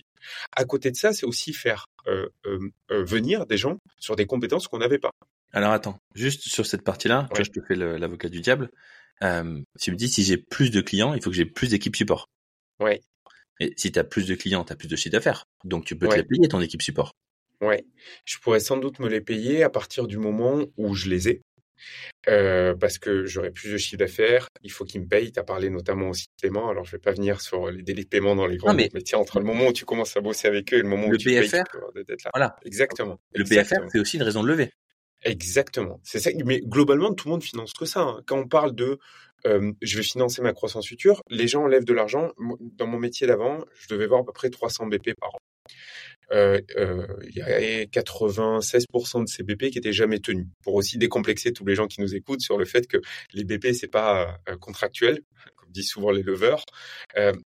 À 0.52 0.66
côté 0.66 0.92
de 0.92 0.96
ça, 0.96 1.12
c'est 1.12 1.26
aussi 1.26 1.52
faire 1.54 1.88
euh, 2.08 2.30
euh, 2.46 2.60
euh, 2.92 3.04
venir 3.04 3.48
des 3.48 3.58
gens 3.58 3.78
sur 3.98 4.16
des 4.16 4.28
compétences 4.28 4.68
qu'on 4.68 4.78
n'avait 4.78 5.00
pas. 5.00 5.12
Alors 5.52 5.72
attends, 5.72 5.98
juste 6.14 6.44
sur 6.48 6.66
cette 6.66 6.84
partie-là, 6.84 7.28
je 7.36 7.50
te 7.50 7.60
fais 7.62 7.76
l'avocat 7.76 8.30
du 8.30 8.42
diable. 8.42 8.70
tu 9.22 9.92
me 9.92 9.96
dis 9.96 10.08
si 10.08 10.24
j'ai 10.24 10.38
plus 10.38 10.70
de 10.70 10.82
clients, 10.82 11.14
il 11.14 11.24
faut 11.24 11.30
que 11.30 11.36
j'ai 11.36 11.46
plus 11.46 11.70
d'équipes 11.70 11.96
support. 11.96 12.30
Ouais. 12.80 13.02
Et 13.60 13.74
si 13.78 13.92
tu 13.92 14.00
as 14.00 14.04
plus 14.04 14.28
de 14.28 14.36
clients, 14.36 14.64
tu 14.64 14.74
as 14.74 14.76
plus 14.76 14.88
de 14.88 14.96
chiffre 14.96 15.14
d'affaires. 15.14 15.46
Donc 15.64 15.86
tu 15.86 15.98
peux 15.98 16.08
te 16.08 16.16
les 16.16 16.24
payer, 16.24 16.48
ton 16.48 16.62
équipe 16.62 16.82
support. 16.82 17.14
Ouais. 17.62 17.86
Je 18.26 18.38
pourrais 18.40 18.60
sans 18.60 18.78
doute 18.78 19.00
me 19.00 19.08
les 19.08 19.22
payer 19.22 19.64
à 19.64 19.70
partir 19.70 20.08
du 20.08 20.18
moment 20.18 20.66
où 20.78 20.94
je 20.94 21.10
les 21.10 21.30
ai. 21.30 21.42
Euh, 22.28 22.74
parce 22.74 22.98
que 22.98 23.26
j'aurai 23.26 23.52
plus 23.52 23.72
de 23.72 23.78
chiffre 23.78 23.98
d'affaires, 23.98 24.48
il 24.64 24.72
faut 24.72 24.86
qu'ils 24.86 25.02
me 25.02 25.08
payent. 25.08 25.32
Tu 25.32 25.40
as 25.40 25.44
parlé 25.44 25.70
notamment 25.70 26.10
aussi 26.10 26.26
de 26.26 26.42
paiement, 26.42 26.70
alors 26.70 26.86
je 26.86 26.92
vais 26.92 27.00
pas 27.00 27.12
venir 27.12 27.42
sur 27.42 27.70
les 27.70 27.84
délais 27.84 28.04
de 28.04 28.10
paiement 28.10 28.36
dans 28.36 28.48
les 28.48 28.58
grands 28.58 28.74
mais... 28.74 28.90
tiens, 29.04 29.20
entre 29.20 29.40
le 29.40 29.46
moment 29.46 29.68
où 29.68 29.74
tu 29.74 29.86
commences 29.86 30.16
à 30.18 30.22
bosser 30.22 30.48
avec 30.48 30.74
eux 30.74 30.78
et 30.78 30.82
le 30.82 30.88
moment 30.88 31.08
où 31.08 31.18
tu 31.18 31.30
BFR, 31.30 31.52
payes, 31.52 31.52
là. 31.52 32.30
Voilà. 32.34 32.56
Exactement. 32.66 33.20
Le 33.34 33.44
BFR, 33.44 33.90
c'est 33.92 34.00
aussi 34.00 34.18
une 34.18 34.24
raison 34.24 34.42
de 34.42 34.48
lever. 34.48 34.72
Exactement. 35.24 36.00
C'est 36.04 36.20
ça. 36.20 36.30
Mais 36.46 36.62
globalement, 36.62 37.14
tout 37.14 37.28
le 37.28 37.34
monde 37.34 37.44
finance 37.44 37.74
que 37.74 37.86
ça. 37.86 38.02
Hein. 38.02 38.22
Quand 38.26 38.38
on 38.38 38.48
parle 38.48 38.74
de 38.74 39.00
euh, 39.46 39.72
je 39.82 39.98
vais 39.98 40.04
financer 40.04 40.42
ma 40.42 40.54
croissance 40.54 40.88
future, 40.88 41.22
les 41.30 41.48
gens 41.48 41.64
enlèvent 41.64 41.86
de 41.86 41.94
l'argent. 41.94 42.32
Dans 42.60 42.88
mon 42.88 43.00
métier 43.00 43.28
d'avant, 43.28 43.64
je 43.80 43.88
devais 43.88 44.08
voir 44.08 44.22
à 44.22 44.26
peu 44.26 44.34
près 44.34 44.50
300 44.50 44.88
BP 44.88 45.14
par 45.20 45.36
an. 45.36 45.40
Euh, 46.32 46.60
euh, 46.78 47.06
il 47.30 47.36
y 47.36 47.42
avait 47.42 47.84
96% 47.86 49.24
de 49.24 49.30
ces 49.30 49.44
BP 49.44 49.70
qui 49.72 49.78
étaient 49.78 49.94
jamais 49.94 50.20
tenus. 50.20 50.48
Pour 50.64 50.76
aussi 50.76 50.98
décomplexer 50.98 51.54
tous 51.54 51.66
les 51.66 51.76
gens 51.76 51.88
qui 51.88 52.02
nous 52.02 52.16
écoutent 52.16 52.42
sur 52.42 52.58
le 52.58 52.66
fait 52.66 52.88
que 52.88 52.98
les 53.34 53.44
BP 53.44 53.74
c'est 53.74 53.88
pas 53.88 54.40
euh, 54.50 54.58
contractuel, 54.58 55.22
comme 55.56 55.70
disent 55.72 55.90
souvent 55.90 56.12
les 56.12 56.24
leveurs. 56.24 56.66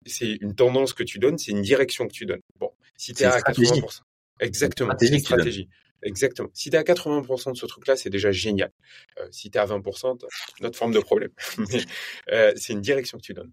C'est 0.05 0.37
une 0.41 0.55
tendance 0.55 0.93
que 0.93 1.03
tu 1.03 1.19
donnes, 1.19 1.37
c'est 1.37 1.51
une 1.51 1.61
direction 1.61 2.07
que 2.07 2.13
tu 2.13 2.25
donnes. 2.25 2.41
Bon, 2.59 2.71
si 2.97 3.13
tu 3.13 3.23
es 3.23 3.25
à 3.25 3.39
80%, 3.39 4.01
exactement, 4.39 4.93
c'est 4.99 5.07
une 5.07 5.19
stratégie. 5.19 5.69
Exactement. 6.03 6.49
Si 6.53 6.69
tu 6.69 6.75
es 6.75 6.79
à 6.79 6.83
80% 6.83 7.53
de 7.53 7.57
ce 7.57 7.65
truc-là, 7.65 7.95
c'est 7.95 8.09
déjà 8.09 8.31
génial. 8.31 8.71
Euh, 9.19 9.27
si 9.31 9.49
tu 9.49 9.57
es 9.57 9.61
à 9.61 9.65
20%, 9.65 10.19
notre 10.61 10.77
forme 10.77 10.93
de 10.93 10.99
problème. 10.99 11.31
euh, 12.31 12.53
c'est 12.55 12.73
une 12.73 12.81
direction 12.81 13.17
que 13.17 13.23
tu 13.23 13.33
donnes. 13.33 13.51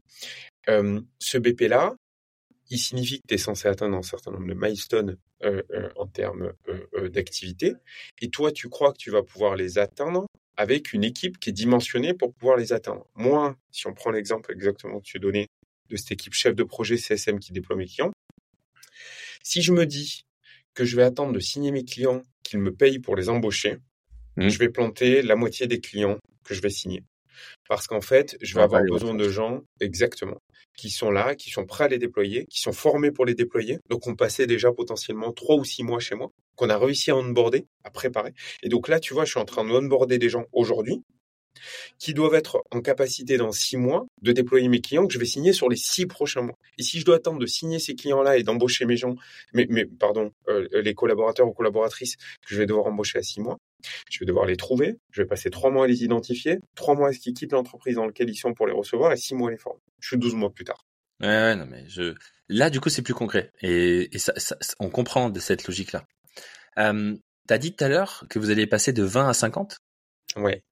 Euh, 0.69 1.01
ce 1.19 1.39
BP-là, 1.39 1.95
il 2.71 2.79
signifie 2.79 3.21
que 3.21 3.27
tu 3.29 3.35
es 3.35 3.39
censé 3.39 3.69
atteindre 3.69 3.97
un 3.97 4.03
certain 4.03 4.31
nombre 4.31 4.47
de 4.47 4.55
milestones 4.55 5.19
euh, 5.43 5.63
en 5.97 6.07
termes 6.07 6.53
d'activité. 7.11 7.75
Et 8.21 8.31
toi, 8.31 8.53
tu 8.53 8.69
crois 8.69 8.93
que 8.93 8.99
tu 8.99 9.11
vas 9.11 9.23
pouvoir 9.23 9.57
les 9.57 9.79
atteindre 9.79 10.27
avec 10.57 10.93
une 10.93 11.05
équipe 11.05 11.39
qui 11.39 11.51
est 11.51 11.55
dimensionnée 11.55 12.15
pour 12.15 12.33
pouvoir 12.33 12.57
les 12.57 12.73
atteindre. 12.73 13.07
Moi, 13.15 13.57
si 13.71 13.87
on 13.87 13.93
prend 13.93 14.11
l'exemple 14.11 14.53
exactement 14.53 15.01
que 15.01 15.05
tu 15.05 15.17
as 15.19 15.21
donné 15.21 15.47
de 15.91 15.97
cette 15.97 16.13
équipe 16.13 16.33
chef 16.33 16.55
de 16.55 16.63
projet 16.63 16.97
CSM 16.97 17.39
qui 17.39 17.53
déploie 17.53 17.77
mes 17.77 17.87
clients, 17.87 18.13
si 19.43 19.61
je 19.61 19.73
me 19.73 19.85
dis 19.85 20.25
que 20.75 20.85
je 20.85 20.97
vais 20.97 21.03
attendre 21.03 21.33
de 21.33 21.41
signer 21.41 21.71
mes 21.71 21.85
clients, 21.85 22.23
qu'ils 22.45 22.61
me 22.61 22.73
payent 22.73 23.01
pour 23.01 23.17
les 23.17 23.29
embaucher, 23.29 23.79
mmh. 24.37 24.49
je 24.49 24.59
vais 24.59 24.69
planter 24.69 25.23
la 25.23 25.35
moitié 25.35 25.67
des 25.67 25.81
clients 25.81 26.19
que 26.45 26.55
je 26.55 26.61
vais 26.61 26.71
signer. 26.71 27.03
Parce 27.69 27.89
qu'en 27.89 28.01
fait, 28.01 28.37
je 28.41 28.55
vais 28.55 28.63
avoir 28.63 28.83
besoin 28.85 29.15
de 29.15 29.29
gens, 29.29 29.63
exactement, 29.81 30.39
qui 30.77 30.91
sont 30.91 31.11
là, 31.11 31.35
qui 31.35 31.51
sont 31.51 31.67
prêts 31.67 31.85
à 31.85 31.89
les 31.89 31.99
déployer, 31.99 32.47
qui 32.47 32.61
sont 32.61 32.73
formés 32.73 33.11
pour 33.11 33.25
les 33.25 33.35
déployer. 33.35 33.79
Donc, 33.89 34.07
on 34.07 34.15
passait 34.15 34.47
déjà 34.47 34.71
potentiellement 34.73 35.33
trois 35.33 35.57
ou 35.57 35.65
six 35.65 35.83
mois 35.83 35.99
chez 35.99 36.15
moi, 36.15 36.31
qu'on 36.55 36.71
a 36.71 36.79
réussi 36.79 37.11
à 37.11 37.17
onboarder, 37.17 37.67
à 37.83 37.91
préparer. 37.91 38.33
Et 38.63 38.69
donc 38.69 38.89
là, 38.89 39.01
tu 39.01 39.15
vois, 39.15 39.25
je 39.25 39.31
suis 39.31 39.41
en 39.41 39.45
train 39.45 39.65
de 39.65 39.71
onboarder 39.71 40.19
des 40.19 40.29
gens 40.29 40.45
aujourd'hui 40.53 41.03
qui 41.99 42.15
doivent 42.15 42.35
être 42.35 42.63
en 42.71 42.81
capacité 42.81 43.37
dans 43.37 43.53
six 43.53 43.77
mois 43.77 44.07
de 44.23 44.33
déployer 44.33 44.69
mes 44.69 44.81
clients 44.81 45.07
que 45.07 45.13
je 45.13 45.19
vais 45.19 45.25
signer 45.25 45.53
sur 45.53 45.69
les 45.69 45.77
six 45.77 46.07
prochains 46.07 46.43
mois. 46.43 46.59
Et 46.79 46.83
si 46.83 47.01
je 47.01 47.05
dois 47.05 47.17
attendre 47.17 47.39
de 47.39 47.47
signer 47.47 47.79
ces 47.79 47.95
clients-là 47.95 48.37
et 48.37 48.43
d'embaucher 48.43 48.85
mes 48.85 48.97
gens, 48.97 49.17
mais, 49.53 49.67
mais 49.69 49.85
pardon, 49.85 50.33
euh, 50.49 50.69
les 50.73 50.95
collaborateurs 50.95 51.47
ou 51.47 51.53
collaboratrices 51.53 52.17
que 52.17 52.55
je 52.55 52.57
vais 52.57 52.67
devoir 52.67 52.87
embaucher 52.87 53.19
à 53.19 53.23
six 53.23 53.41
mois, 53.41 53.59
je 54.11 54.19
vais 54.21 54.27
devoir 54.27 54.47
les 54.47 54.57
trouver, 54.57 54.97
je 55.11 55.23
vais 55.23 55.29
passer 55.29 55.51
trois 55.51 55.71
mois 55.71 55.85
à 55.85 55.89
les 55.89 56.05
identifier, 56.05 56.59
trois 56.75 56.95
mois 56.95 57.09
à 57.09 57.13
ce 57.13 57.19
qu'ils 57.19 57.35
quittent 57.35 57.53
l'entreprise 57.53 57.97
dans 57.97 58.07
laquelle 58.07 58.31
ils 58.31 58.37
sont 58.37 58.55
pour 58.55 58.67
les 58.67 58.73
recevoir 58.73 59.13
et 59.13 59.17
six 59.17 59.35
mois 59.35 59.49
à 59.49 59.53
les 59.53 59.59
former. 59.59 59.81
Je 60.01 60.09
suis 60.09 60.19
12 60.19 60.35
mois 60.35 60.51
plus 60.51 60.65
tard. 60.65 60.87
Ouais, 61.21 61.29
ouais 61.29 61.57
non, 61.57 61.67
mais 61.71 61.85
je... 61.89 62.15
là, 62.49 62.71
du 62.71 62.81
coup, 62.81 62.89
c'est 62.89 63.03
plus 63.03 63.15
concret. 63.15 63.51
Et, 63.61 64.15
et 64.15 64.19
ça, 64.19 64.33
ça, 64.37 64.57
on 64.81 64.91
comprend 64.91 65.31
de 65.31 65.41
cette 65.41 65.67
logique-là. 65.67 66.05
Euh, 66.79 67.15
T'as 67.47 67.59
dit 67.59 67.75
tout 67.75 67.85
à 67.85 67.89
l'heure 67.89 68.25
que 68.31 68.39
vous 68.39 68.51
allez 68.51 68.67
passer 68.67 68.93
de 68.93 69.03
20 69.03 69.29
à 69.29 69.35
50 69.35 69.79
Ouais. 70.37 70.63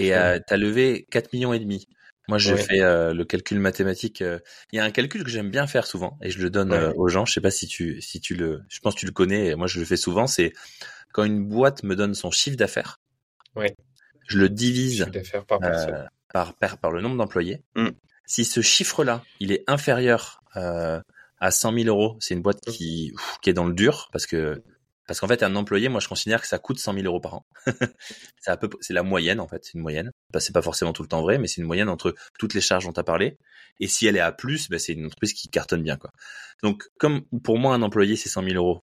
Et 0.00 0.14
euh, 0.14 0.38
tu 0.46 0.54
as 0.54 0.56
levé 0.56 1.06
4 1.10 1.32
millions 1.32 1.52
et 1.52 1.58
demi. 1.58 1.86
Moi, 2.30 2.38
j'ai 2.38 2.56
fait 2.56 2.80
euh, 2.80 3.12
le 3.12 3.24
calcul 3.24 3.58
mathématique. 3.58 4.22
Euh, 4.22 4.38
il 4.72 4.76
y 4.76 4.78
a 4.78 4.84
un 4.84 4.92
calcul 4.92 5.24
que 5.24 5.30
j'aime 5.30 5.50
bien 5.50 5.66
faire 5.66 5.84
souvent 5.84 6.16
et 6.22 6.30
je 6.30 6.40
le 6.40 6.48
donne 6.48 6.72
euh, 6.72 6.92
aux 6.94 7.08
gens. 7.08 7.26
Je 7.26 7.32
sais 7.32 7.40
pas 7.40 7.50
si 7.50 7.66
tu, 7.66 8.00
si 8.00 8.20
tu 8.20 8.36
le, 8.36 8.62
je 8.68 8.78
pense 8.78 8.94
que 8.94 9.00
tu 9.00 9.06
le 9.06 9.12
connais. 9.12 9.56
moi, 9.56 9.66
je 9.66 9.80
le 9.80 9.84
fais 9.84 9.96
souvent. 9.96 10.28
C'est 10.28 10.52
quand 11.12 11.24
une 11.24 11.44
boîte 11.44 11.82
me 11.82 11.96
donne 11.96 12.14
son 12.14 12.30
chiffre 12.30 12.56
d'affaires. 12.56 13.00
Ouais. 13.56 13.74
Je 14.28 14.38
le 14.38 14.48
divise 14.48 15.06
par, 15.48 15.58
par, 15.58 16.54
par, 16.54 16.78
par, 16.78 16.92
le 16.92 17.00
nombre 17.02 17.16
d'employés. 17.16 17.64
Mmh. 17.74 17.88
Si 18.26 18.44
ce 18.44 18.60
chiffre-là, 18.60 19.24
il 19.40 19.50
est 19.50 19.64
inférieur 19.66 20.40
à 20.54 21.50
100 21.50 21.72
000 21.72 21.88
euros, 21.88 22.16
c'est 22.20 22.34
une 22.34 22.42
boîte 22.42 22.64
mmh. 22.68 22.70
qui, 22.70 23.12
qui 23.42 23.50
est 23.50 23.54
dans 23.54 23.66
le 23.66 23.74
dur 23.74 24.08
parce 24.12 24.26
que 24.26 24.62
parce 25.10 25.18
qu'en 25.18 25.26
fait, 25.26 25.42
un 25.42 25.56
employé, 25.56 25.88
moi, 25.88 25.98
je 25.98 26.06
considère 26.06 26.40
que 26.40 26.46
ça 26.46 26.60
coûte 26.60 26.78
100 26.78 26.94
000 26.94 27.04
euros 27.04 27.18
par 27.18 27.34
an. 27.34 27.46
c'est 28.40 28.56
peu, 28.60 28.70
c'est 28.80 28.92
la 28.94 29.02
moyenne 29.02 29.40
en 29.40 29.48
fait, 29.48 29.64
c'est 29.64 29.74
une 29.74 29.80
moyenne. 29.80 30.12
Bah, 30.32 30.38
c'est 30.38 30.52
pas 30.52 30.62
forcément 30.62 30.92
tout 30.92 31.02
le 31.02 31.08
temps 31.08 31.20
vrai, 31.20 31.38
mais 31.38 31.48
c'est 31.48 31.60
une 31.60 31.66
moyenne 31.66 31.88
entre 31.88 32.14
toutes 32.38 32.54
les 32.54 32.60
charges 32.60 32.84
dont 32.84 32.92
tu 32.92 33.00
as 33.00 33.02
parlé. 33.02 33.36
Et 33.80 33.88
si 33.88 34.06
elle 34.06 34.14
est 34.14 34.20
à 34.20 34.30
plus, 34.30 34.68
bah, 34.68 34.78
c'est 34.78 34.92
une 34.92 35.06
entreprise 35.06 35.32
qui 35.32 35.48
cartonne 35.48 35.82
bien, 35.82 35.96
quoi. 35.96 36.12
Donc, 36.62 36.84
comme 36.96 37.22
pour 37.42 37.58
moi, 37.58 37.74
un 37.74 37.82
employé, 37.82 38.14
c'est 38.14 38.28
100 38.28 38.44
000 38.44 38.54
euros, 38.54 38.84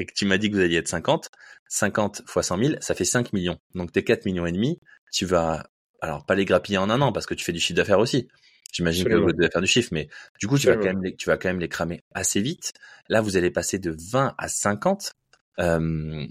et 0.00 0.04
que 0.04 0.12
tu 0.12 0.26
m'as 0.26 0.36
dit 0.36 0.50
que 0.50 0.56
vous 0.56 0.62
alliez 0.62 0.78
être 0.78 0.88
50, 0.88 1.30
50 1.68 2.22
fois 2.26 2.42
100 2.42 2.58
000, 2.58 2.74
ça 2.80 2.96
fait 2.96 3.04
5 3.04 3.32
millions. 3.32 3.58
Donc, 3.76 3.92
tes 3.92 4.02
4 4.02 4.26
millions 4.26 4.46
et 4.46 4.52
demi, 4.52 4.80
tu 5.12 5.26
vas, 5.26 5.64
alors 6.00 6.26
pas 6.26 6.34
les 6.34 6.44
grappiller 6.44 6.78
en 6.78 6.90
un 6.90 7.00
an 7.02 7.12
parce 7.12 7.26
que 7.26 7.34
tu 7.34 7.44
fais 7.44 7.52
du 7.52 7.60
chiffre 7.60 7.76
d'affaires 7.76 8.00
aussi. 8.00 8.26
J'imagine 8.72 9.04
que 9.04 9.14
vous 9.14 9.32
devez 9.32 9.48
faire 9.48 9.62
du 9.62 9.68
chiffre, 9.68 9.90
mais 9.92 10.08
du 10.40 10.48
coup, 10.48 10.58
tu 10.58 10.66
vas 10.66 10.74
quand 10.74 10.86
même 10.86 11.04
les, 11.04 11.14
tu 11.14 11.28
vas 11.28 11.36
quand 11.36 11.50
même 11.50 11.60
les 11.60 11.68
cramer 11.68 12.02
assez 12.14 12.40
vite. 12.40 12.72
Là, 13.08 13.20
vous 13.20 13.36
allez 13.36 13.52
passer 13.52 13.78
de 13.78 13.94
20 14.10 14.34
à 14.36 14.48
50 14.48 15.12
euh, 15.58 16.26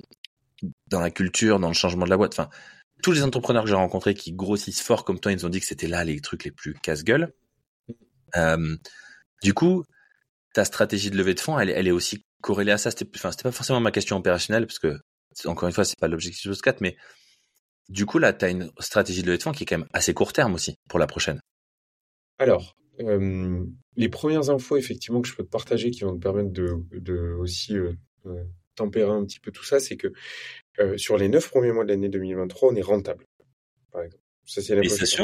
dans 0.88 1.00
la 1.00 1.12
culture, 1.12 1.60
dans 1.60 1.68
le 1.68 1.74
changement 1.74 2.06
de 2.06 2.10
la 2.10 2.18
boîte. 2.18 2.34
Enfin, 2.34 2.50
tous 3.02 3.12
les 3.12 3.24
entrepreneurs 3.24 3.64
que 3.64 3.70
j'ai 3.70 3.76
rencontrés 3.76 4.14
qui 4.14 4.34
grossissent 4.34 4.82
fort 4.82 5.06
comme 5.06 5.20
toi, 5.20 5.32
ils 5.32 5.36
nous 5.36 5.46
ont 5.46 5.50
dit 5.50 5.60
que 5.60 5.66
c'était 5.66 5.88
là 5.88 6.04
les 6.04 6.20
trucs 6.22 6.44
les 6.44 6.52
plus 6.52 6.74
casse-gueule. 6.74 7.34
Euh, 8.36 8.78
du 9.44 9.54
coup, 9.54 9.84
ta 10.54 10.66
stratégie 10.66 11.10
de 11.10 11.18
levée 11.18 11.34
de 11.34 11.40
fonds, 11.40 11.60
elle, 11.60 11.88
est 11.88 11.92
aussi 11.92 12.26
corrélée 12.42 12.72
à 12.72 12.78
ça. 12.78 12.92
C'était, 12.92 13.10
enfin, 13.16 13.32
c'était 13.32 13.44
pas 13.44 13.52
forcément 13.52 13.80
ma 13.80 13.92
question 13.92 14.18
opérationnelle 14.18 14.68
parce 14.68 14.80
que 14.80 15.00
encore 15.46 15.68
une 15.68 15.74
fois, 15.74 15.86
c'est 15.86 16.00
pas 16.00 16.08
l'objectif 16.08 16.50
de 16.50 16.56
4, 16.56 16.82
mais 16.82 16.98
du 17.90 18.06
coup, 18.06 18.20
là, 18.20 18.34
tu 18.34 18.46
as 18.46 18.50
une 18.50 18.70
stratégie 18.80 19.22
de 19.22 19.28
levée 19.28 19.38
de 19.38 19.44
fonds 19.44 19.52
qui 19.52 19.64
est 19.64 19.66
quand 19.66 19.78
même 19.78 19.88
assez 19.94 20.14
court 20.14 20.34
terme 20.34 20.54
aussi 20.54 20.76
pour 20.90 21.00
la 21.00 21.08
prochaine. 21.08 21.40
Alors, 22.38 22.76
euh, 23.00 23.66
les 23.96 24.10
premières 24.10 24.50
infos 24.50 24.78
effectivement 24.78 25.22
que 25.22 25.28
je 25.28 25.36
peux 25.36 25.44
te 25.44 25.50
partager 25.50 25.92
qui 25.92 26.02
vont 26.02 26.16
te 26.16 26.22
permettre 26.22 26.52
de, 26.52 27.36
aussi 27.40 27.76
tempérer 28.82 29.12
un 29.12 29.24
petit 29.26 29.40
peu 29.40 29.52
tout 29.52 29.64
ça, 29.64 29.80
c'est 29.80 29.98
que 29.98 30.08
euh, 30.80 30.98
sur 30.98 31.18
les 31.18 31.28
neuf 31.28 31.50
premiers 31.50 31.72
mois 31.72 31.84
de 31.84 31.90
l'année 31.90 32.10
2023, 32.10 32.72
on 32.72 32.76
est 32.76 32.82
rentable, 32.82 33.26
par 33.92 34.02
exemple. 34.04 34.24
Ça, 34.46 34.62
c'est 34.62 34.90
c'est 34.90 35.18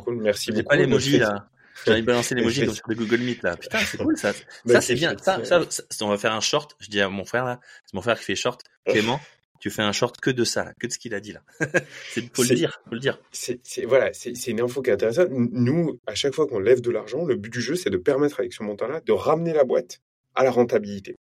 cool. 0.00 0.16
Merci 0.16 0.50
beaucoup. 0.50 0.68
pas 0.68 0.76
l'emoji, 0.76 1.18
là. 1.18 1.48
J'ai 1.86 2.02
balancé 2.02 2.34
l'emoji 2.34 2.64
comme 2.64 2.74
sur 2.74 2.88
le 2.88 2.94
Google 2.94 3.18
Meet, 3.18 3.42
là. 3.42 3.56
Putain, 3.60 3.78
c'est 3.78 3.98
cool, 3.98 4.16
ça. 4.16 4.32
Bah, 4.64 4.74
ça, 4.74 4.80
c'est 4.80 4.94
bien. 4.94 5.16
Ça, 5.18 5.42
ça, 5.44 5.64
on 6.00 6.08
va 6.08 6.18
faire 6.18 6.32
un 6.32 6.40
short. 6.40 6.76
Je 6.80 6.88
dis 6.88 7.00
à 7.00 7.08
mon 7.08 7.24
frère, 7.24 7.44
là. 7.44 7.60
C'est 7.84 7.94
mon 7.94 8.02
frère 8.02 8.18
qui 8.18 8.24
fait 8.24 8.34
short. 8.34 8.62
Clément. 8.86 9.20
tu 9.60 9.70
fais 9.70 9.82
un 9.82 9.92
short 9.92 10.20
que 10.20 10.30
de 10.30 10.44
ça, 10.44 10.64
là, 10.64 10.72
que 10.80 10.86
de 10.86 10.92
ce 10.92 10.98
qu'il 10.98 11.14
a 11.14 11.20
dit 11.20 11.32
là. 11.32 11.42
c'est 12.10 12.34
faut 12.34 12.42
le 12.42 12.54
dire, 12.54 12.80
faut 12.88 12.94
le 12.94 13.00
dire. 13.00 13.20
C'est 13.30 13.60
voilà, 13.84 14.12
c'est 14.12 14.48
une 14.48 14.60
info 14.60 14.82
qui 14.82 14.90
est 14.90 14.94
intéressante. 14.94 15.28
Nous, 15.30 16.00
à 16.06 16.14
chaque 16.14 16.34
fois 16.34 16.46
qu'on 16.46 16.58
lève 16.58 16.80
de 16.80 16.90
l'argent, 16.90 17.24
le 17.24 17.36
but 17.36 17.52
du 17.52 17.60
jeu, 17.60 17.76
c'est 17.76 17.90
de 17.90 17.96
permettre 17.96 18.40
avec 18.40 18.52
ce 18.52 18.62
montant-là 18.62 19.00
de 19.00 19.12
ramener 19.12 19.52
la 19.52 19.64
boîte 19.64 20.00
à 20.34 20.42
la 20.44 20.50
rentabilité. 20.50 21.16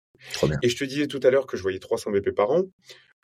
Et 0.62 0.68
je 0.68 0.76
te 0.76 0.84
disais 0.84 1.06
tout 1.06 1.20
à 1.22 1.30
l'heure 1.30 1.46
que 1.46 1.56
je 1.56 1.62
voyais 1.62 1.78
300 1.78 2.10
BP 2.10 2.30
par 2.34 2.50
an. 2.50 2.64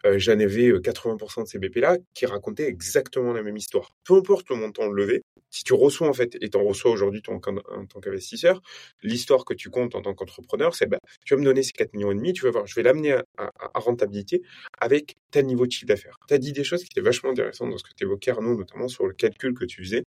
Euh, 0.04 0.18
J'en 0.18 0.32
avais 0.32 0.70
80% 0.72 1.44
de 1.44 1.48
ces 1.48 1.58
BP-là 1.58 1.96
qui 2.14 2.26
racontaient 2.26 2.68
exactement 2.68 3.32
la 3.32 3.42
même 3.42 3.56
histoire. 3.56 3.90
Peu 4.04 4.14
importe 4.14 4.48
le 4.50 4.56
montant 4.56 4.88
levé, 4.88 5.22
si 5.50 5.64
tu 5.64 5.72
reçois 5.72 6.08
en 6.08 6.12
fait, 6.12 6.36
et 6.40 6.50
tu 6.50 6.58
en 6.58 6.64
reçois 6.64 6.90
aujourd'hui 6.90 7.22
en 7.28 7.38
tant 7.38 8.00
qu'investisseur, 8.00 8.60
l'histoire 9.02 9.44
que 9.44 9.54
tu 9.54 9.70
comptes 9.70 9.94
en 9.94 10.02
tant 10.02 10.14
qu'entrepreneur, 10.14 10.74
c'est 10.74 10.86
bah, 10.86 10.98
tu 11.24 11.34
vas 11.34 11.40
me 11.40 11.44
donner 11.44 11.62
ces 11.62 11.72
4 11.72 11.94
millions 11.94 12.12
et 12.12 12.14
demi, 12.14 12.32
tu 12.32 12.44
vas 12.44 12.50
voir, 12.50 12.66
je 12.66 12.74
vais 12.74 12.82
l'amener 12.82 13.12
à, 13.12 13.24
à, 13.38 13.50
à, 13.74 13.78
rentabilité 13.78 14.42
avec 14.78 15.16
tel 15.30 15.46
niveau 15.46 15.66
de 15.66 15.72
chiffre 15.72 15.86
d'affaires. 15.86 16.18
Tu 16.28 16.34
as 16.34 16.38
dit 16.38 16.52
des 16.52 16.64
choses 16.64 16.82
qui 16.82 16.90
étaient 16.92 17.00
vachement 17.00 17.30
intéressantes 17.30 17.70
dans 17.70 17.78
ce 17.78 17.84
que 17.84 17.94
tu 17.96 18.04
évoquais, 18.04 18.32
Arnaud, 18.32 18.56
notamment 18.56 18.88
sur 18.88 19.06
le 19.06 19.14
calcul 19.14 19.54
que 19.54 19.64
tu 19.64 19.82
faisais 19.82 20.04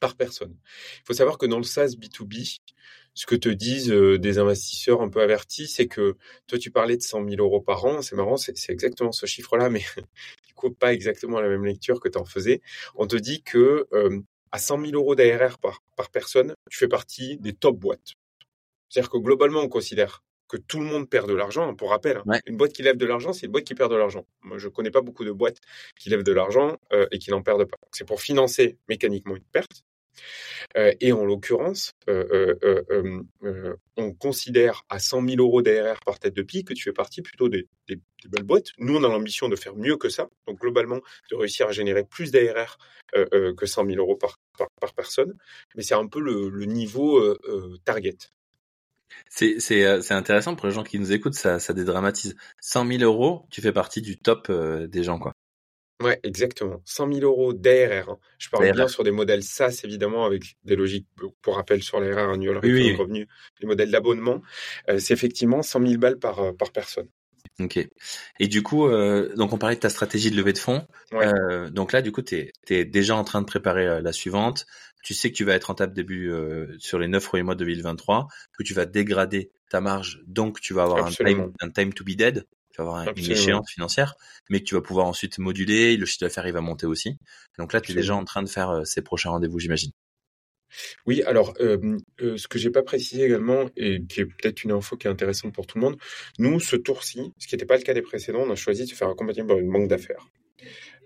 par 0.00 0.16
personne. 0.16 0.56
Il 0.96 1.02
faut 1.06 1.12
savoir 1.12 1.38
que 1.38 1.46
dans 1.46 1.58
le 1.58 1.64
SaaS 1.64 1.94
B2B, 1.98 2.56
ce 3.14 3.26
que 3.26 3.34
te 3.34 3.48
disent 3.48 3.90
des 3.90 4.38
investisseurs 4.38 5.02
un 5.02 5.08
peu 5.08 5.20
avertis, 5.20 5.66
c'est 5.66 5.86
que 5.86 6.16
toi, 6.46 6.58
tu 6.58 6.70
parlais 6.70 6.96
de 6.96 7.02
100 7.02 7.28
000 7.28 7.42
euros 7.42 7.60
par 7.60 7.84
an. 7.84 8.02
C'est 8.02 8.16
marrant, 8.16 8.36
c'est 8.36 8.54
exactement 8.70 9.12
ce 9.12 9.26
chiffre-là, 9.26 9.68
mais 9.70 9.80
du 10.46 10.54
coup, 10.54 10.70
pas 10.70 10.92
exactement 10.92 11.40
la 11.40 11.48
même 11.48 11.64
lecture 11.64 12.00
que 12.00 12.08
tu 12.08 12.18
en 12.18 12.24
faisais. 12.24 12.60
On 12.94 13.06
te 13.06 13.16
dit 13.16 13.42
que 13.42 13.88
euh, 13.92 14.20
à 14.52 14.58
100 14.58 14.86
000 14.86 14.92
euros 14.94 15.14
d'ARR 15.14 15.58
par, 15.58 15.82
par 15.96 16.10
personne, 16.10 16.54
tu 16.70 16.78
fais 16.78 16.88
partie 16.88 17.36
des 17.38 17.52
top 17.52 17.78
boîtes. 17.78 18.14
C'est-à-dire 18.88 19.10
que 19.10 19.18
globalement, 19.18 19.60
on 19.60 19.68
considère 19.68 20.22
que 20.48 20.56
tout 20.56 20.80
le 20.80 20.86
monde 20.86 21.08
perd 21.08 21.28
de 21.28 21.34
l'argent. 21.34 21.74
Pour 21.74 21.90
rappel, 21.90 22.20
hein. 22.26 22.40
une 22.46 22.56
boîte 22.56 22.72
qui 22.72 22.82
lève 22.82 22.96
de 22.96 23.06
l'argent, 23.06 23.32
c'est 23.32 23.46
une 23.46 23.52
boîte 23.52 23.64
qui 23.64 23.74
perd 23.74 23.90
de 23.90 23.96
l'argent. 23.96 24.26
Moi, 24.42 24.58
je 24.58 24.68
connais 24.68 24.90
pas 24.90 25.00
beaucoup 25.00 25.24
de 25.24 25.30
boîtes 25.30 25.58
qui 25.98 26.10
lèvent 26.10 26.24
de 26.24 26.32
l'argent 26.32 26.76
euh, 26.92 27.06
et 27.12 27.18
qui 27.18 27.30
n'en 27.30 27.42
perdent 27.42 27.64
pas. 27.64 27.76
C'est 27.92 28.06
pour 28.06 28.20
financer 28.20 28.76
mécaniquement 28.88 29.36
une 29.36 29.44
perte. 29.44 29.84
Et 30.74 31.12
en 31.12 31.24
l'occurrence, 31.24 31.92
on 33.96 34.12
considère 34.14 34.82
à 34.88 34.98
100 34.98 35.28
000 35.28 35.40
euros 35.40 35.62
d'ARR 35.62 36.00
par 36.04 36.18
tête 36.18 36.34
de 36.34 36.42
pie 36.42 36.64
que 36.64 36.74
tu 36.74 36.84
fais 36.84 36.92
partie 36.92 37.22
plutôt 37.22 37.48
des, 37.48 37.68
belles 37.88 38.44
boîtes. 38.44 38.68
Nous, 38.78 38.96
on 38.96 39.04
a 39.04 39.08
l'ambition 39.08 39.48
de 39.48 39.56
faire 39.56 39.76
mieux 39.76 39.96
que 39.96 40.08
ça. 40.08 40.28
Donc, 40.46 40.60
globalement, 40.60 41.00
de 41.30 41.36
réussir 41.36 41.66
à 41.68 41.72
générer 41.72 42.04
plus 42.04 42.30
d'ARR 42.30 42.78
que 43.12 43.66
100 43.66 43.86
000 43.86 43.98
euros 43.98 44.16
par, 44.16 44.38
par, 44.80 44.94
personne. 44.94 45.36
Mais 45.74 45.82
c'est 45.82 45.94
un 45.94 46.06
peu 46.06 46.20
le, 46.20 46.64
niveau 46.64 47.36
target. 47.84 48.16
C'est 49.28 50.10
intéressant 50.10 50.54
pour 50.54 50.66
les 50.66 50.72
gens 50.72 50.84
qui 50.84 50.98
nous 50.98 51.12
écoutent, 51.12 51.34
ça, 51.34 51.58
ça 51.58 51.72
dédramatise. 51.72 52.36
100 52.60 52.86
000 52.86 53.02
euros, 53.02 53.46
tu 53.50 53.60
fais 53.60 53.72
partie 53.72 54.02
du 54.02 54.18
top 54.18 54.50
des 54.50 55.02
gens, 55.02 55.18
quoi. 55.18 55.34
Ouais, 56.00 56.18
exactement. 56.22 56.80
100 56.84 57.12
000 57.12 57.20
euros 57.20 57.52
d'ARR. 57.52 58.08
Hein. 58.08 58.18
Je 58.38 58.48
parle 58.48 58.72
bien 58.72 58.88
sur 58.88 59.04
des 59.04 59.10
modèles 59.10 59.42
SaaS, 59.42 59.82
évidemment, 59.84 60.24
avec 60.24 60.56
des 60.64 60.74
logiques, 60.74 61.06
pour 61.42 61.56
rappel, 61.56 61.82
sur 61.82 62.00
l'ARR 62.00 62.30
annuel 62.30 62.58
oui, 62.62 62.94
revenu, 62.94 63.28
les 63.60 63.66
modèles 63.66 63.90
d'abonnement. 63.90 64.40
Euh, 64.88 64.98
c'est 64.98 65.12
effectivement 65.12 65.62
100 65.62 65.86
000 65.86 65.98
balles 65.98 66.18
par, 66.18 66.38
euh, 66.40 66.52
par 66.52 66.72
personne. 66.72 67.08
Ok. 67.58 67.78
Et 68.38 68.48
du 68.48 68.62
coup, 68.62 68.86
euh, 68.86 69.34
donc 69.36 69.52
on 69.52 69.58
parlait 69.58 69.76
de 69.76 69.80
ta 69.80 69.90
stratégie 69.90 70.30
de 70.30 70.36
levée 70.36 70.54
de 70.54 70.58
fonds. 70.58 70.86
Euh, 71.12 71.68
donc 71.68 71.92
là, 71.92 72.00
du 72.00 72.12
coup, 72.12 72.22
tu 72.22 72.50
es, 72.70 72.84
déjà 72.86 73.14
en 73.16 73.24
train 73.24 73.42
de 73.42 73.46
préparer 73.46 74.00
la 74.00 74.12
suivante. 74.12 74.66
Tu 75.02 75.12
sais 75.12 75.30
que 75.30 75.36
tu 75.36 75.44
vas 75.44 75.54
être 75.54 75.64
rentable 75.64 75.92
début 75.92 76.32
sur 76.78 76.98
les 76.98 77.08
9 77.08 77.24
premiers 77.26 77.42
mois 77.42 77.54
de 77.54 77.64
2023, 77.64 78.28
que 78.56 78.62
tu 78.62 78.72
vas 78.72 78.86
dégrader 78.86 79.50
ta 79.70 79.80
marge, 79.80 80.22
donc 80.26 80.60
tu 80.60 80.74
vas 80.74 80.82
avoir 80.82 81.06
un 81.06 81.10
time, 81.10 81.52
un 81.60 81.70
time 81.70 81.92
to 81.92 82.04
be 82.04 82.10
dead 82.16 82.46
vas 82.80 82.88
avoir 82.88 83.16
une 83.16 83.30
échéance 83.30 83.70
financière, 83.70 84.14
mais 84.48 84.60
que 84.60 84.64
tu 84.64 84.74
vas 84.74 84.80
pouvoir 84.80 85.06
ensuite 85.06 85.38
moduler, 85.38 85.96
le 85.96 86.06
chiffre 86.06 86.24
d'affaires 86.24 86.46
il 86.46 86.52
va 86.52 86.60
monter 86.60 86.86
aussi. 86.86 87.16
Donc 87.58 87.72
là, 87.72 87.80
tu 87.80 87.92
es 87.92 87.94
déjà 87.94 88.14
en 88.14 88.24
train 88.24 88.42
de 88.42 88.48
faire 88.48 88.70
euh, 88.70 88.84
ces 88.84 89.02
prochains 89.02 89.30
rendez-vous, 89.30 89.58
j'imagine. 89.58 89.92
Oui, 91.06 91.22
alors 91.24 91.54
euh, 91.60 91.98
euh, 92.20 92.36
ce 92.36 92.46
que 92.48 92.58
j'ai 92.58 92.70
pas 92.70 92.82
précisé 92.82 93.24
également 93.24 93.68
et 93.76 94.02
qui 94.08 94.20
est 94.20 94.26
peut-être 94.26 94.62
une 94.62 94.72
info 94.72 94.96
qui 94.96 95.08
est 95.08 95.10
intéressante 95.10 95.52
pour 95.52 95.66
tout 95.66 95.78
le 95.78 95.84
monde, 95.84 95.96
nous 96.38 96.60
ce 96.60 96.76
tour-ci, 96.76 97.32
ce 97.38 97.46
qui 97.48 97.54
n'était 97.54 97.66
pas 97.66 97.76
le 97.76 97.82
cas 97.82 97.94
des 97.94 98.02
précédents, 98.02 98.44
on 98.46 98.50
a 98.50 98.56
choisi 98.56 98.84
de 98.84 98.88
se 98.88 98.94
faire 98.94 99.08
accompagner 99.08 99.44
par 99.44 99.58
une 99.58 99.70
banque 99.70 99.88
d'affaires. 99.88 100.28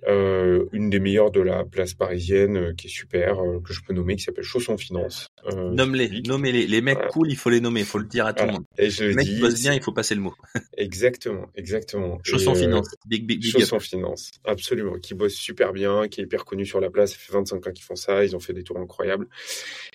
Euh, 0.06 0.66
une 0.72 0.90
des 0.90 1.00
meilleures 1.00 1.30
de 1.30 1.40
la 1.40 1.64
place 1.64 1.94
parisienne, 1.94 2.56
euh, 2.58 2.74
qui 2.74 2.88
est 2.88 2.90
super, 2.90 3.40
euh, 3.40 3.60
que 3.60 3.72
je 3.72 3.80
peux 3.80 3.94
nommer, 3.94 4.16
qui 4.16 4.24
s'appelle 4.24 4.44
Chausson 4.44 4.76
Finance. 4.76 5.28
Nomme-les, 5.50 6.22
nommez-les. 6.26 6.66
Les 6.66 6.82
mecs 6.82 7.08
cool, 7.08 7.30
il 7.30 7.36
faut 7.36 7.48
les 7.48 7.60
nommer, 7.60 7.80
il 7.80 7.86
faut 7.86 7.98
le 7.98 8.04
dire 8.04 8.26
à 8.26 8.34
tout 8.34 8.44
le 8.44 8.52
monde. 8.52 8.64
Et 8.76 8.90
je 8.90 9.04
les 9.04 9.14
mecs 9.14 9.26
qui 9.26 9.40
bossent 9.40 9.60
bien, 9.60 9.72
il 9.72 9.82
faut 9.82 9.92
passer 9.92 10.14
le 10.14 10.20
mot. 10.20 10.34
exactement, 10.76 11.46
exactement. 11.54 12.18
Chausson 12.22 12.54
Finance, 12.54 12.88
big, 13.06 13.26
big, 13.26 13.40
big 13.40 13.50
Chausson 13.50 13.80
Finance, 13.80 14.30
absolument, 14.44 14.98
qui 14.98 15.14
bosse 15.14 15.34
super 15.34 15.72
bien, 15.72 16.06
qui 16.08 16.20
est 16.20 16.24
hyper 16.24 16.44
connu 16.44 16.66
sur 16.66 16.80
la 16.80 16.90
place, 16.90 17.12
ça 17.12 17.18
fait 17.18 17.32
25 17.32 17.66
ans 17.66 17.72
qu'ils 17.72 17.84
font 17.84 17.96
ça, 17.96 18.24
ils 18.24 18.36
ont 18.36 18.40
fait 18.40 18.52
des 18.52 18.62
tours 18.62 18.78
incroyables. 18.78 19.26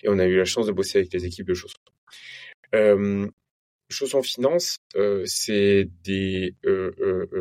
Et 0.02 0.08
on 0.08 0.18
a 0.18 0.26
eu 0.26 0.36
la 0.36 0.44
chance 0.44 0.66
de 0.66 0.72
bosser 0.72 0.98
avec 0.98 1.12
les 1.12 1.24
équipes 1.24 1.46
de 1.46 1.54
Chausson. 1.54 1.78
Euh, 2.74 3.28
Chausson 3.88 4.22
Finance, 4.22 4.78
c'est 5.24 5.88
des 6.02 6.56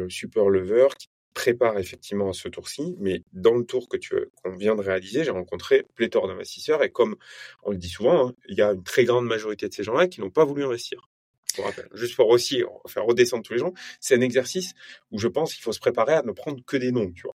super 0.07 0.49
levers 0.49 0.95
qui 0.95 1.07
prépare 1.33 1.77
effectivement 1.77 2.29
à 2.29 2.33
ce 2.33 2.47
tour-ci, 2.47 2.95
mais 2.99 3.23
dans 3.33 3.55
le 3.55 3.63
tour 3.63 3.87
que 3.87 3.97
tu 3.97 4.15
qu'on 4.43 4.55
vient 4.55 4.75
de 4.75 4.81
réaliser, 4.81 5.23
j'ai 5.23 5.31
rencontré 5.31 5.85
pléthore 5.95 6.27
d'investisseurs 6.27 6.83
et 6.83 6.91
comme 6.91 7.15
on 7.63 7.71
le 7.71 7.77
dit 7.77 7.89
souvent, 7.89 8.27
hein, 8.27 8.33
il 8.47 8.57
y 8.57 8.61
a 8.61 8.71
une 8.71 8.83
très 8.83 9.05
grande 9.05 9.25
majorité 9.25 9.67
de 9.67 9.73
ces 9.73 9.83
gens-là 9.83 10.07
qui 10.07 10.21
n'ont 10.21 10.31
pas 10.31 10.45
voulu 10.45 10.63
investir. 10.63 11.09
Pour 11.55 11.65
rappel, 11.65 11.87
juste 11.93 12.15
pour 12.15 12.29
aussi 12.29 12.63
faire 12.87 13.05
redescendre 13.05 13.43
tous 13.43 13.53
les 13.53 13.59
gens, 13.59 13.73
c'est 13.99 14.15
un 14.15 14.21
exercice 14.21 14.73
où 15.11 15.17
je 15.17 15.27
pense 15.27 15.53
qu'il 15.53 15.63
faut 15.63 15.71
se 15.71 15.79
préparer 15.79 16.13
à 16.13 16.21
ne 16.21 16.31
prendre 16.31 16.63
que 16.63 16.77
des 16.77 16.91
noms, 16.91 17.11
tu 17.11 17.23
vois. 17.23 17.35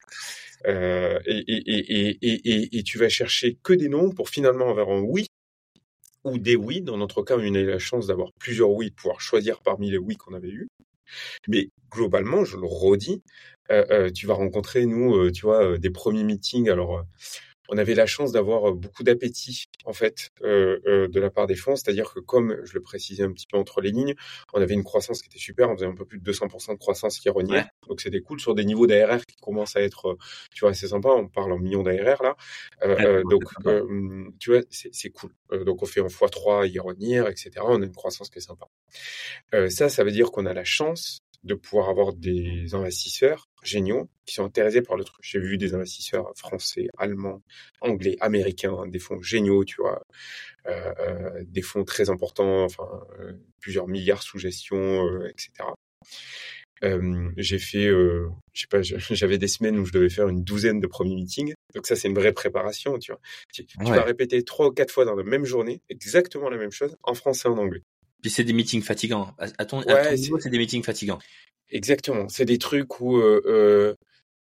Euh, 0.66 1.20
et, 1.26 1.44
et, 1.48 2.18
et, 2.22 2.78
et, 2.80 2.84
tu 2.84 2.98
vas 2.98 3.08
chercher 3.08 3.58
que 3.64 3.72
des 3.72 3.88
noms 3.88 4.12
pour 4.12 4.30
finalement 4.30 4.70
avoir 4.70 4.90
un 4.90 5.02
oui 5.02 5.28
ou 6.24 6.38
des 6.38 6.56
oui. 6.56 6.82
Dans 6.82 6.98
notre 6.98 7.22
cas, 7.24 7.38
on 7.38 7.42
a 7.42 7.60
eu 7.60 7.66
la 7.66 7.80
chance 7.80 8.08
d'avoir 8.08 8.34
plusieurs 8.34 8.72
oui, 8.72 8.90
de 8.90 8.96
pouvoir 8.96 9.22
choisir 9.22 9.62
parmi 9.62 9.90
les 9.90 9.98
oui 9.98 10.18
qu'on 10.18 10.34
avait 10.34 10.50
eu. 10.50 10.68
Mais 11.48 11.70
globalement, 11.92 12.46
je 12.46 12.58
le 12.58 12.66
redis, 12.66 13.24
euh, 13.72 13.86
euh, 13.92 14.12
tu 14.12 14.28
vas 14.28 14.34
rencontrer, 14.34 14.86
nous, 14.86 15.16
euh, 15.16 15.32
tu 15.32 15.42
vois, 15.42 15.78
des 15.78 15.90
premiers 15.90 16.24
meetings. 16.24 16.70
Alors, 16.70 17.06
on 17.72 17.78
avait 17.78 17.96
la 17.96 18.06
chance 18.06 18.32
d'avoir 18.32 18.74
beaucoup 18.74 19.04
d'appétit 19.04 19.66
en 19.86 19.94
fait 19.94 20.30
de 20.42 21.20
la 21.20 21.30
part 21.30 21.48
des 21.48 21.56
fonds, 21.56 21.76
c'est-à-dire 21.76 22.14
que 22.14 22.20
comme 22.20 22.58
je 22.64 22.74
le 22.74 22.82
précisais 22.82 23.24
un 23.24 23.32
petit 23.32 23.48
peu 23.48 23.58
entre 23.58 23.82
les 23.82 23.92
lignes, 23.92 24.16
on 24.54 24.62
avait 24.62 24.74
une 24.74 24.84
croissance 24.84 25.22
qui 25.22 25.30
était 25.30 25.40
super, 25.40 25.70
on 25.70 25.76
faisait 25.76 25.86
un 25.86 25.96
peu 25.96 26.06
plus 26.06 26.20
de 26.20 26.32
200% 26.32 26.74
de 26.74 26.78
croissance 26.78 27.20
qui 27.20 27.30
reniait, 27.30 27.66
donc 27.88 28.02
c'était 28.02 28.22
cool 28.22 28.40
sur 28.40 28.56
des 28.56 28.66
niveaux 28.66 28.88
d'ARR 28.88 29.26
qui 29.26 29.36
commencent 29.38 29.76
à 29.76 29.82
être, 29.82 30.18
tu 30.54 30.62
vois, 30.62 30.72
assez 30.72 30.88
sympa. 30.88 31.10
On 31.10 31.28
parle 31.28 31.52
en 31.54 31.60
millions 31.60 31.84
d'ARR 31.84 32.22
là, 32.24 32.36
donc 33.30 33.44
tu 34.40 34.52
vois, 34.52 34.62
c'est 34.70 35.10
cool. 35.12 35.32
donc 35.66 35.82
on 35.84 35.86
fait 35.86 36.02
en 36.02 36.08
x3 36.08 36.70
Ironir, 36.70 37.28
etc. 37.28 37.52
On 37.64 37.82
a 37.82 37.86
une 37.86 37.94
croissance 37.94 38.30
qui 38.30 38.40
est 38.40 38.42
sympa. 38.42 38.68
ça, 39.70 39.90
ça 39.90 40.04
veut 40.04 40.12
dire 40.12 40.32
qu'on 40.32 40.46
a 40.46 40.54
la 40.54 40.64
chance 40.64 41.22
de 41.44 41.54
pouvoir 41.54 41.90
avoir 41.90 42.14
des 42.14 42.74
investisseurs 42.74 43.50
géniaux 43.64 44.10
qui 44.26 44.36
sont 44.36 44.44
intéressés 44.44 44.82
par 44.82 44.98
le 44.98 45.04
truc. 45.04 45.24
J'ai 45.24 45.40
vu 45.40 45.58
des 45.58 45.74
investisseurs 45.74 46.32
français, 46.36 46.88
allemands, 46.98 47.42
anglais, 47.82 48.18
américains, 48.20 48.86
des 48.88 49.00
fonds 49.00 49.22
géniaux, 49.22 49.64
tu 49.64 49.82
vois, 49.82 50.04
euh, 50.68 50.94
euh, 51.00 51.44
des 51.48 51.62
fonds 51.62 51.84
très 51.84 52.10
importants, 52.10 52.64
enfin 52.64 52.88
euh, 53.20 53.34
plusieurs 53.60 53.88
milliards 53.88 54.22
sous 54.22 54.38
gestion, 54.38 55.26
etc. 55.26 55.70
j'ai 57.38 57.60
fait, 57.60 57.88
je 57.88 58.30
sais 58.54 58.68
pas, 58.70 58.82
j'avais 58.82 59.38
des 59.38 59.48
semaines 59.48 59.80
où 59.80 59.86
je 59.86 59.94
devais 59.94 60.10
faire 60.10 60.28
une 60.28 60.44
douzaine 60.44 60.80
de 60.80 60.88
premiers 60.88 61.16
meetings. 61.16 61.54
Donc 61.76 61.88
ça, 61.88 61.96
c'est 61.96 62.08
une 62.08 62.16
vraie 62.16 62.34
préparation, 62.34 62.98
tu 63.00 63.12
vois. 63.12 63.22
Tu, 63.54 63.66
vas 63.80 64.04
répéter 64.04 64.44
trois 64.44 64.68
ou 64.68 64.72
quatre 64.72 64.92
fois 64.92 65.06
dans 65.06 65.16
la 65.16 65.24
même 65.24 65.46
journée, 65.46 65.82
exactement 65.90 66.50
la 66.50 66.58
même 66.58 66.72
chose, 66.72 66.96
en 67.04 67.14
français 67.14 67.48
et 67.48 67.52
en 67.52 67.58
anglais. 67.58 67.84
Puis 68.22 68.32
c'est 68.32 68.44
des 68.44 68.54
meetings 68.54 68.82
fatigants. 68.82 69.34
À 69.38 69.66
ton, 69.66 69.82
niveau, 69.82 70.40
c'est 70.40 70.50
des 70.50 70.58
meetings 70.58 70.84
fatigants. 70.84 71.20
Exactement. 71.70 72.28
C'est 72.30 72.46
des 72.46 72.58
trucs 72.58 73.00
où 73.00 73.18
euh, 73.18 73.42
euh, 73.46 73.96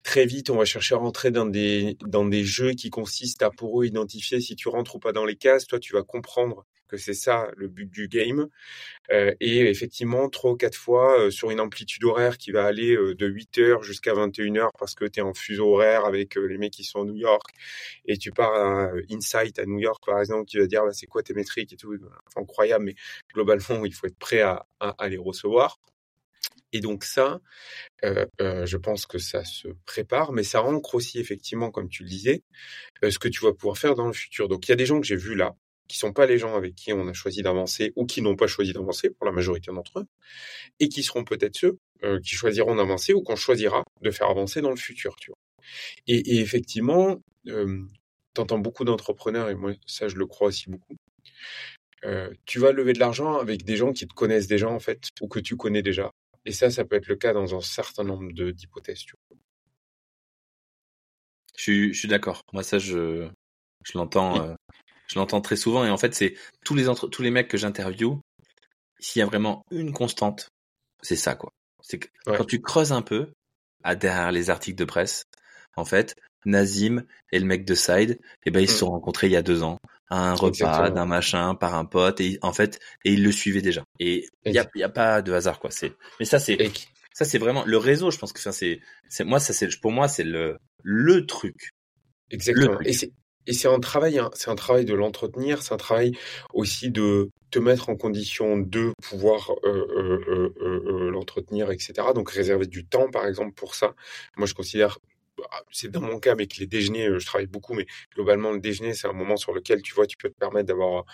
très 0.04 0.26
vite, 0.26 0.50
on 0.50 0.58
va 0.58 0.66
chercher 0.66 0.96
à 0.96 0.98
rentrer 0.98 1.32
dans 1.32 1.46
des 1.46 1.98
dans 2.06 2.26
des 2.26 2.44
jeux 2.44 2.74
qui 2.74 2.90
consistent 2.90 3.44
à 3.44 3.52
pour 3.52 3.82
eux 3.82 3.86
identifier 3.86 4.42
si 4.42 4.56
tu 4.56 4.68
rentres 4.70 4.96
ou 4.96 5.00
pas 5.00 5.14
dans 5.14 5.26
les 5.26 5.36
cases. 5.36 5.68
Toi, 5.68 5.80
tu 5.80 5.94
vas 5.94 6.04
comprendre 6.04 6.66
que 6.92 6.98
c'est 6.98 7.14
ça 7.14 7.50
le 7.56 7.70
but 7.70 7.90
du 7.90 8.10
game. 8.10 8.50
Euh, 9.12 9.34
et 9.40 9.62
effectivement, 9.62 10.30
trois 10.30 10.52
ou 10.52 10.56
quatre 10.58 10.76
fois 10.76 11.20
euh, 11.20 11.32
sur 11.32 11.52
une 11.52 11.60
amplitude 11.60 12.04
horaire 12.04 12.38
qui 12.38 12.52
va 12.52 12.66
aller 12.66 12.96
euh, 12.96 13.16
de 13.16 13.28
8 13.28 13.58
heures 13.60 13.84
jusqu'à 13.84 14.14
21 14.14 14.58
heures 14.58 14.72
parce 14.78 14.94
que 14.94 15.06
tu 15.06 15.20
es 15.20 15.24
en 15.24 15.34
fuseau 15.34 15.74
horaire 15.74 16.06
avec 16.06 16.36
les 16.36 16.58
mecs 16.58 16.74
qui 16.74 16.84
sont 16.84 17.02
à 17.02 17.06
New 17.06 17.16
York 17.16 17.50
et 18.06 18.18
tu 18.18 18.32
pars 18.32 18.54
à 18.54 18.92
Insight 19.10 19.58
à 19.60 19.66
New 19.66 19.80
York 19.80 20.04
par 20.06 20.20
exemple 20.20 20.46
qui 20.46 20.58
va 20.58 20.68
dire 20.68 20.84
bah, 20.84 20.94
c'est 20.94 21.08
quoi 21.08 21.24
tes 21.24 21.34
métriques 21.34 21.74
et 21.74 21.78
tout. 21.78 21.96
incroyable, 22.36 22.86
mais 22.86 22.96
globalement, 23.34 23.86
il 23.86 23.94
faut 23.94 24.08
être 24.08 24.20
prêt 24.20 24.42
à, 24.42 24.66
les 25.08 25.18
recevoir. 25.18 25.80
Et 26.74 26.80
donc 26.80 27.04
ça, 27.04 27.40
je 28.04 28.78
pense 28.78 29.06
que 29.06 29.18
ça 29.20 29.44
se 29.44 29.68
prépare, 29.86 30.32
mais 30.34 30.44
ça 30.44 30.64
ancre 30.64 30.96
aussi 30.96 31.20
effectivement, 31.20 31.72
comme 31.72 31.90
tu 31.90 32.04
le 32.04 32.10
disais, 32.10 32.44
ce 33.04 33.20
que 33.20 33.28
tu 33.28 33.44
vas 33.44 33.54
pouvoir 33.54 33.78
faire 33.78 33.96
dans 33.96 34.08
le 34.08 34.14
futur. 34.14 34.48
Donc 34.48 34.68
il 34.68 34.72
y 34.72 34.74
a 34.74 34.78
des 34.78 34.86
gens 34.86 35.00
que 35.00 35.08
j'ai 35.08 35.18
vus 35.18 35.36
là, 35.36 35.56
qui 35.92 35.98
sont 35.98 36.14
pas 36.14 36.26
les 36.26 36.38
gens 36.38 36.56
avec 36.56 36.76
qui 36.76 36.94
on 36.94 37.08
a 37.08 37.14
choisi 37.14 37.42
d'avancer 37.42 37.94
ou 37.96 38.06
qui 38.06 38.22
n'ont 38.22 38.36
pas 38.36 38.48
choisi 38.48 38.74
d'avancer 38.74 39.10
pour 39.10 39.26
la 39.26 39.32
majorité 39.32 39.72
d'entre 39.72 40.00
eux, 40.00 40.06
et 40.80 40.90
qui 40.90 41.04
seront 41.04 41.24
peut-être 41.24 41.56
ceux 41.56 41.78
qui 42.24 42.36
choisiront 42.36 42.76
d'avancer 42.76 43.14
ou 43.14 43.22
qu'on 43.22 43.36
choisira 43.36 43.84
de 44.02 44.12
faire 44.12 44.30
avancer 44.30 44.62
dans 44.62 44.72
le 44.72 44.76
futur. 44.76 45.16
Tu 45.18 45.30
vois. 45.32 45.38
Et, 46.08 46.18
et 46.36 46.40
effectivement, 46.40 47.22
euh, 47.48 47.84
entends 48.38 48.60
beaucoup 48.60 48.86
d'entrepreneurs 48.86 49.50
et 49.50 49.56
moi 49.56 49.74
ça 49.86 50.08
je 50.08 50.16
le 50.16 50.26
crois 50.26 50.48
aussi 50.48 50.70
beaucoup. 50.70 50.96
tu 52.46 52.60
vas 52.60 52.72
lever 52.72 52.94
de 52.94 53.00
l'argent 53.00 53.38
avec 53.38 53.64
des 53.64 53.76
gens 53.76 53.92
qui 53.94 54.08
te 54.08 54.14
connaissent 54.14 54.48
déjà 54.48 54.70
en 54.70 54.80
fait 54.80 55.10
ou 55.22 55.28
que 55.28 55.40
tu 55.40 55.58
connais 55.58 55.82
déjà 55.82 56.12
et 56.46 56.52
ça, 56.52 56.72
ça 56.72 56.86
peut 56.86 56.96
être 56.96 57.08
le 57.08 57.16
cas 57.16 57.34
dans 57.34 57.56
un 57.56 57.62
certain 57.62 58.04
nombre 58.04 58.32
d'hypothèses. 58.32 59.06
Je 61.58 61.92
suis, 61.94 62.08
d'accord. 62.08 62.42
Moi, 62.54 62.64
ça, 62.64 62.80
je, 62.80 63.30
je 63.84 63.98
l'entends, 63.98 64.42
euh, 64.42 64.56
je 65.12 65.20
l'entends 65.20 65.42
très 65.42 65.58
souvent. 65.58 65.84
Et 65.84 65.90
en 65.90 65.98
fait, 65.98 66.16
c'est 66.16 66.36
tous 66.64 66.76
les 66.76 66.88
entre, 66.88 67.08
tous 67.08 67.22
les 67.22 67.32
mecs 67.32 67.50
que 67.50 67.58
j'interviewe. 67.58 68.20
S'il 69.00 69.20
y 69.20 69.24
a 69.24 69.26
vraiment 69.26 69.64
une 69.72 69.94
constante, 69.94 70.50
c'est 71.02 71.16
ça, 71.16 71.36
quoi. 71.36 71.52
C'est 71.82 72.00
que 72.00 72.08
quand 72.26 72.46
tu 72.46 72.62
creuses 72.62 72.94
un 72.94 73.02
peu 73.02 73.32
à 73.84 73.96
derrière 73.96 74.32
les 74.32 74.50
articles 74.50 74.78
de 74.78 74.86
presse, 74.86 75.24
en 75.76 75.84
fait, 75.84 76.16
Nazim 76.46 77.04
et 77.32 77.40
le 77.40 77.46
mec 77.46 77.66
de 77.66 77.76
Side, 77.76 78.20
eh 78.46 78.52
ben 78.52 78.62
ils 78.62 78.70
se 78.70 78.76
mmh. 78.76 78.78
sont 78.78 78.90
rencontrés 78.92 79.28
il 79.28 79.34
y 79.34 79.36
a 79.36 79.42
deux 79.42 79.64
ans 79.64 79.78
à 80.10 80.30
un 80.30 80.36
repas 80.36 80.90
d'un 80.92 81.06
machin 81.06 81.56
par 81.56 81.76
un 81.76 81.86
pote 81.86 82.20
et 82.20 82.38
en 82.42 82.54
fait 82.54 82.80
et 83.06 83.14
ils 83.14 83.24
le 83.24 83.32
suivaient 83.32 83.62
déjà. 83.62 83.84
Et 84.00 84.28
il 84.46 84.54
y 84.54 84.60
a, 84.60 84.68
y 84.76 84.84
a 84.84 84.90
pas 84.90 85.22
de 85.22 85.32
hasard 85.34 85.60
quoi. 85.60 85.72
C'est 85.72 85.94
mais 86.20 86.26
ça 86.26 86.40
c'est 86.40 86.72
ça 87.14 87.26
c'est 87.26 87.38
vraiment 87.38 87.64
le 87.66 87.78
réseau. 87.78 88.12
Je 88.12 88.18
pense 88.18 88.34
que 88.34 88.40
ça 88.40 88.52
c'est 88.52 88.82
c'est 89.08 89.24
moi 89.24 89.40
ça 89.40 89.54
c'est 89.54 89.70
pour 89.80 89.92
moi 89.92 90.08
c'est 90.08 90.24
le 90.24 90.58
le 90.84 91.26
truc. 91.26 91.72
Exactement. 92.30 92.80
Et 92.82 92.94
c'est 93.48 93.68
un 93.68 93.80
travail, 93.80 94.20
hein, 94.20 94.30
c'est 94.34 94.50
un 94.50 94.56
travail 94.56 94.86
de 94.86 94.94
l'entretenir, 94.94 95.62
c'est 95.62 95.74
un 95.74 95.78
travail 95.78 96.14
aussi 96.54 96.92
de 96.92 97.30
te 97.50 97.60
mettre 97.60 97.90
en 97.90 97.96
condition 97.96 98.58
de 98.58 98.94
pouvoir 99.02 99.52
euh, 99.64 99.86
euh, 100.30 100.54
euh, 100.62 101.10
l'entretenir, 101.12 101.72
etc. 101.72 101.94
Donc 102.16 102.32
réserver 102.32 102.66
du 102.68 102.86
temps, 102.86 103.10
par 103.10 103.28
exemple, 103.28 103.54
pour 103.54 103.76
ça. 103.76 103.94
Moi, 104.38 104.48
je 104.48 104.54
considère 104.54 105.00
ah, 105.52 105.64
c'est 105.72 105.90
dans 105.90 106.02
mon 106.02 106.20
cas 106.20 106.32
avec 106.34 106.58
les 106.58 106.68
déjeuners, 106.68 107.20
je 107.20 107.26
travaille 107.26 107.48
beaucoup, 107.48 107.74
mais 107.74 107.88
globalement, 108.14 108.52
le 108.52 108.60
déjeuner, 108.60 108.94
c'est 108.94 109.08
un 109.08 109.14
moment 109.14 109.38
sur 109.38 109.54
lequel, 109.54 109.82
tu 109.82 109.94
vois, 109.94 110.06
tu 110.06 110.16
peux 110.18 110.30
te 110.30 110.38
permettre 110.38 110.68
d'avoir 110.68 111.06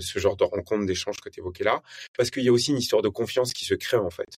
ce 0.00 0.18
genre 0.18 0.36
de 0.36 0.44
rencontre, 0.44 0.86
d'échange 0.86 1.18
que 1.18 1.28
tu 1.28 1.40
évoquais 1.40 1.64
là. 1.64 1.82
Parce 2.16 2.30
qu'il 2.30 2.42
y 2.42 2.48
a 2.48 2.52
aussi 2.52 2.72
une 2.72 2.78
histoire 2.78 3.02
de 3.02 3.08
confiance 3.08 3.52
qui 3.52 3.64
se 3.64 3.74
crée, 3.74 3.96
en 3.96 4.10
fait. 4.10 4.38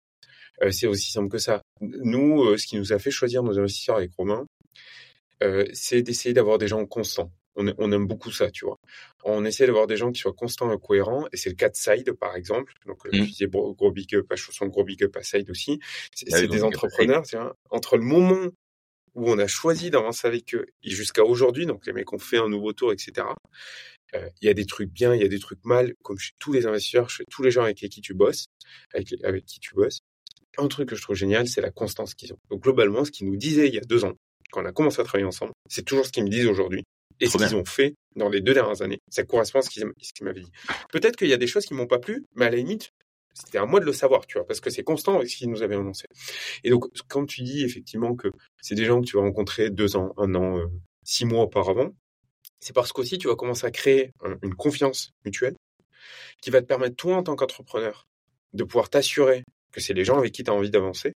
c'est 0.72 0.88
aussi 0.88 1.12
simple 1.12 1.30
que 1.30 1.38
ça. 1.38 1.62
Nous, 1.80 2.58
ce 2.58 2.66
qui 2.68 2.76
nous 2.78 2.92
a 2.92 3.00
fait 3.00 3.12
choisir 3.12 3.42
nos 3.44 3.58
investisseurs 3.58 3.98
avec 3.98 4.12
Romain, 4.18 4.46
c'est 5.74 6.02
d'essayer 6.02 6.34
d'avoir 6.34 6.58
des 6.58 6.68
gens 6.68 6.86
constants. 6.86 7.32
On, 7.56 7.92
aime 7.92 8.08
beaucoup 8.08 8.32
ça, 8.32 8.50
tu 8.50 8.66
vois. 8.66 8.80
On 9.26 9.44
essaie 9.44 9.66
d'avoir 9.66 9.86
des 9.86 9.98
gens 9.98 10.12
qui 10.12 10.22
soient 10.22 10.34
constants 10.34 10.72
et 10.74 10.78
cohérents, 10.80 11.28
et 11.34 11.38
c'est 11.38 11.50
le 11.50 11.56
cas 11.56 11.70
de 11.70 11.76
Side, 11.76 12.14
par 12.14 12.36
exemple. 12.36 12.74
Donc, 12.86 13.04
mmh. 13.06 13.10
je 13.12 13.22
disais 13.24 13.48
gros, 13.48 13.92
big 13.92 14.16
up 14.16 14.32
à 14.32 14.36
Chausson, 14.38 14.68
gros 14.68 14.86
big 14.86 15.04
up 15.04 15.16
à 15.18 15.24
Side 15.24 15.50
aussi. 15.50 15.80
C'est 16.16 16.34
ah 16.34 16.48
des 16.48 16.64
entrepreneurs, 16.64 17.24
entre 17.70 17.98
le 17.98 18.04
moment 18.04 18.48
où 19.14 19.30
on 19.30 19.38
a 19.38 19.48
choisi 19.48 19.90
d'avancer 19.90 20.28
avec 20.28 20.56
eux 20.56 20.66
et 20.84 20.90
jusqu'à 20.90 21.26
aujourd'hui, 21.26 21.66
donc 21.66 21.86
les 21.86 21.92
mecs 21.94 22.12
ont 22.14 22.20
fait 22.20 22.38
un 22.38 22.48
nouveau 22.48 22.72
tour, 22.72 22.94
etc. 22.94 23.28
Euh, 24.14 24.30
il 24.42 24.46
y 24.46 24.50
a 24.50 24.54
des 24.54 24.66
trucs 24.66 24.90
bien, 24.90 25.14
il 25.14 25.22
y 25.22 25.26
a 25.26 25.28
des 25.28 25.40
trucs 25.40 25.64
mal, 25.66 25.94
comme 26.02 26.18
chez 26.18 26.32
tous 26.40 26.54
les 26.54 26.66
investisseurs, 26.66 27.10
chez 27.10 27.26
tous 27.30 27.44
les 27.44 27.52
gens 27.52 27.64
avec 27.64 27.78
qui 27.78 28.02
tu 28.02 28.14
bosses, 28.14 28.46
avec, 28.94 29.14
avec 29.24 29.46
qui 29.46 29.60
tu 29.60 29.74
bosses. 29.76 30.00
Un 30.58 30.68
truc 30.68 30.90
que 30.90 30.96
je 30.96 31.02
trouve 31.02 31.16
génial, 31.16 31.48
c'est 31.48 31.62
la 31.62 31.72
constance 31.72 32.14
qu'ils 32.14 32.34
ont. 32.34 32.40
Donc 32.50 32.64
globalement, 32.64 33.06
ce 33.06 33.12
qu'ils 33.12 33.28
nous 33.28 33.38
disaient 33.38 33.68
il 33.68 33.74
y 33.74 33.78
a 33.78 33.82
deux 33.82 34.06
ans, 34.06 34.16
quand 34.52 34.62
on 34.62 34.66
a 34.66 34.72
commencé 34.72 35.02
à 35.02 35.04
travailler 35.04 35.28
ensemble, 35.28 35.54
c'est 35.70 35.84
toujours 35.84 36.06
ce 36.06 36.12
qu'ils 36.12 36.24
me 36.24 36.30
disent 36.30 36.48
aujourd'hui 36.48 36.84
et 37.20 37.28
ce 37.28 37.38
qu'ils 37.38 37.56
ont 37.56 37.66
fait 37.66 37.96
dans 38.16 38.30
les 38.30 38.42
deux 38.42 38.54
dernières 38.54 38.82
années. 38.82 39.00
Ça 39.10 39.24
correspond 39.24 39.60
à 39.60 39.62
ce 39.62 39.70
qu'ils 39.70 39.86
m'avaient 40.26 40.42
dit. 40.42 40.52
Peut-être 40.92 41.16
qu'il 41.16 41.28
y 41.28 41.34
a 41.34 41.38
des 41.38 41.48
choses 41.48 41.66
qui 41.66 41.74
m'ont 41.74 41.88
pas 41.88 42.00
plu, 42.00 42.26
mais 42.36 42.46
à 42.46 42.50
la 42.50 42.58
limite, 42.58 42.92
c'était 43.34 43.60
à 43.60 43.66
moi 43.66 43.80
de 43.80 43.86
le 43.86 43.94
savoir, 43.94 44.26
tu 44.28 44.38
vois, 44.38 44.46
parce 44.46 44.60
que 44.60 44.70
c'est 44.70 44.84
constant 44.84 45.16
avec 45.16 45.30
ce 45.30 45.38
qu'ils 45.38 45.50
nous 45.50 45.64
avaient 45.64 45.76
annoncé. 45.76 46.06
Et 46.64 46.70
donc, 46.70 46.86
quand 47.08 47.26
tu 47.26 47.44
dis 47.44 47.64
effectivement 47.64 48.16
que 48.16 48.28
c'est 48.62 48.76
des 48.76 48.86
gens 48.86 49.00
que 49.00 49.06
tu 49.06 49.16
vas 49.16 49.24
rencontrer 49.24 49.70
deux 49.70 49.96
ans, 49.96 50.14
un 50.18 50.36
an, 50.36 50.58
euh, 50.58 50.68
six 51.04 51.26
mois 51.26 51.44
auparavant, 51.44 51.92
c'est 52.60 52.74
parce 52.74 52.92
qu'aussi 52.92 53.18
tu 53.18 53.28
vas 53.28 53.36
commencer 53.36 53.66
à 53.66 53.72
créer 53.72 54.12
une 54.44 54.54
confiance 54.54 55.12
mutuelle 55.26 55.56
qui 56.42 56.50
va 56.50 56.62
te 56.62 56.68
permettre, 56.68 56.96
toi, 56.96 57.18
en 57.18 57.24
tant 57.24 57.36
qu'entrepreneur, 57.36 58.08
de 58.54 58.64
pouvoir 58.64 58.90
t'assurer 58.90 59.44
que 59.72 59.80
c'est 59.80 59.94
les 59.94 60.04
gens 60.04 60.18
avec 60.18 60.34
qui 60.34 60.44
tu 60.44 60.52
as 60.52 60.54
envie 60.54 60.70
d'avancer 60.70 61.14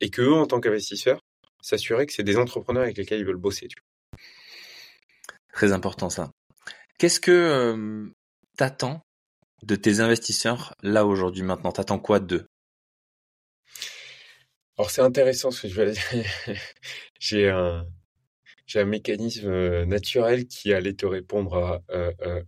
et 0.00 0.10
que 0.10 0.22
eux, 0.22 0.34
en 0.34 0.46
tant 0.46 0.60
qu'investisseurs, 0.60 1.20
s'assurer 1.66 2.06
que 2.06 2.12
c'est 2.12 2.22
des 2.22 2.36
entrepreneurs 2.36 2.84
avec 2.84 2.96
lesquels 2.96 3.18
ils 3.20 3.26
veulent 3.26 3.36
bosser. 3.36 3.66
Tu 3.66 3.76
vois. 3.76 4.18
Très 5.52 5.72
important 5.72 6.10
ça. 6.10 6.30
Qu'est-ce 6.98 7.18
que 7.18 7.30
euh, 7.32 8.08
t'attends 8.56 9.02
de 9.62 9.74
tes 9.74 10.00
investisseurs 10.00 10.74
là 10.82 11.04
aujourd'hui 11.04 11.42
maintenant? 11.42 11.72
T'attends 11.72 11.98
quoi 11.98 12.20
d'eux? 12.20 12.46
Alors 14.78 14.90
c'est 14.90 15.02
intéressant 15.02 15.50
ce 15.50 15.62
que 15.62 15.68
je 15.68 15.82
vais 15.82 15.92
dire. 15.92 16.24
J'ai 17.18 17.48
un 17.48 17.86
j'ai 18.66 18.80
un 18.80 18.84
mécanisme 18.84 19.48
euh, 19.48 19.86
naturel 19.86 20.46
qui 20.46 20.72
allait 20.72 20.94
te 20.94 21.06
répondre 21.06 21.56
à 21.56 21.82
euh, 21.90 22.10
euh, 22.22 22.42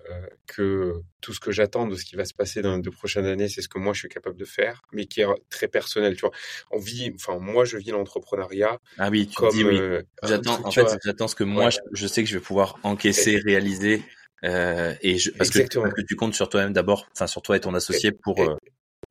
que 0.47 0.95
tout 1.21 1.33
ce 1.33 1.39
que 1.39 1.53
j'attends 1.53 1.87
de 1.87 1.95
ce 1.95 2.05
qui 2.05 2.17
va 2.17 2.25
se 2.25 2.35
passer 2.35 2.61
dans 2.61 2.75
les 2.75 2.83
deux 2.83 2.91
prochaines 2.91 3.27
années, 3.27 3.49
c'est 3.49 3.63
ce 3.63 3.69
que 3.69 3.79
moi 3.79 3.93
je 3.93 4.01
suis 4.01 4.09
capable 4.09 4.37
de 4.37 4.45
faire, 4.45 4.83
mais 4.93 5.07
qui 5.07 5.21
est 5.21 5.27
très 5.49 5.69
personnel. 5.69 6.17
Tu 6.17 6.23
vois, 6.23 6.33
on 6.73 6.79
vit, 6.79 7.13
enfin 7.15 7.39
moi 7.39 7.65
je 7.65 7.77
vis 7.77 7.91
l'entrepreneuriat. 7.91 8.79
Ah 8.99 9.11
oui, 9.11 9.29
tu 9.29 9.37
comme, 9.37 9.51
dis 9.51 9.63
oui. 9.63 9.79
J'attends, 10.25 10.65
en 10.65 10.71
fait, 10.73 10.87
j'attends 11.05 11.29
ce 11.29 11.37
que 11.37 11.45
moi 11.45 11.69
je, 11.93 12.07
sais 12.09 12.25
que 12.25 12.29
je 12.29 12.37
vais 12.37 12.45
pouvoir 12.45 12.79
encaisser, 12.83 13.37
réaliser, 13.37 14.03
et 14.43 15.19
je, 15.19 15.31
parce, 15.31 15.51
que, 15.51 15.61
que, 15.61 16.03
tu 16.03 16.17
comptes 16.17 16.35
sur 16.35 16.49
toi-même 16.49 16.73
d'abord, 16.73 17.09
enfin 17.13 17.29
sur 17.29 17.43
toi 17.43 17.57
et 17.57 17.61
ton 17.61 17.75
associé 17.75 18.11
pour. 18.11 18.59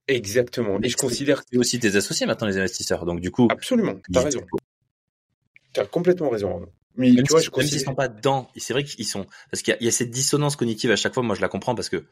Exactement. 0.10 0.80
Et 0.84 0.90
je 0.90 0.98
considère 0.98 1.44
que 1.46 1.58
aussi 1.58 1.80
tes 1.80 1.96
associés 1.96 2.26
maintenant 2.26 2.48
les 2.48 2.58
investisseurs. 2.58 3.06
Donc 3.06 3.22
du 3.22 3.32
coup. 3.32 3.48
Absolument. 3.50 3.96
T'as 4.12 4.24
raison. 4.24 4.42
T'as 5.74 5.86
complètement 5.86 6.30
raison. 6.30 6.66
Mais 6.98 7.14
tu 7.16 7.30
vois, 7.30 7.42
je 7.42 7.52
même 7.56 7.68
s'ils 7.68 7.82
sont 7.82 7.96
pas 7.96 8.08
dedans, 8.08 8.50
c'est 8.58 8.74
vrai 8.74 8.84
qu'ils 8.84 9.06
sont 9.06 9.28
parce 9.52 9.62
qu'il 9.62 9.78
y, 9.80 9.88
a 9.88 9.92
cette 9.92 10.10
dissonance 10.10 10.56
cognitive 10.56 10.92
à 10.92 10.96
chaque 10.96 11.14
fois. 11.14 11.24
Moi, 11.24 11.36
je 11.36 11.42
la 11.42 11.48
comprends 11.48 11.76
parce 11.76 11.90
que 11.90 12.06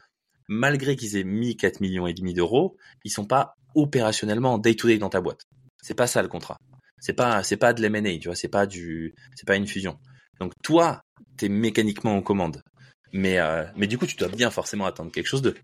malgré 0.47 0.95
qu'ils 0.95 1.17
aient 1.17 1.23
mis 1.23 1.57
4 1.57 1.81
millions 1.81 2.05
et 2.05 2.13
demi 2.13 2.33
d'euros, 2.33 2.77
ils 3.03 3.11
sont 3.11 3.25
pas 3.25 3.55
opérationnellement 3.73 4.57
day 4.59 4.75
to 4.75 4.87
day 4.87 4.99
dans 4.99 5.09
ta 5.09 5.21
boîte. 5.21 5.41
C'est 5.81 5.95
pas 5.95 6.07
ça 6.07 6.21
le 6.21 6.27
contrat. 6.27 6.57
C'est 6.99 7.13
pas 7.13 7.43
c'est 7.43 7.57
pas 7.57 7.73
de 7.73 7.81
l'M&A, 7.81 8.19
tu 8.19 8.27
vois. 8.27 8.35
C'est 8.35 8.47
pas 8.47 8.67
du 8.67 9.15
c'est 9.35 9.47
pas 9.47 9.55
une 9.55 9.67
fusion. 9.67 9.97
Donc 10.39 10.53
toi, 10.63 11.01
t'es 11.37 11.49
mécaniquement 11.49 12.15
en 12.15 12.21
commande. 12.21 12.61
Mais 13.11 13.39
euh, 13.39 13.65
mais 13.75 13.87
du 13.87 13.97
coup, 13.97 14.05
tu 14.05 14.15
dois 14.15 14.29
bien 14.29 14.51
forcément 14.51 14.85
attendre 14.85 15.11
quelque 15.11 15.27
chose 15.27 15.41
d'eux. 15.41 15.55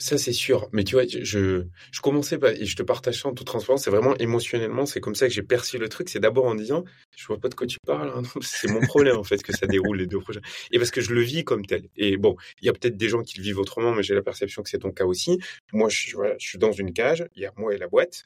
Ça, 0.00 0.16
c'est 0.16 0.32
sûr. 0.32 0.68
Mais 0.72 0.84
tu 0.84 0.94
vois, 0.94 1.04
je, 1.06 1.64
je 1.90 2.00
commençais 2.00 2.38
pas, 2.38 2.52
et 2.52 2.64
je 2.64 2.76
te 2.76 2.84
partage 2.84 3.20
ça 3.22 3.28
en 3.28 3.34
toute 3.34 3.48
transparence, 3.48 3.82
c'est 3.82 3.90
vraiment 3.90 4.16
émotionnellement, 4.18 4.86
c'est 4.86 5.00
comme 5.00 5.16
ça 5.16 5.26
que 5.26 5.34
j'ai 5.34 5.42
perçu 5.42 5.76
le 5.76 5.88
truc. 5.88 6.08
C'est 6.08 6.20
d'abord 6.20 6.44
en 6.46 6.54
disant, 6.54 6.84
je 7.16 7.26
vois 7.26 7.38
pas 7.38 7.48
de 7.48 7.56
quoi 7.56 7.66
tu 7.66 7.78
parles, 7.84 8.12
hein, 8.14 8.22
c'est 8.40 8.68
mon 8.68 8.80
problème, 8.80 9.16
en 9.16 9.24
fait, 9.24 9.42
que 9.42 9.52
ça 9.52 9.66
déroule 9.66 9.98
les 9.98 10.06
deux 10.06 10.20
projets. 10.20 10.40
Et 10.70 10.78
parce 10.78 10.92
que 10.92 11.00
je 11.00 11.12
le 11.12 11.20
vis 11.20 11.42
comme 11.42 11.66
tel. 11.66 11.88
Et 11.96 12.16
bon, 12.16 12.36
il 12.62 12.66
y 12.66 12.68
a 12.68 12.72
peut-être 12.72 12.96
des 12.96 13.08
gens 13.08 13.22
qui 13.22 13.38
le 13.38 13.42
vivent 13.42 13.58
autrement, 13.58 13.92
mais 13.92 14.04
j'ai 14.04 14.14
la 14.14 14.22
perception 14.22 14.62
que 14.62 14.70
c'est 14.70 14.78
ton 14.78 14.92
cas 14.92 15.04
aussi. 15.04 15.40
Moi, 15.72 15.88
je, 15.88 16.14
voilà, 16.14 16.36
je 16.38 16.46
suis 16.46 16.58
dans 16.58 16.72
une 16.72 16.92
cage, 16.92 17.26
il 17.34 17.42
y 17.42 17.46
a 17.46 17.52
moi 17.56 17.74
et 17.74 17.78
la 17.78 17.88
boîte. 17.88 18.24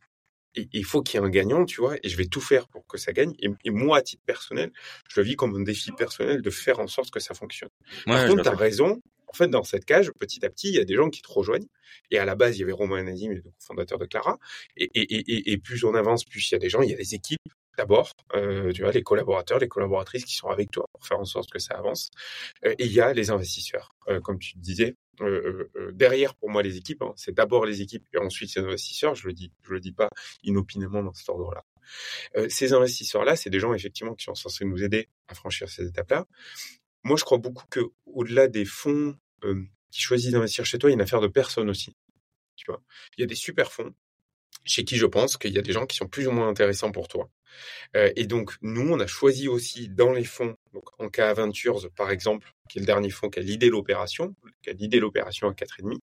Et 0.55 0.69
il 0.73 0.85
faut 0.85 1.03
qu'il 1.03 1.19
y 1.19 1.23
ait 1.23 1.27
un 1.27 1.31
gagnant, 1.31 1.65
tu 1.65 1.81
vois, 1.81 1.97
et 2.03 2.09
je 2.11 2.17
vais 2.17 2.27
tout 2.27 2.41
faire 2.41 2.69
pour 2.69 2.87
que 2.87 2.99
ça 2.99 3.13
gagne. 3.13 3.33
Et, 3.41 3.71
moi, 3.71 3.97
à 3.97 4.03
titre 4.03 4.23
personnel, 4.27 4.71
je 5.09 5.21
le 5.21 5.25
vis 5.25 5.37
comme 5.37 5.57
un 5.57 5.63
défi 5.63 5.93
personnel 5.93 6.43
de 6.43 6.51
faire 6.51 6.79
en 6.79 6.87
sorte 6.87 7.11
que 7.11 7.21
ça 7.21 7.33
fonctionne. 7.33 7.71
Par 8.05 8.27
contre, 8.27 8.43
tu 8.43 8.49
as 8.49 8.55
raison, 8.55 9.01
en 9.33 9.35
fait, 9.35 9.49
dans 9.49 9.65
cette 9.65 9.87
cage, 9.87 10.11
petit 10.19 10.45
à 10.45 10.51
petit, 10.51 10.69
il 10.69 10.75
y 10.75 10.79
a 10.79 10.85
des 10.85 10.95
gens 10.95 11.09
qui 11.09 11.23
te 11.23 11.33
rejoignent. 11.33 11.69
Et 12.11 12.19
à 12.19 12.25
la 12.27 12.35
base, 12.35 12.57
il 12.57 12.61
y 12.61 12.63
avait 12.65 12.73
Romain 12.73 13.03
Nazim, 13.03 13.33
le 13.33 13.43
fondateur 13.59 13.99
de 13.99 14.05
Clara. 14.05 14.39
Et, 14.77 15.57
plus 15.59 15.85
on 15.85 15.95
avance, 15.95 16.25
plus 16.25 16.51
il 16.51 16.53
y 16.53 16.57
a 16.57 16.59
des 16.59 16.69
gens, 16.69 16.83
il 16.83 16.91
y 16.91 16.95
a 16.95 16.97
des 16.97 17.15
équipes 17.15 17.41
d'abord, 17.79 18.13
euh, 18.35 18.71
tu 18.73 18.83
vois, 18.83 18.93
les 18.93 19.03
collaborateurs, 19.03 19.59
les 19.59 19.69
collaboratrices 19.69 20.27
qui 20.27 20.35
sont 20.35 20.49
avec 20.49 20.71
toi 20.71 20.85
pour 20.93 21.07
faire 21.07 21.19
en 21.19 21.25
sorte 21.25 21.51
que 21.51 21.59
ça 21.59 21.75
avance. 21.75 22.11
Euh, 22.67 22.75
et 22.79 22.85
il 22.85 22.93
y 22.93 23.01
a 23.01 23.15
les 23.15 23.31
investisseurs, 23.31 23.95
euh, 24.09 24.21
comme 24.21 24.39
tu 24.39 24.59
disais. 24.59 24.95
derrière, 25.93 26.35
pour 26.35 26.51
moi, 26.51 26.63
les 26.63 26.77
équipes, 26.77 27.01
hein, 27.01 27.15
c'est 27.17 27.35
d'abord 27.35 27.65
les 27.65 27.81
équipes 27.81 28.07
et 28.13 28.19
ensuite 28.19 28.55
les 28.55 28.63
investisseurs. 28.63 29.15
Je 29.15 29.27
le 29.27 29.33
dis, 29.33 29.51
je 29.63 29.73
le 29.73 29.81
dis 29.81 29.93
pas 29.93 30.09
inopinément 30.43 31.03
dans 31.03 31.15
cet 31.15 31.29
ordre-là. 31.31 31.65
ces 32.49 32.73
investisseurs-là, 32.73 33.37
c'est 33.37 33.51
des 33.51 33.61
gens 33.61 33.73
effectivement 33.73 34.15
qui 34.15 34.25
sont 34.25 34.35
censés 34.35 34.65
nous 34.65 34.83
aider 34.83 35.09
à 35.29 35.35
franchir 35.35 35.69
ces 35.69 35.87
étapes-là. 35.87 36.27
Moi, 37.05 37.17
je 37.17 37.25
crois 37.25 37.39
beaucoup 37.39 37.67
que 37.69 37.81
au-delà 38.07 38.47
des 38.47 38.65
fonds 38.65 39.17
qui 39.91 40.01
choisissent 40.01 40.33
d'investir 40.33 40.65
chez 40.65 40.79
toi, 40.79 40.91
il 40.91 40.93
y 40.93 40.95
a 40.95 40.97
une 40.97 41.03
affaire 41.03 41.21
de 41.21 41.29
personnes 41.29 41.71
aussi. 41.71 41.95
Tu 42.57 42.65
vois, 42.67 42.83
il 43.17 43.21
y 43.23 43.25
a 43.25 43.27
des 43.27 43.35
super 43.35 43.73
fonds 43.73 43.95
chez 44.65 44.85
qui 44.85 44.97
je 44.97 45.07
pense 45.07 45.37
qu'il 45.37 45.53
y 45.53 45.59
a 45.59 45.63
des 45.63 45.73
gens 45.73 45.87
qui 45.87 45.97
sont 45.97 46.07
plus 46.09 46.27
ou 46.29 46.31
moins 46.31 46.49
intéressants 46.49 46.93
pour 46.93 47.09
toi. 47.09 47.29
et 47.95 48.27
donc, 48.27 48.55
nous, 48.63 48.89
on 48.93 49.01
a 49.01 49.07
choisi 49.07 49.49
aussi 49.49 49.89
dans 49.89 50.13
les 50.13 50.25
fonds, 50.25 50.57
donc 50.73 50.85
en 50.99 51.09
cas 51.09 51.35
Ventures, 51.35 51.91
par 51.97 52.11
exemple, 52.11 52.53
qui 52.69 52.79
est 52.79 52.81
le 52.81 52.87
dernier 52.87 53.11
fonds 53.11 53.29
qui 53.29 53.41
a 53.41 53.43
l'idée 53.43 53.69
l'opération, 53.69 54.35
qui 54.63 54.71
a 54.71 54.73
l'idée 54.73 55.01
l'opération 55.01 55.49
à 55.49 55.53
4,5, 55.53 55.99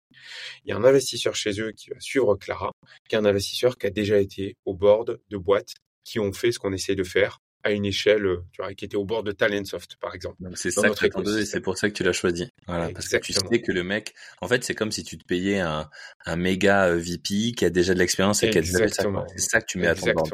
il 0.65 0.69
y 0.69 0.73
a 0.73 0.77
un 0.77 0.85
investisseur 0.85 1.35
chez 1.35 1.61
eux 1.61 1.73
qui 1.73 1.91
va 1.91 2.01
suivre 2.01 2.37
Clara, 2.37 2.73
qui 3.09 3.15
est 3.15 3.19
un 3.19 3.25
investisseur 3.25 3.79
qui 3.79 3.87
a 3.87 3.91
déjà 3.91 4.19
été 4.19 4.57
au 4.65 4.75
board 4.75 5.21
de 5.29 5.37
boîtes 5.37 5.75
qui 6.05 6.21
ont 6.21 6.33
fait 6.33 6.53
ce 6.53 6.59
qu'on 6.59 6.73
essaie 6.73 6.95
de 6.95 7.05
faire 7.05 7.39
à 7.65 7.73
une 7.73 7.85
échelle, 7.85 8.27
euh, 8.27 8.45
tu 8.53 8.63
vois, 8.63 8.73
qui 8.75 8.85
était 8.85 8.97
au 8.97 9.05
bord 9.05 9.23
de 9.23 9.33
Talentsoft, 9.33 9.97
par 9.97 10.15
exemple. 10.15 10.43
C'est 10.55 10.71
ça 10.71 10.89
que 10.89 10.95
tu 10.95 11.41
et 11.41 11.45
c'est 11.45 11.61
pour 11.61 11.77
ça 11.77 11.89
que 11.89 11.95
tu 11.95 12.03
l'as 12.03 12.13
choisi. 12.13 12.49
Voilà, 12.67 12.91
parce 12.91 13.09
que 13.09 13.17
tu 13.19 13.33
sais 13.33 13.61
que 13.61 13.73
le 13.73 13.83
mec, 13.83 14.15
en 14.41 14.49
fait, 14.49 14.65
c'est 14.65 14.75
comme 14.75 14.93
si 14.93 15.05
tu 15.05 15.19
te 15.19 15.25
payais 15.25 15.61
un, 15.61 15.89
un 16.25 16.37
méga 16.37 16.87
euh, 16.87 16.99
VP 16.99 17.53
qui 17.57 17.65
a 17.65 17.71
déjà 17.71 17.95
de 17.95 17.99
l'expérience 17.99 18.43
et 18.43 18.51
qui 18.51 18.59
a 18.59 18.61
déjà 18.61 18.89
ça. 18.89 19.05
C'est 19.37 19.51
ça 19.51 19.61
que 19.61 19.67
tu 19.67 19.79
mets 19.79 19.89
à 19.89 19.95
ton 19.95 20.13
bord. 20.13 20.29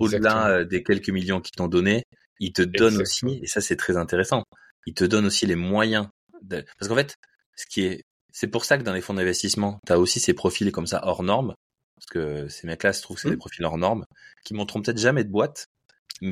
Au-delà 0.00 0.50
euh, 0.50 0.64
des 0.64 0.82
quelques 0.82 1.10
millions 1.10 1.40
qu'ils 1.40 1.56
t'ont 1.56 1.68
donné, 1.68 2.04
il 2.40 2.52
te 2.52 2.62
donne 2.62 2.98
aussi, 2.98 3.40
et 3.42 3.46
ça 3.46 3.60
c'est 3.60 3.76
très 3.76 3.96
intéressant, 3.96 4.44
il 4.86 4.94
te 4.94 5.04
donne 5.04 5.26
aussi 5.26 5.46
les 5.46 5.56
moyens. 5.56 6.06
De... 6.42 6.64
Parce 6.78 6.88
qu'en 6.88 6.94
fait, 6.94 7.16
ce 7.56 7.66
qui 7.66 7.84
est, 7.84 8.04
c'est 8.32 8.46
pour 8.46 8.64
ça 8.64 8.78
que 8.78 8.84
dans 8.84 8.92
les 8.92 9.00
fonds 9.00 9.14
d'investissement, 9.14 9.80
tu 9.84 9.92
as 9.92 9.98
aussi 9.98 10.20
ces 10.20 10.34
profils 10.34 10.70
comme 10.70 10.86
ça 10.86 11.00
hors 11.04 11.24
normes, 11.24 11.54
parce 11.96 12.06
que 12.06 12.48
ces 12.48 12.68
mecs-là 12.68 12.92
se 12.92 13.02
trouvent 13.02 13.16
que 13.16 13.22
c'est 13.22 13.28
mmh. 13.28 13.32
des 13.32 13.36
profils 13.38 13.64
hors 13.64 13.78
normes, 13.78 14.04
qui 14.44 14.54
montreront 14.54 14.80
peut-être 14.80 14.98
jamais 14.98 15.24
de 15.24 15.30
boîte, 15.30 15.66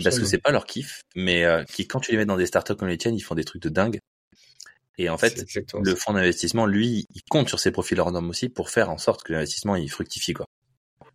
parce 0.03 0.19
que 0.19 0.25
c'est 0.25 0.39
pas 0.39 0.51
leur 0.51 0.67
kiff, 0.67 1.03
mais 1.15 1.45
euh, 1.45 1.65
qui 1.65 1.87
quand 1.87 2.01
tu 2.01 2.13
les 2.13 2.19
mets 2.19 2.27
dans 2.27 2.37
des 2.37 2.47
startups 2.47 2.75
comme 2.77 2.89
les 2.89 2.99
tiennes, 2.99 3.17
ils 3.17 3.21
font 3.23 3.35
des 3.35 3.45
trucs 3.45 3.63
de 3.63 3.69
dingue. 3.69 3.99
Et 4.99 5.11
en 5.11 5.19
fait, 5.19 5.45
le 5.75 5.95
fonds 5.95 6.15
d'investissement, 6.15 6.65
lui, 6.65 7.07
il 7.15 7.23
compte 7.29 7.49
sur 7.49 7.61
ses 7.61 7.71
profils 7.71 8.01
hors 8.01 8.11
normes 8.13 8.31
aussi 8.31 8.49
pour 8.49 8.71
faire 8.71 8.89
en 8.89 8.99
sorte 8.99 9.25
que 9.25 9.33
l'investissement 9.33 9.77
il 9.77 9.91
fructifie 9.91 10.33
quoi. 10.33 10.47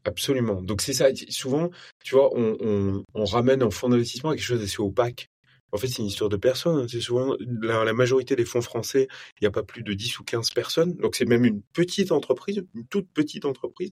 Absolument. 0.03 0.61
Donc 0.61 0.81
c'est 0.81 0.93
ça. 0.93 1.07
Souvent, 1.29 1.69
tu 2.03 2.15
vois, 2.15 2.29
on, 2.35 2.57
on, 2.59 3.03
on 3.13 3.25
ramène 3.25 3.61
un 3.61 3.69
fonds 3.69 3.89
d'investissement 3.89 4.31
à 4.31 4.35
quelque 4.35 4.43
chose 4.43 4.61
d'assez 4.61 4.79
opaque. 4.79 5.27
En 5.71 5.77
fait, 5.77 5.87
c'est 5.87 5.99
une 5.99 6.07
histoire 6.07 6.29
de 6.29 6.37
personnes. 6.37 6.81
Hein. 6.81 6.87
C'est 6.89 6.99
souvent 6.99 7.35
la, 7.39 7.83
la, 7.85 7.93
majorité 7.93 8.35
des 8.35 8.45
fonds 8.45 8.61
français, 8.61 9.07
il 9.39 9.43
n'y 9.43 9.47
a 9.47 9.51
pas 9.51 9.63
plus 9.63 9.83
de 9.83 9.93
10 9.93 10.19
ou 10.19 10.23
15 10.23 10.51
personnes. 10.51 10.95
Donc, 10.95 11.15
c'est 11.15 11.25
même 11.25 11.45
une 11.45 11.61
petite 11.61 12.11
entreprise, 12.11 12.63
une 12.75 12.85
toute 12.87 13.09
petite 13.13 13.45
entreprise, 13.45 13.91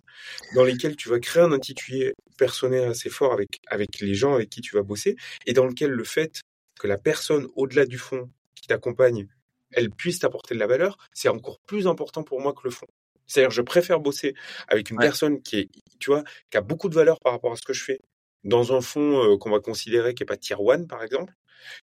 dans 0.56 0.64
lesquelles 0.64 0.96
tu 0.96 1.10
vas 1.10 1.20
créer 1.20 1.44
un 1.44 1.52
intitulé 1.52 2.14
personnel 2.38 2.90
assez 2.90 3.10
fort 3.10 3.34
avec, 3.34 3.60
avec 3.68 4.00
les 4.02 4.14
gens 4.14 4.34
avec 4.34 4.50
qui 4.50 4.62
tu 4.62 4.76
vas 4.76 4.84
bosser, 4.84 5.16
et 5.46 5.54
dans 5.54 5.66
lequel 5.66 5.92
le 5.92 6.04
fait 6.04 6.42
que 6.80 6.88
la 6.88 6.98
personne 6.98 7.48
au-delà 7.56 7.86
du 7.86 7.98
fonds 7.98 8.30
qui 8.56 8.68
t'accompagne, 8.68 9.28
elle 9.72 9.90
puisse 9.90 10.20
t'apporter 10.20 10.56
de 10.56 10.60
la 10.60 10.68
valeur, 10.68 10.98
c'est 11.14 11.30
encore 11.30 11.60
plus 11.60 11.88
important 11.88 12.24
pour 12.24 12.42
moi 12.42 12.54
que 12.54 12.62
le 12.64 12.72
fonds. 12.72 12.88
C'est-à-dire, 13.28 13.52
je 13.52 13.62
préfère 13.62 14.00
bosser 14.00 14.34
avec 14.68 14.90
une 14.90 14.98
personne 14.98 15.42
qui 15.44 15.60
est, 15.60 15.70
tu 16.00 16.10
vois, 16.10 16.24
qui 16.50 16.58
a 16.58 16.62
beaucoup 16.62 16.90
de 16.90 16.96
valeur 16.96 17.20
par 17.20 17.34
rapport 17.34 17.52
à 17.52 17.56
ce 17.56 17.62
que 17.62 17.74
je 17.74 17.84
fais, 17.84 18.00
dans 18.44 18.76
un 18.76 18.82
fonds 18.82 19.38
qu'on 19.38 19.52
va 19.52 19.60
considérer 19.60 20.16
qui 20.16 20.24
n'est 20.24 20.28
pas 20.28 20.38
tier 20.38 20.56
1, 20.56 20.86
par 20.86 21.04
exemple, 21.04 21.34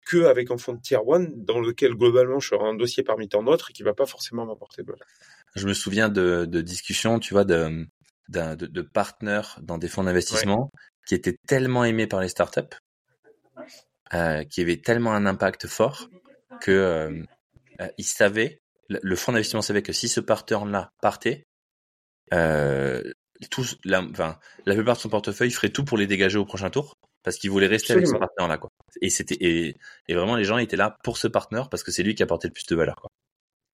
qu'avec 0.10 0.52
un 0.52 0.58
fonds 0.58 0.74
de 0.74 0.82
tier 0.82 0.98
1 0.98 1.28
dans 1.36 1.60
lequel 1.60 1.94
globalement 1.94 2.40
je 2.40 2.50
serai 2.50 2.66
un 2.66 2.76
dossier 2.76 3.04
parmi 3.04 3.30
tant 3.30 3.44
d'autres 3.44 3.72
et 3.72 3.74
qui 3.74 3.84
va 3.84 3.94
pas 3.94 4.06
forcément 4.06 4.46
m'apporter 4.46 4.84
de 4.84 4.88
valeur. 4.88 5.08
Je 5.56 5.68
me 5.68 5.74
souviens 5.74 6.10
de, 6.10 6.46
de 6.46 6.62
discussions, 6.62 7.20
tu 7.20 7.34
vois, 7.34 7.44
de, 7.44 7.86
de, 8.30 8.56
de 8.56 8.82
partenaires 8.82 9.60
dans 9.62 9.78
des 9.78 9.88
fonds 9.88 10.04
d'investissement 10.04 10.72
qui 11.08 11.16
étaient 11.16 11.38
tellement 11.48 11.84
aimés 11.84 12.08
par 12.08 12.22
les 12.22 12.30
startups, 12.30 12.62
euh, 14.14 14.44
qui 14.46 14.62
avaient 14.62 14.78
tellement 14.78 15.14
un 15.14 15.26
impact 15.26 15.68
fort 15.68 16.10
que 16.62 16.72
euh, 16.72 17.24
euh 17.82 17.88
ils 17.98 18.06
savaient, 18.06 18.62
le 18.90 19.16
fonds 19.16 19.32
d'investissement 19.32 19.62
savait 19.62 19.82
que 19.82 19.94
si 19.94 20.08
ce 20.08 20.20
partenaire-là 20.20 20.92
partait, 21.02 21.46
tous, 23.50 23.78
la, 23.84 24.02
enfin, 24.04 24.38
la 24.66 24.76
plupart 24.76 24.96
de 24.96 25.02
son 25.02 25.10
portefeuille 25.10 25.52
ferait 25.52 25.70
tout 25.70 25.84
pour 25.84 25.98
les 25.98 26.08
dégager 26.08 26.38
au 26.38 26.46
prochain 26.46 26.70
tour 26.70 26.96
parce 27.24 27.38
qu'il 27.38 27.52
voulait 27.52 27.68
rester 27.68 27.94
avec 27.94 28.08
ce 28.08 28.16
partenaire-là, 28.16 28.58
quoi. 28.58 28.70
Et 29.02 29.10
c'était 29.10 29.38
et, 29.40 29.76
et, 30.08 30.14
vraiment 30.14 30.36
les 30.36 30.44
gens 30.44 30.58
étaient 30.58 30.78
là 30.78 30.98
pour 31.04 31.18
ce 31.18 31.28
partenaire 31.28 31.70
parce 31.70 31.84
que 31.84 31.92
c'est 31.92 32.04
lui 32.04 32.16
qui 32.16 32.24
apportait 32.24 32.48
le 32.48 32.54
plus 32.54 32.66
de 32.66 32.76
valeur, 32.76 32.96
quoi. 32.96 33.10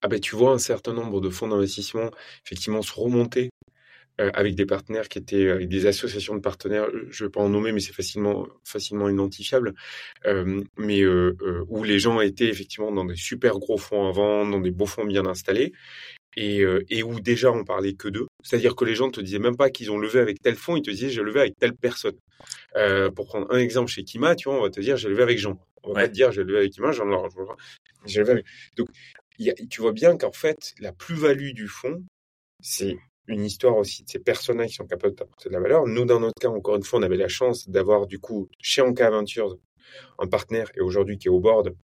Ah 0.04 0.08
ben 0.08 0.20
tu 0.20 0.36
vois 0.36 0.52
un 0.52 0.60
certain 0.60 0.94
nombre 0.94 1.22
de 1.22 1.30
fonds 1.30 1.48
d'investissement 1.48 2.12
effectivement 2.46 2.84
se 2.84 2.94
remonter 2.94 3.50
euh, 4.20 4.32
avec 4.34 4.56
des 4.56 4.66
partenaires 4.66 5.10
qui 5.10 5.20
étaient 5.20 5.50
avec 5.50 5.70
des 5.70 5.86
associations 5.86 6.34
de 6.36 6.40
partenaires, 6.40 6.88
je 7.12 7.26
vais 7.26 7.30
pas 7.30 7.42
en 7.42 7.50
nommer, 7.50 7.72
mais 7.72 7.80
c'est 7.80 7.94
facilement 7.94 8.48
facilement 8.64 9.10
identifiable, 9.10 9.76
euh, 10.26 10.64
mais 10.78 11.02
euh, 11.02 11.36
où 11.68 11.84
les 11.84 12.00
gens 12.00 12.20
étaient 12.20 12.48
effectivement 12.48 12.92
dans 12.92 13.06
des 13.06 13.16
super 13.16 13.60
gros 13.60 13.78
fonds 13.78 14.08
avant, 14.08 14.44
dans 14.48 14.60
des 14.60 14.72
beaux 14.72 14.88
fonds 14.88 15.06
bien 15.06 15.28
installés, 15.28 15.72
et, 16.38 16.62
euh, 16.62 16.86
et 16.90 17.04
où 17.04 17.20
déjà 17.20 17.52
on 17.52 17.66
parlait 17.66 17.94
que 17.94 18.08
d'eux. 18.08 18.28
C'est-à-dire 18.44 18.76
que 18.76 18.86
les 18.86 18.96
gens 18.96 19.10
te 19.10 19.20
disaient 19.20 19.40
même 19.40 19.58
pas 19.58 19.72
qu'ils 19.72 19.92
ont 19.92 19.98
levé 19.98 20.20
avec 20.20 20.40
tel 20.40 20.56
fonds, 20.56 20.78
ils 20.78 20.84
te 20.84 20.92
disaient 20.92 21.10
j'ai 21.10 21.24
levé 21.24 21.42
avec 21.42 21.58
telle 21.60 21.74
personne. 21.74 22.16
Euh, 22.76 23.10
pour 23.10 23.26
prendre 23.26 23.48
un 23.52 23.58
exemple 23.58 23.90
chez 23.90 24.04
Kima, 24.04 24.36
tu 24.36 24.48
vois, 24.48 24.60
on 24.60 24.62
va 24.62 24.70
te 24.70 24.80
dire 24.80 24.96
j'ai 24.96 25.10
levé 25.10 25.24
avec 25.24 25.40
Jean. 25.40 25.60
On 25.84 25.90
va 25.90 26.02
pas 26.02 26.08
te 26.08 26.14
dire 26.14 26.32
j'ai 26.32 26.44
levé 26.44 26.60
avec 26.60 26.74
Kima, 26.74 26.92
Jean 26.92 27.06
j'ai 28.06 28.20
levé 28.20 28.32
avec. 28.34 28.46
Donc 28.78 28.88
y 29.40 29.50
a, 29.50 29.54
tu 29.70 29.82
vois 29.82 29.94
bien 29.94 30.16
qu'en 30.16 30.32
fait 30.32 30.76
la 30.80 30.94
plus-value 30.94 31.54
du 31.54 31.68
fonds, 31.68 32.04
c'est 32.62 32.98
une 33.28 33.44
histoire 33.44 33.76
aussi 33.76 34.04
de 34.04 34.10
ces 34.10 34.20
personnages 34.20 34.70
qui 34.70 34.76
sont 34.76 34.86
capables 34.86 35.16
d'apporter 35.16 35.50
de 35.50 35.54
la 35.54 35.60
valeur. 35.60 35.86
Nous, 35.86 36.06
dans 36.06 36.20
notre 36.20 36.40
cas, 36.40 36.48
encore 36.48 36.78
une 36.78 36.84
fois, 36.84 37.00
on 37.00 37.04
avait 37.04 37.18
la 37.18 37.28
chance 37.28 37.68
d'avoir 37.68 38.08
du 38.08 38.20
coup 38.20 38.48
chez 38.62 38.82
Anka 38.82 39.10
Ventures 39.10 39.58
un 40.20 40.28
partenaire 40.28 40.70
et 40.76 40.82
aujourd'hui 40.82 41.18
qui 41.18 41.28
est 41.28 41.32
au 41.32 41.40
board 41.40 41.76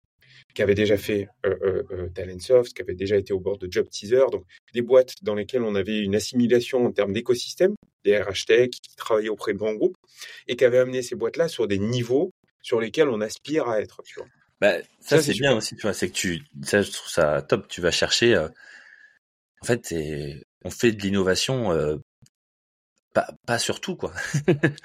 qui 0.53 0.61
avait 0.61 0.75
déjà 0.75 0.97
fait 0.97 1.29
euh, 1.45 1.55
euh, 1.63 1.83
euh, 1.91 2.09
Talentsoft, 2.09 2.73
qui 2.73 2.81
avait 2.81 2.95
déjà 2.95 3.17
été 3.17 3.33
au 3.33 3.39
bord 3.39 3.57
de 3.57 3.67
Job 3.69 3.89
Teaser, 3.89 4.25
donc 4.31 4.45
des 4.73 4.81
boîtes 4.81 5.15
dans 5.23 5.35
lesquelles 5.35 5.63
on 5.63 5.75
avait 5.75 5.99
une 5.99 6.15
assimilation 6.15 6.85
en 6.85 6.91
termes 6.91 7.13
d'écosystème, 7.13 7.73
des 8.03 8.17
RH 8.19 8.45
Tech 8.47 8.69
qui 8.69 8.95
travaillaient 8.95 9.29
auprès 9.29 9.53
de 9.53 9.57
grands 9.57 9.73
groupes, 9.73 9.97
et 10.47 10.55
qui 10.55 10.65
avait 10.65 10.79
amené 10.79 11.01
ces 11.01 11.15
boîtes-là 11.15 11.47
sur 11.47 11.67
des 11.67 11.79
niveaux 11.79 12.31
sur 12.61 12.79
lesquels 12.79 13.09
on 13.09 13.21
aspire 13.21 13.67
à 13.67 13.81
être. 13.81 14.01
Tu 14.03 14.15
vois. 14.15 14.27
Bah, 14.61 14.77
ça, 15.01 15.21
c'est 15.21 15.33
bien 15.33 15.55
aussi, 15.55 15.75
tu 15.75 15.81
vois, 15.81 15.93
c'est 15.93 16.07
que 16.07 16.13
tu, 16.13 16.41
ça, 16.63 16.81
je 16.81 16.91
trouve 16.91 17.09
ça 17.09 17.41
top. 17.41 17.67
Tu 17.67 17.81
vas 17.81 17.91
chercher, 17.91 18.35
euh, 18.35 18.47
en 19.61 19.65
fait, 19.65 19.93
on 20.63 20.69
fait 20.69 20.93
de 20.93 21.01
l'innovation 21.01 21.71
euh, 21.71 21.97
pas, 23.13 23.27
pas 23.45 23.59
sur 23.59 23.79
tout, 23.79 23.95
quoi. 23.95 24.11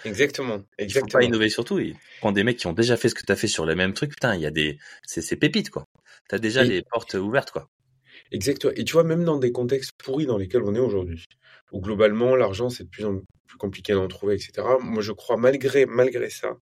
exactement. 0.04 0.62
Exactement. 0.78 0.78
Il 0.78 0.92
faut 0.92 1.06
pas 1.06 1.24
innover 1.24 1.48
sur 1.48 1.64
tout. 1.64 1.80
Prends 2.20 2.32
des 2.32 2.44
mecs 2.44 2.58
qui 2.58 2.66
ont 2.66 2.72
déjà 2.72 2.96
fait 2.96 3.08
ce 3.08 3.14
que 3.14 3.24
tu 3.24 3.32
as 3.32 3.36
fait 3.36 3.48
sur 3.48 3.66
les 3.66 3.74
mêmes 3.74 3.94
trucs, 3.94 4.10
putain, 4.10 4.34
il 4.34 4.40
y 4.40 4.46
a 4.46 4.50
des, 4.50 4.78
c'est, 5.04 5.22
c'est 5.22 5.36
pépite, 5.36 5.70
quoi. 5.70 5.86
T'as 6.28 6.38
déjà 6.38 6.62
les 6.62 6.82
portes 6.82 7.14
ouvertes, 7.14 7.50
quoi. 7.50 7.68
Exactement. 8.30 8.72
Et 8.76 8.84
tu 8.84 8.92
vois, 8.92 9.04
même 9.04 9.24
dans 9.24 9.38
des 9.38 9.52
contextes 9.52 9.92
pourris 9.96 10.26
dans 10.26 10.36
lesquels 10.36 10.62
on 10.62 10.74
est 10.74 10.80
aujourd'hui, 10.80 11.24
où 11.72 11.80
globalement, 11.80 12.36
l'argent, 12.36 12.68
c'est 12.68 12.84
de 12.84 12.88
plus 12.88 13.06
en 13.06 13.20
plus 13.46 13.56
compliqué 13.58 13.94
d'en 13.94 14.08
trouver, 14.08 14.34
etc. 14.34 14.66
Moi, 14.80 15.02
je 15.02 15.12
crois, 15.12 15.36
malgré, 15.36 15.86
malgré 15.86 16.28
ça, 16.28 16.58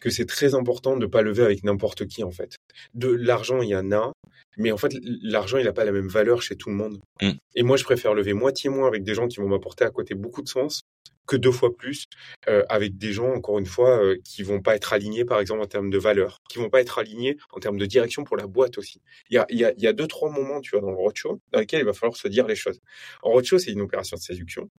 que 0.00 0.10
c'est 0.10 0.26
très 0.26 0.54
important 0.54 0.96
de 0.96 1.02
ne 1.02 1.06
pas 1.06 1.22
lever 1.22 1.44
avec 1.44 1.64
n'importe 1.64 2.06
qui, 2.06 2.24
en 2.24 2.30
fait. 2.30 2.56
De 2.94 3.08
l'argent, 3.08 3.60
il 3.60 3.68
y 3.68 3.76
en 3.76 3.92
a, 3.92 4.12
mais 4.56 4.72
en 4.72 4.76
fait, 4.76 4.92
l'argent, 5.22 5.58
il 5.58 5.64
n'a 5.64 5.72
pas 5.72 5.84
la 5.84 5.92
même 5.92 6.08
valeur 6.08 6.42
chez 6.42 6.56
tout 6.56 6.70
le 6.70 6.76
monde. 6.76 6.98
Mmh. 7.20 7.30
Et 7.54 7.62
moi, 7.62 7.76
je 7.76 7.84
préfère 7.84 8.14
lever 8.14 8.32
moitié 8.32 8.70
moins 8.70 8.88
avec 8.88 9.02
des 9.02 9.14
gens 9.14 9.28
qui 9.28 9.38
vont 9.38 9.48
m'apporter 9.48 9.84
à 9.84 9.90
côté 9.90 10.14
beaucoup 10.14 10.42
de 10.42 10.48
sens 10.48 10.82
que 11.26 11.36
deux 11.36 11.52
fois 11.52 11.76
plus 11.76 12.06
euh, 12.48 12.64
avec 12.68 12.96
des 12.96 13.12
gens, 13.12 13.32
encore 13.34 13.58
une 13.58 13.66
fois, 13.66 14.02
euh, 14.02 14.16
qui 14.24 14.42
vont 14.42 14.60
pas 14.60 14.76
être 14.76 14.92
alignés, 14.92 15.24
par 15.24 15.40
exemple, 15.40 15.60
en 15.60 15.66
termes 15.66 15.90
de 15.90 15.98
valeur, 15.98 16.40
qui 16.48 16.58
vont 16.58 16.70
pas 16.70 16.80
être 16.80 16.98
alignés 16.98 17.36
en 17.52 17.60
termes 17.60 17.78
de 17.78 17.86
direction 17.86 18.24
pour 18.24 18.36
la 18.36 18.46
boîte 18.46 18.78
aussi. 18.78 19.02
Il 19.30 19.34
y 19.34 19.38
a, 19.38 19.46
il 19.50 19.58
y 19.58 19.64
a, 19.64 19.72
il 19.76 19.82
y 19.82 19.86
a 19.86 19.92
deux, 19.92 20.06
trois 20.06 20.30
moments, 20.30 20.60
tu 20.60 20.70
vois, 20.70 20.80
dans 20.80 20.90
le 20.90 20.96
roadshow, 20.96 21.40
dans 21.52 21.60
lesquels 21.60 21.80
il 21.80 21.86
va 21.86 21.92
falloir 21.92 22.16
se 22.16 22.28
dire 22.28 22.46
les 22.46 22.54
choses. 22.54 22.80
En 23.22 23.30
roadshow, 23.30 23.58
c'est 23.58 23.72
une 23.72 23.80
opération 23.80 24.16
de 24.16 24.22
séduction 24.22 24.70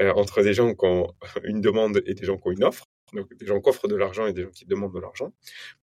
euh, 0.00 0.12
entre 0.14 0.42
des 0.42 0.54
gens 0.54 0.74
qui 0.74 0.86
ont 0.86 1.12
une 1.44 1.60
demande 1.60 2.02
et 2.06 2.14
des 2.14 2.24
gens 2.24 2.36
qui 2.36 2.48
ont 2.48 2.52
une 2.52 2.64
offre 2.64 2.86
donc 3.14 3.32
des 3.34 3.46
gens 3.46 3.60
qui 3.60 3.68
offrent 3.68 3.88
de 3.88 3.96
l'argent 3.96 4.26
et 4.26 4.32
des 4.32 4.42
gens 4.42 4.50
qui 4.50 4.64
demandent 4.66 4.94
de 4.94 5.00
l'argent. 5.00 5.32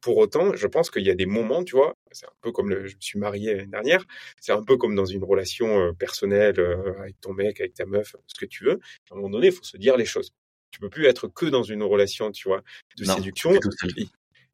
Pour 0.02 0.18
autant, 0.18 0.56
je 0.56 0.68
pense 0.68 0.90
qu'il 0.90 1.04
y 1.04 1.10
a 1.10 1.16
des 1.16 1.26
moments, 1.26 1.64
tu 1.64 1.76
vois, 1.76 1.96
c'est 2.12 2.26
un 2.26 2.34
peu 2.42 2.52
comme 2.52 2.70
le, 2.70 2.88
je 2.88 2.96
me 2.96 3.02
suis 3.02 3.20
marié 3.20 3.56
l'année 3.56 3.72
dernière, 3.72 4.06
c'est 4.40 4.52
un 4.52 4.64
peu 4.64 4.78
comme 4.78 4.96
dans 4.96 5.06
une 5.06 5.24
relation 5.24 5.80
euh, 5.80 5.94
personnelle 5.94 6.60
euh, 6.60 7.00
avec 7.00 7.20
ton 7.22 7.34
mec, 7.34 7.60
avec 7.60 7.74
ta 7.74 7.86
meuf, 7.86 8.16
ce 8.28 8.40
que 8.40 8.46
tu 8.46 8.66
veux. 8.66 8.80
À 9.10 9.14
un 9.14 9.16
moment 9.16 9.30
donné, 9.30 9.48
il 9.48 9.54
faut 9.54 9.64
se 9.64 9.78
dire 9.78 9.98
les 9.98 10.06
choses. 10.06 10.34
Tu 10.72 10.80
peux 10.80 10.90
plus 10.90 11.06
être 11.06 11.28
que 11.28 11.46
dans 11.46 11.64
une 11.64 11.84
relation, 11.84 12.32
tu 12.32 12.48
vois, 12.48 12.64
de 12.98 13.06
séduction. 13.06 13.52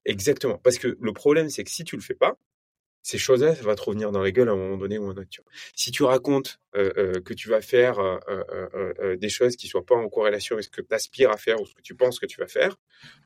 Exactement, 0.05 0.57
parce 0.57 0.77
que 0.77 0.97
le 0.99 1.13
problème, 1.13 1.49
c'est 1.49 1.63
que 1.63 1.69
si 1.69 1.83
tu 1.83 1.95
le 1.95 2.01
fais 2.01 2.15
pas, 2.15 2.37
ces 3.01 3.17
choses-là, 3.17 3.55
ça 3.55 3.63
va 3.63 3.75
te 3.75 3.81
revenir 3.81 4.11
dans 4.11 4.21
la 4.21 4.31
gueule 4.31 4.49
à 4.49 4.51
un 4.51 4.55
moment 4.55 4.77
donné 4.77 4.97
ou 4.97 5.05
à 5.05 5.13
un 5.13 5.17
autre. 5.17 5.29
Si 5.75 5.91
tu 5.91 6.03
racontes 6.03 6.59
euh, 6.75 6.91
euh, 6.97 7.21
que 7.21 7.33
tu 7.33 7.49
vas 7.49 7.61
faire 7.61 7.99
euh, 7.99 9.15
des 9.15 9.29
choses 9.29 9.55
qui 9.55 9.67
soient 9.67 9.85
pas 9.85 9.95
en 9.95 10.09
corrélation 10.09 10.55
avec 10.55 10.65
ce 10.65 10.69
que 10.69 10.81
tu 10.81 10.93
aspires 10.93 11.31
à 11.31 11.37
faire 11.37 11.61
ou 11.61 11.65
ce 11.65 11.73
que 11.73 11.81
tu 11.81 11.95
penses 11.95 12.19
que 12.19 12.25
tu 12.25 12.39
vas 12.39 12.47
faire, 12.47 12.75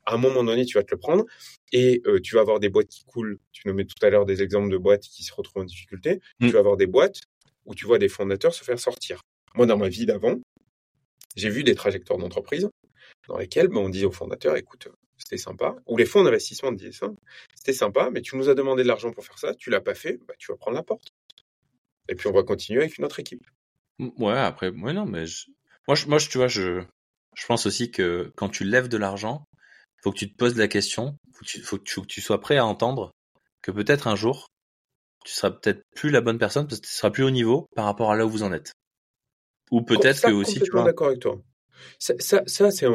à 0.05 0.13
un 0.13 0.17
moment 0.17 0.43
donné, 0.43 0.65
tu 0.65 0.77
vas 0.77 0.83
te 0.83 0.93
le 0.93 0.99
prendre 0.99 1.25
et 1.71 2.01
tu 2.23 2.35
vas 2.35 2.41
avoir 2.41 2.59
des 2.59 2.69
boîtes 2.69 2.87
qui 2.87 3.03
coulent. 3.05 3.39
Tu 3.51 3.67
nommais 3.67 3.85
tout 3.85 4.05
à 4.05 4.09
l'heure 4.09 4.25
des 4.25 4.41
exemples 4.41 4.71
de 4.71 4.77
boîtes 4.77 5.03
qui 5.03 5.23
se 5.23 5.33
retrouvent 5.33 5.63
en 5.63 5.65
difficulté. 5.65 6.21
Mmh. 6.39 6.47
Tu 6.47 6.53
vas 6.53 6.59
avoir 6.59 6.77
des 6.77 6.87
boîtes 6.87 7.21
où 7.65 7.73
tu 7.73 7.85
vois 7.85 7.97
des 7.97 8.09
fondateurs 8.09 8.53
se 8.53 8.63
faire 8.63 8.79
sortir. 8.79 9.21
Moi, 9.55 9.65
dans 9.65 9.77
ma 9.77 9.89
vie 9.89 10.05
d'avant, 10.05 10.39
j'ai 11.35 11.49
vu 11.49 11.63
des 11.63 11.75
trajectoires 11.75 12.19
d'entreprise 12.19 12.69
dans 13.27 13.37
lesquelles 13.37 13.67
ben, 13.67 13.77
on 13.77 13.89
disait 13.89 14.05
aux 14.05 14.11
fondateurs, 14.11 14.55
écoute, 14.57 14.89
c'était 15.23 15.37
sympa. 15.37 15.75
Ou 15.87 15.97
les 15.97 16.05
fonds 16.05 16.23
d'investissement 16.23 16.71
disaient 16.71 16.91
ça, 16.91 17.07
c'était 17.55 17.73
sympa, 17.73 18.09
mais 18.11 18.21
tu 18.21 18.35
nous 18.35 18.49
as 18.49 18.55
demandé 18.55 18.83
de 18.83 18.87
l'argent 18.87 19.11
pour 19.11 19.25
faire 19.25 19.39
ça, 19.39 19.55
tu 19.55 19.69
l'as 19.69 19.81
pas 19.81 19.95
fait, 19.95 20.19
bah, 20.27 20.33
tu 20.37 20.51
vas 20.51 20.57
prendre 20.57 20.75
la 20.75 20.83
porte. 20.83 21.13
Et 22.09 22.15
puis 22.15 22.27
on 22.27 22.33
va 22.33 22.43
continuer 22.43 22.81
avec 22.81 22.97
une 22.97 23.05
autre 23.05 23.19
équipe. 23.19 23.45
Ouais, 23.99 24.37
après, 24.37 24.69
ouais, 24.69 24.93
non, 24.93 25.05
mais 25.05 25.25
moi, 25.87 25.95
je, 25.95 26.07
moi, 26.07 26.19
tu 26.19 26.37
vois, 26.37 26.47
je, 26.47 26.83
je 27.35 27.45
pense 27.45 27.65
aussi 27.65 27.91
que 27.91 28.31
quand 28.35 28.49
tu 28.49 28.63
lèves 28.65 28.89
de 28.89 28.97
l'argent, 28.97 29.45
faut 30.01 30.11
que 30.11 30.17
tu 30.17 30.29
te 30.29 30.35
poses 30.35 30.57
la 30.57 30.67
question, 30.67 31.17
faut 31.33 31.45
que 31.45 31.49
tu, 31.49 31.61
faut 31.61 31.77
que 31.77 31.83
tu, 31.83 31.93
faut 31.93 32.01
que 32.01 32.07
tu 32.07 32.21
sois 32.21 32.41
prêt 32.41 32.57
à 32.57 32.65
entendre 32.65 33.11
que 33.61 33.71
peut-être 33.71 34.07
un 34.07 34.15
jour, 34.15 34.47
tu 35.23 35.31
seras 35.31 35.51
peut-être 35.51 35.83
plus 35.95 36.09
la 36.09 36.19
bonne 36.19 36.37
personne 36.37 36.67
parce 36.67 36.81
que 36.81 36.87
tu 36.87 36.91
seras 36.91 37.11
plus 37.11 37.23
au 37.23 37.31
niveau 37.31 37.67
par 37.75 37.85
rapport 37.85 38.11
à 38.11 38.17
là 38.17 38.25
où 38.25 38.29
vous 38.29 38.43
en 38.43 38.51
êtes. 38.51 38.73
Ou 39.71 39.81
peut-être 39.81 40.21
que 40.21 40.31
aussi, 40.31 40.59
tu 40.61 40.71
vois. 40.71 40.83
d'accord 40.83 41.07
avec 41.07 41.21
toi. 41.21 41.39
Ça, 41.99 42.13
ça, 42.19 42.43
ça 42.45 42.71
c'est 42.71 42.87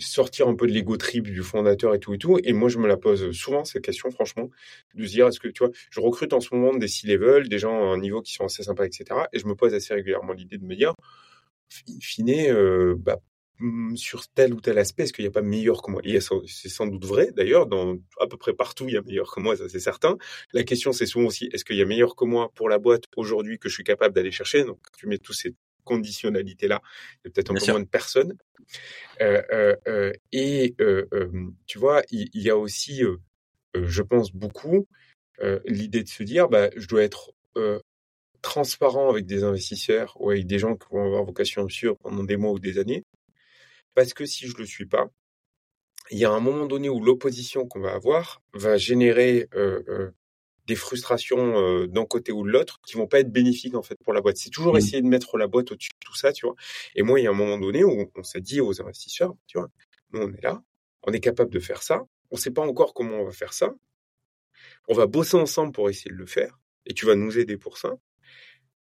sortir 0.00 0.48
un 0.48 0.54
peu 0.54 0.66
de 0.66 0.72
l'ego 0.72 0.96
trip 0.96 1.24
du 1.24 1.42
fondateur 1.42 1.94
et 1.94 1.98
tout 2.00 2.14
et 2.14 2.18
tout. 2.18 2.38
Et 2.44 2.52
moi, 2.52 2.68
je 2.68 2.78
me 2.78 2.86
la 2.88 2.96
pose 2.96 3.30
souvent 3.32 3.64
cette 3.64 3.82
question, 3.84 4.10
franchement, 4.10 4.50
de 4.94 5.04
se 5.06 5.10
dire 5.10 5.26
est-ce 5.28 5.40
que 5.40 5.48
tu 5.48 5.64
vois, 5.64 5.72
je 5.90 6.00
recrute 6.00 6.32
en 6.32 6.40
ce 6.40 6.54
moment 6.54 6.76
des 6.76 6.88
C-level, 6.88 7.48
des 7.48 7.58
gens 7.58 7.90
à 7.90 7.94
un 7.94 7.98
niveau 7.98 8.22
qui 8.22 8.32
sont 8.34 8.44
assez 8.44 8.62
sympas, 8.62 8.84
etc. 8.86 9.20
Et 9.32 9.38
je 9.38 9.46
me 9.46 9.54
pose 9.54 9.74
assez 9.74 9.94
régulièrement 9.94 10.32
l'idée 10.32 10.58
de 10.58 10.64
me 10.64 10.74
dire, 10.76 10.94
in 11.88 11.98
fine, 12.00 12.30
euh, 12.50 12.94
bah, 12.98 13.18
mm, 13.58 13.96
sur 13.96 14.28
tel 14.28 14.54
ou 14.54 14.60
tel 14.60 14.78
aspect, 14.78 15.04
est-ce 15.04 15.12
qu'il 15.12 15.24
n'y 15.24 15.28
a 15.28 15.32
pas 15.32 15.42
meilleur 15.42 15.82
que 15.82 15.90
moi? 15.90 16.02
C'est 16.46 16.68
sans 16.68 16.86
doute 16.86 17.04
vrai, 17.04 17.30
d'ailleurs, 17.36 17.66
dans 17.66 17.96
à 18.20 18.26
peu 18.26 18.36
près 18.36 18.54
partout, 18.54 18.86
il 18.88 18.94
y 18.94 18.96
a 18.96 19.02
meilleur 19.02 19.32
que 19.34 19.40
moi, 19.40 19.56
ça 19.56 19.68
c'est 19.68 19.80
certain. 19.80 20.16
La 20.52 20.64
question, 20.64 20.92
c'est 20.92 21.06
souvent 21.06 21.26
aussi, 21.26 21.48
est-ce 21.52 21.64
qu'il 21.64 21.76
y 21.76 21.82
a 21.82 21.86
meilleur 21.86 22.16
que 22.16 22.24
moi 22.24 22.50
pour 22.54 22.68
la 22.68 22.78
boîte 22.78 23.04
aujourd'hui 23.16 23.58
que 23.58 23.68
je 23.68 23.74
suis 23.74 23.84
capable 23.84 24.14
d'aller 24.14 24.30
chercher? 24.32 24.64
Donc, 24.64 24.78
tu 24.98 25.06
mets 25.08 25.18
tous 25.18 25.32
ces 25.32 25.54
conditionnalité-là. 25.86 26.82
Il 27.24 27.28
y 27.28 27.28
a 27.28 27.30
peut-être 27.30 27.50
un 27.50 27.54
peu 27.54 27.72
moins 27.72 27.80
de 27.80 27.86
personnes. 27.86 28.36
Euh, 29.20 29.42
euh, 29.52 29.76
euh, 29.88 30.12
et 30.32 30.74
tu 31.66 31.78
vois, 31.78 32.02
il, 32.10 32.28
y 32.34 32.50
a 32.50 32.56
aussi, 32.56 33.02
je 33.74 34.02
pense 34.02 34.32
beaucoup, 34.32 34.86
l'idée 35.64 36.02
de 36.02 36.08
se 36.08 36.22
dire, 36.22 36.48
bah, 36.48 36.70
je 36.76 36.86
dois 36.86 37.02
être 37.02 37.32
transparent 38.42 39.10
avec 39.10 39.26
des 39.26 39.42
investisseurs 39.42 40.16
ou 40.20 40.30
avec 40.30 40.46
des 40.46 40.58
gens 40.58 40.76
qui 40.76 40.86
vont 40.90 41.04
avoir 41.04 41.24
vocation 41.24 41.68
sûre 41.68 41.96
pendant 41.98 42.22
des 42.22 42.36
mois 42.36 42.52
ou 42.52 42.58
des 42.58 42.78
années. 42.78 43.04
Parce 43.94 44.12
que 44.12 44.26
si 44.26 44.46
je 44.46 44.56
le 44.58 44.66
suis 44.66 44.86
pas, 44.86 45.08
il 46.10 46.18
y 46.18 46.24
a 46.24 46.30
un 46.30 46.40
moment 46.40 46.66
donné 46.66 46.88
où 46.88 47.02
l'opposition 47.02 47.66
qu'on 47.66 47.80
va 47.80 47.92
avoir 47.92 48.42
va 48.52 48.76
générer 48.76 49.48
des 50.66 50.74
frustrations 50.74 51.58
euh, 51.58 51.86
d'un 51.86 52.04
côté 52.04 52.32
ou 52.32 52.44
de 52.44 52.50
l'autre 52.50 52.80
qui 52.86 52.96
vont 52.96 53.06
pas 53.06 53.20
être 53.20 53.30
bénéfiques 53.30 53.74
en 53.74 53.82
fait 53.82 53.96
pour 54.02 54.12
la 54.12 54.20
boîte. 54.20 54.36
C'est 54.36 54.50
toujours 54.50 54.74
mmh. 54.74 54.78
essayer 54.78 55.02
de 55.02 55.06
mettre 55.06 55.38
la 55.38 55.46
boîte 55.46 55.72
au-dessus 55.72 55.90
de 55.90 56.06
tout 56.06 56.16
ça, 56.16 56.32
tu 56.32 56.46
vois. 56.46 56.56
Et 56.94 57.02
moi, 57.02 57.20
il 57.20 57.24
y 57.24 57.26
a 57.26 57.30
un 57.30 57.34
moment 57.34 57.58
donné 57.58 57.84
où 57.84 58.10
on 58.14 58.22
s'est 58.22 58.40
dit 58.40 58.60
aux 58.60 58.80
investisseurs, 58.80 59.34
tu 59.46 59.58
vois, 59.58 59.68
nous 60.12 60.22
on 60.22 60.32
est 60.32 60.42
là, 60.42 60.62
on 61.02 61.12
est 61.12 61.20
capable 61.20 61.50
de 61.50 61.60
faire 61.60 61.82
ça, 61.82 62.02
on 62.30 62.36
sait 62.36 62.50
pas 62.50 62.62
encore 62.62 62.94
comment 62.94 63.20
on 63.20 63.24
va 63.24 63.32
faire 63.32 63.52
ça, 63.52 63.74
on 64.88 64.94
va 64.94 65.06
bosser 65.06 65.36
ensemble 65.36 65.72
pour 65.72 65.88
essayer 65.88 66.10
de 66.10 66.16
le 66.16 66.26
faire, 66.26 66.58
et 66.86 66.94
tu 66.94 67.06
vas 67.06 67.14
nous 67.14 67.38
aider 67.38 67.56
pour 67.56 67.78
ça. 67.78 67.94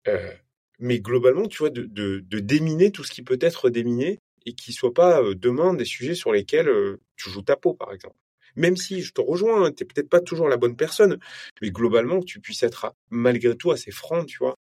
Euh, 0.08 0.32
mais 0.78 1.00
globalement, 1.00 1.46
tu 1.46 1.58
vois, 1.58 1.70
de, 1.70 1.82
de, 1.82 2.20
de, 2.20 2.38
déminer 2.40 2.92
tout 2.92 3.04
ce 3.04 3.10
qui 3.10 3.22
peut 3.22 3.38
être 3.40 3.68
déminé 3.68 4.20
et 4.46 4.54
qui 4.54 4.72
soient 4.72 4.94
pas 4.94 5.22
demain 5.34 5.74
des 5.74 5.84
sujets 5.84 6.14
sur 6.14 6.32
lesquels 6.32 6.70
tu 7.16 7.30
joues 7.30 7.42
ta 7.42 7.56
peau, 7.56 7.74
par 7.74 7.92
exemple. 7.92 8.16
Même 8.58 8.76
si 8.76 9.02
je 9.02 9.12
te 9.12 9.20
rejoins, 9.20 9.64
hein, 9.64 9.72
tu 9.72 9.82
n'es 9.82 9.88
peut-être 9.88 10.10
pas 10.10 10.20
toujours 10.20 10.48
la 10.48 10.56
bonne 10.56 10.76
personne, 10.76 11.18
mais 11.62 11.70
globalement, 11.70 12.20
tu 12.20 12.40
puisses 12.40 12.62
être 12.64 12.92
malgré 13.08 13.56
tout 13.56 13.70
assez 13.70 13.92
franc, 13.92 14.24
tu 14.24 14.38
vois, 14.38 14.56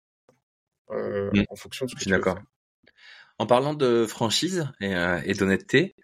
mmh. 0.90 1.44
en 1.48 1.56
fonction 1.56 1.86
de 1.86 1.92
ce 1.92 1.96
que 1.96 2.04
tu 2.04 2.10
d'accord. 2.10 2.40
En 3.40 3.46
parlant 3.46 3.74
de 3.74 4.06
franchise 4.06 4.68
et, 4.80 5.34
d'honnêteté, 5.34 5.96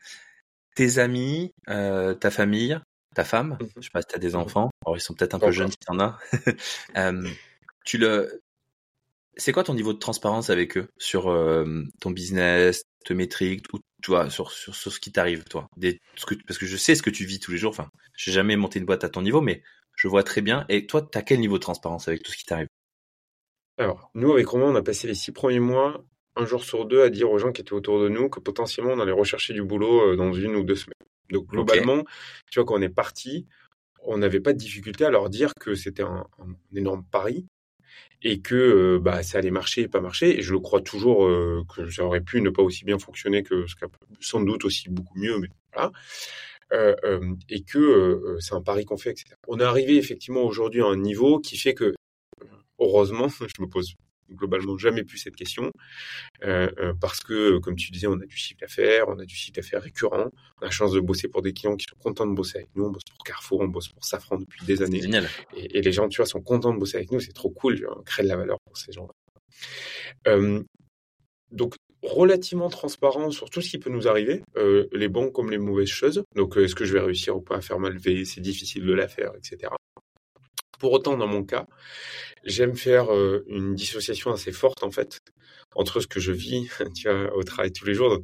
tes 0.75 0.99
amis, 0.99 1.53
ta 1.65 2.31
famille, 2.31 2.79
ta 3.15 3.23
femme, 3.23 3.57
mmh 3.59 3.65
je 3.77 3.81
sais 3.81 3.89
pas 3.91 4.01
si 4.01 4.07
tu 4.07 4.15
as 4.15 4.19
des 4.19 4.33
mmh 4.33 4.35
enfants, 4.35 4.69
alors 4.85 4.97
ils 4.97 5.01
sont 5.01 5.15
peut-être 5.15 5.33
un 5.33 5.39
peu 5.39 5.51
jeunes 5.51 5.71
si 5.71 5.77
tu 5.77 5.91
en 5.91 5.99
as, 5.99 6.19
tu 7.85 7.97
le, 7.97 8.43
c'est 9.35 9.51
quoi 9.51 9.63
ton 9.63 9.73
niveau 9.73 9.93
de 9.93 9.99
transparence 9.99 10.51
avec 10.51 10.77
eux 10.77 10.89
sur 10.97 11.23
ton 11.99 12.11
business, 12.11 12.83
tes 13.05 13.15
métriques, 13.15 13.65
ou 13.73 13.79
tu 14.01 14.11
vois, 14.11 14.29
sur, 14.29 14.51
sur, 14.51 14.75
sur 14.75 14.91
ce 14.91 14.99
qui 14.99 15.11
t'arrive, 15.11 15.43
toi 15.45 15.67
Des, 15.77 15.99
ce 16.15 16.25
que, 16.25 16.35
Parce 16.47 16.57
que 16.57 16.65
je 16.65 16.77
sais 16.77 16.95
ce 16.95 17.03
que 17.03 17.09
tu 17.09 17.25
vis 17.25 17.39
tous 17.39 17.51
les 17.51 17.57
jours. 17.57 17.71
Enfin, 17.71 17.89
j'ai 18.15 18.31
jamais 18.31 18.55
monté 18.55 18.79
une 18.79 18.85
boîte 18.85 19.03
à 19.03 19.09
ton 19.09 19.21
niveau, 19.21 19.41
mais 19.41 19.63
je 19.95 20.07
vois 20.07 20.23
très 20.23 20.41
bien. 20.41 20.65
Et 20.69 20.87
toi, 20.87 21.01
tu 21.01 21.17
as 21.17 21.21
quel 21.21 21.39
niveau 21.39 21.55
de 21.55 21.63
transparence 21.63 22.07
avec 22.07 22.23
tout 22.23 22.31
ce 22.31 22.37
qui 22.37 22.45
t'arrive? 22.45 22.67
Alors, 23.77 24.11
nous, 24.13 24.31
avec 24.33 24.47
Romain, 24.47 24.65
on 24.65 24.75
a 24.75 24.81
passé 24.81 25.07
les 25.07 25.15
six 25.15 25.31
premiers 25.31 25.59
mois, 25.59 26.03
un 26.35 26.45
jour 26.45 26.63
sur 26.63 26.85
deux, 26.85 27.01
à 27.01 27.09
dire 27.09 27.31
aux 27.31 27.37
gens 27.37 27.51
qui 27.51 27.61
étaient 27.61 27.73
autour 27.73 28.01
de 28.01 28.09
nous 28.09 28.29
que 28.29 28.39
potentiellement 28.39 28.91
on 28.93 28.99
allait 28.99 29.11
rechercher 29.11 29.53
du 29.53 29.63
boulot 29.63 30.15
dans 30.15 30.33
une 30.33 30.55
ou 30.55 30.63
deux 30.63 30.75
semaines. 30.75 30.95
Donc, 31.29 31.47
globalement, 31.47 32.03
tu 32.51 32.59
vois, 32.59 32.65
quand 32.65 32.75
on 32.77 32.81
est 32.81 32.89
parti, 32.89 33.47
on 34.03 34.17
n'avait 34.17 34.39
pas 34.39 34.53
de 34.53 34.57
difficulté 34.57 35.05
à 35.05 35.09
leur 35.09 35.29
dire 35.29 35.53
que 35.59 35.75
c'était 35.75 36.03
un, 36.03 36.25
un 36.39 36.77
énorme 36.77 37.03
pari, 37.11 37.45
et 38.21 38.41
que 38.41 38.97
bah, 38.97 39.23
ça 39.23 39.37
allait 39.37 39.51
marcher 39.51 39.81
et 39.81 39.87
pas 39.87 40.01
marcher. 40.01 40.37
Et 40.37 40.41
je 40.41 40.53
le 40.53 40.59
crois 40.59 40.81
toujours 40.81 41.29
que 41.73 41.89
ça 41.89 42.03
aurait 42.03 42.21
pu 42.21 42.41
ne 42.41 42.49
pas 42.49 42.63
aussi 42.63 42.85
bien 42.85 42.99
fonctionner 42.99 43.43
que 43.43 43.65
ce 43.67 43.75
sans 44.19 44.41
doute 44.41 44.65
aussi 44.65 44.89
beaucoup 44.89 45.17
mieux, 45.17 45.37
mais 45.39 45.47
voilà. 45.73 45.91
et 47.49 47.63
que 47.63 48.37
c'est 48.39 48.53
un 48.53 48.61
pari 48.61 48.85
qu'on 48.85 48.97
fait, 48.97 49.11
etc. 49.11 49.35
On 49.47 49.59
est 49.59 49.63
arrivé 49.63 49.97
effectivement 49.97 50.43
aujourd'hui 50.43 50.81
à 50.81 50.85
un 50.85 50.97
niveau 50.97 51.39
qui 51.39 51.57
fait 51.57 51.73
que, 51.73 51.93
heureusement, 52.79 53.29
je 53.57 53.61
me 53.61 53.67
pose 53.67 53.95
globalement 54.31 54.77
jamais 54.77 55.03
plus 55.03 55.17
cette 55.17 55.35
question 55.35 55.71
euh, 56.43 56.69
euh, 56.79 56.93
parce 56.99 57.19
que, 57.19 57.57
comme 57.59 57.75
tu 57.75 57.91
disais, 57.91 58.07
on 58.07 58.19
a 58.19 58.25
du 58.25 58.35
chiffre 58.35 58.59
d'affaires, 58.59 59.07
on 59.07 59.19
a 59.19 59.25
du 59.25 59.35
chiffre 59.35 59.55
d'affaires 59.55 59.81
récurrent, 59.81 60.31
on 60.59 60.61
a 60.61 60.65
la 60.65 60.71
chance 60.71 60.91
de 60.91 60.99
bosser 60.99 61.27
pour 61.27 61.41
des 61.41 61.53
clients 61.53 61.75
qui 61.75 61.85
sont 61.89 61.97
contents 61.97 62.27
de 62.27 62.33
bosser 62.33 62.59
avec 62.59 62.69
nous. 62.75 62.85
On 62.85 62.91
bosse 62.91 63.03
pour 63.03 63.23
Carrefour, 63.23 63.61
on 63.61 63.67
bosse 63.67 63.89
pour 63.89 64.03
Safran 64.03 64.37
depuis 64.37 64.65
des 64.65 64.81
années. 64.81 65.01
Et, 65.55 65.81
les 65.81 65.91
gens, 65.91 66.07
tu 66.07 66.17
vois, 66.17 66.25
sont 66.25 66.41
contents 66.41 66.73
de 66.73 66.79
bosser 66.79 66.97
avec 66.97 67.11
nous. 67.11 67.19
C'est 67.19 67.33
trop 67.33 67.49
cool. 67.49 67.87
On 67.97 68.03
crée 68.03 68.23
de 68.23 68.27
la 68.27 68.37
valeur 68.37 68.59
pour 68.65 68.77
ces 68.77 68.91
gens-là. 68.91 69.13
Euh, 70.27 70.63
donc, 71.51 71.75
relativement 72.01 72.69
transparent 72.69 73.31
sur 73.31 73.49
tout 73.49 73.61
ce 73.61 73.69
qui 73.69 73.77
peut 73.77 73.89
nous 73.89 74.07
arriver, 74.07 74.41
les 74.93 75.09
bons 75.09 75.31
comme 75.31 75.51
les 75.51 75.57
mauvaises 75.57 75.89
choses. 75.89 76.23
Donc, 76.35 76.55
est-ce 76.55 76.75
que 76.75 76.85
je 76.85 76.93
vais 76.93 77.01
réussir 77.01 77.35
ou 77.35 77.41
pas 77.41 77.57
à 77.57 77.61
faire 77.61 77.79
ma 77.79 77.89
levée 77.89 78.23
C'est 78.23 78.39
difficile 78.39 78.85
de 78.85 78.93
la 78.93 79.07
faire, 79.07 79.33
etc. 79.35 79.71
Pour 80.79 80.93
autant, 80.93 81.17
dans 81.17 81.27
mon 81.27 81.43
cas, 81.43 81.67
j'aime 82.43 82.75
faire 82.75 83.13
euh, 83.13 83.43
une 83.47 83.75
dissociation 83.75 84.31
assez 84.31 84.51
forte 84.51 84.83
en 84.83 84.91
fait 84.91 85.19
entre 85.75 85.99
ce 85.99 86.07
que 86.07 86.19
je 86.19 86.31
vis 86.31 86.67
au 87.35 87.43
travail 87.43 87.71
tous 87.71 87.85
les 87.85 87.93
jours. 87.93 88.19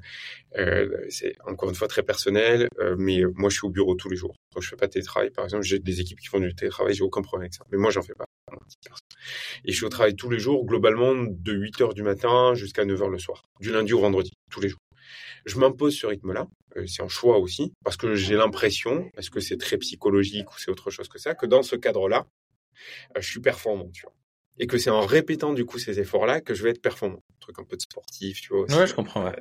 Euh, 0.57 1.05
c'est 1.09 1.35
encore 1.45 1.69
une 1.69 1.75
fois 1.75 1.87
très 1.87 2.01
personnel, 2.01 2.67
euh, 2.79 2.95
mais 2.97 3.21
moi 3.35 3.49
je 3.49 3.57
suis 3.57 3.65
au 3.67 3.69
bureau 3.69 3.95
tous 3.95 4.09
les 4.09 4.15
jours. 4.15 4.35
Quand 4.53 4.61
je 4.61 4.69
fais 4.69 4.75
pas 4.77 4.87
de 4.87 4.93
télétravail, 4.93 5.29
par 5.29 5.45
exemple, 5.45 5.63
j'ai 5.63 5.79
des 5.79 5.99
équipes 5.99 6.19
qui 6.19 6.27
font 6.27 6.39
du 6.39 6.55
télétravail, 6.55 6.93
j'ai 6.93 7.03
aucun 7.03 7.21
problème 7.21 7.43
avec 7.43 7.53
ça. 7.53 7.65
Mais 7.71 7.77
moi 7.77 7.91
j'en 7.91 8.01
fais 8.01 8.15
pas. 8.15 8.25
Et 9.65 9.71
je 9.71 9.75
suis 9.75 9.85
au 9.85 9.89
travail 9.89 10.15
tous 10.15 10.29
les 10.29 10.39
jours, 10.39 10.65
globalement 10.65 11.13
de 11.15 11.53
8 11.53 11.81
heures 11.81 11.93
du 11.93 12.03
matin 12.03 12.53
jusqu'à 12.55 12.85
9 12.85 13.01
heures 13.01 13.09
le 13.09 13.19
soir, 13.19 13.43
du 13.59 13.71
lundi 13.71 13.93
au 13.93 13.99
vendredi, 13.99 14.31
tous 14.49 14.61
les 14.61 14.69
jours. 14.69 14.79
Je 15.45 15.59
m'impose 15.59 15.95
ce 15.95 16.07
rythme-là, 16.07 16.47
c'est 16.87 17.03
un 17.03 17.07
choix 17.07 17.37
aussi, 17.37 17.73
parce 17.83 17.97
que 17.97 18.15
j'ai 18.15 18.35
l'impression, 18.35 19.09
est-ce 19.17 19.29
que 19.29 19.39
c'est 19.39 19.57
très 19.57 19.77
psychologique 19.77 20.51
ou 20.51 20.55
c'est 20.57 20.71
autre 20.71 20.89
chose 20.89 21.07
que 21.07 21.19
ça, 21.19 21.35
que 21.35 21.45
dans 21.45 21.63
ce 21.63 21.75
cadre-là, 21.75 22.25
je 23.17 23.29
suis 23.29 23.39
performant, 23.39 23.89
tu 23.91 24.03
vois. 24.03 24.15
Et 24.57 24.67
que 24.67 24.77
c'est 24.77 24.89
en 24.89 25.05
répétant 25.05 25.53
du 25.53 25.65
coup 25.65 25.79
ces 25.79 25.99
efforts-là 25.99 26.39
que 26.41 26.53
je 26.53 26.63
vais 26.63 26.69
être 26.69 26.81
performant. 26.81 27.23
Un 27.35 27.39
truc 27.39 27.59
un 27.59 27.65
peu 27.65 27.75
de 27.75 27.81
sportif, 27.81 28.41
tu 28.41 28.49
vois. 28.49 28.61
Aussi, 28.61 28.75
ouais, 28.75 28.87
je 28.87 28.93
comprends. 28.93 29.31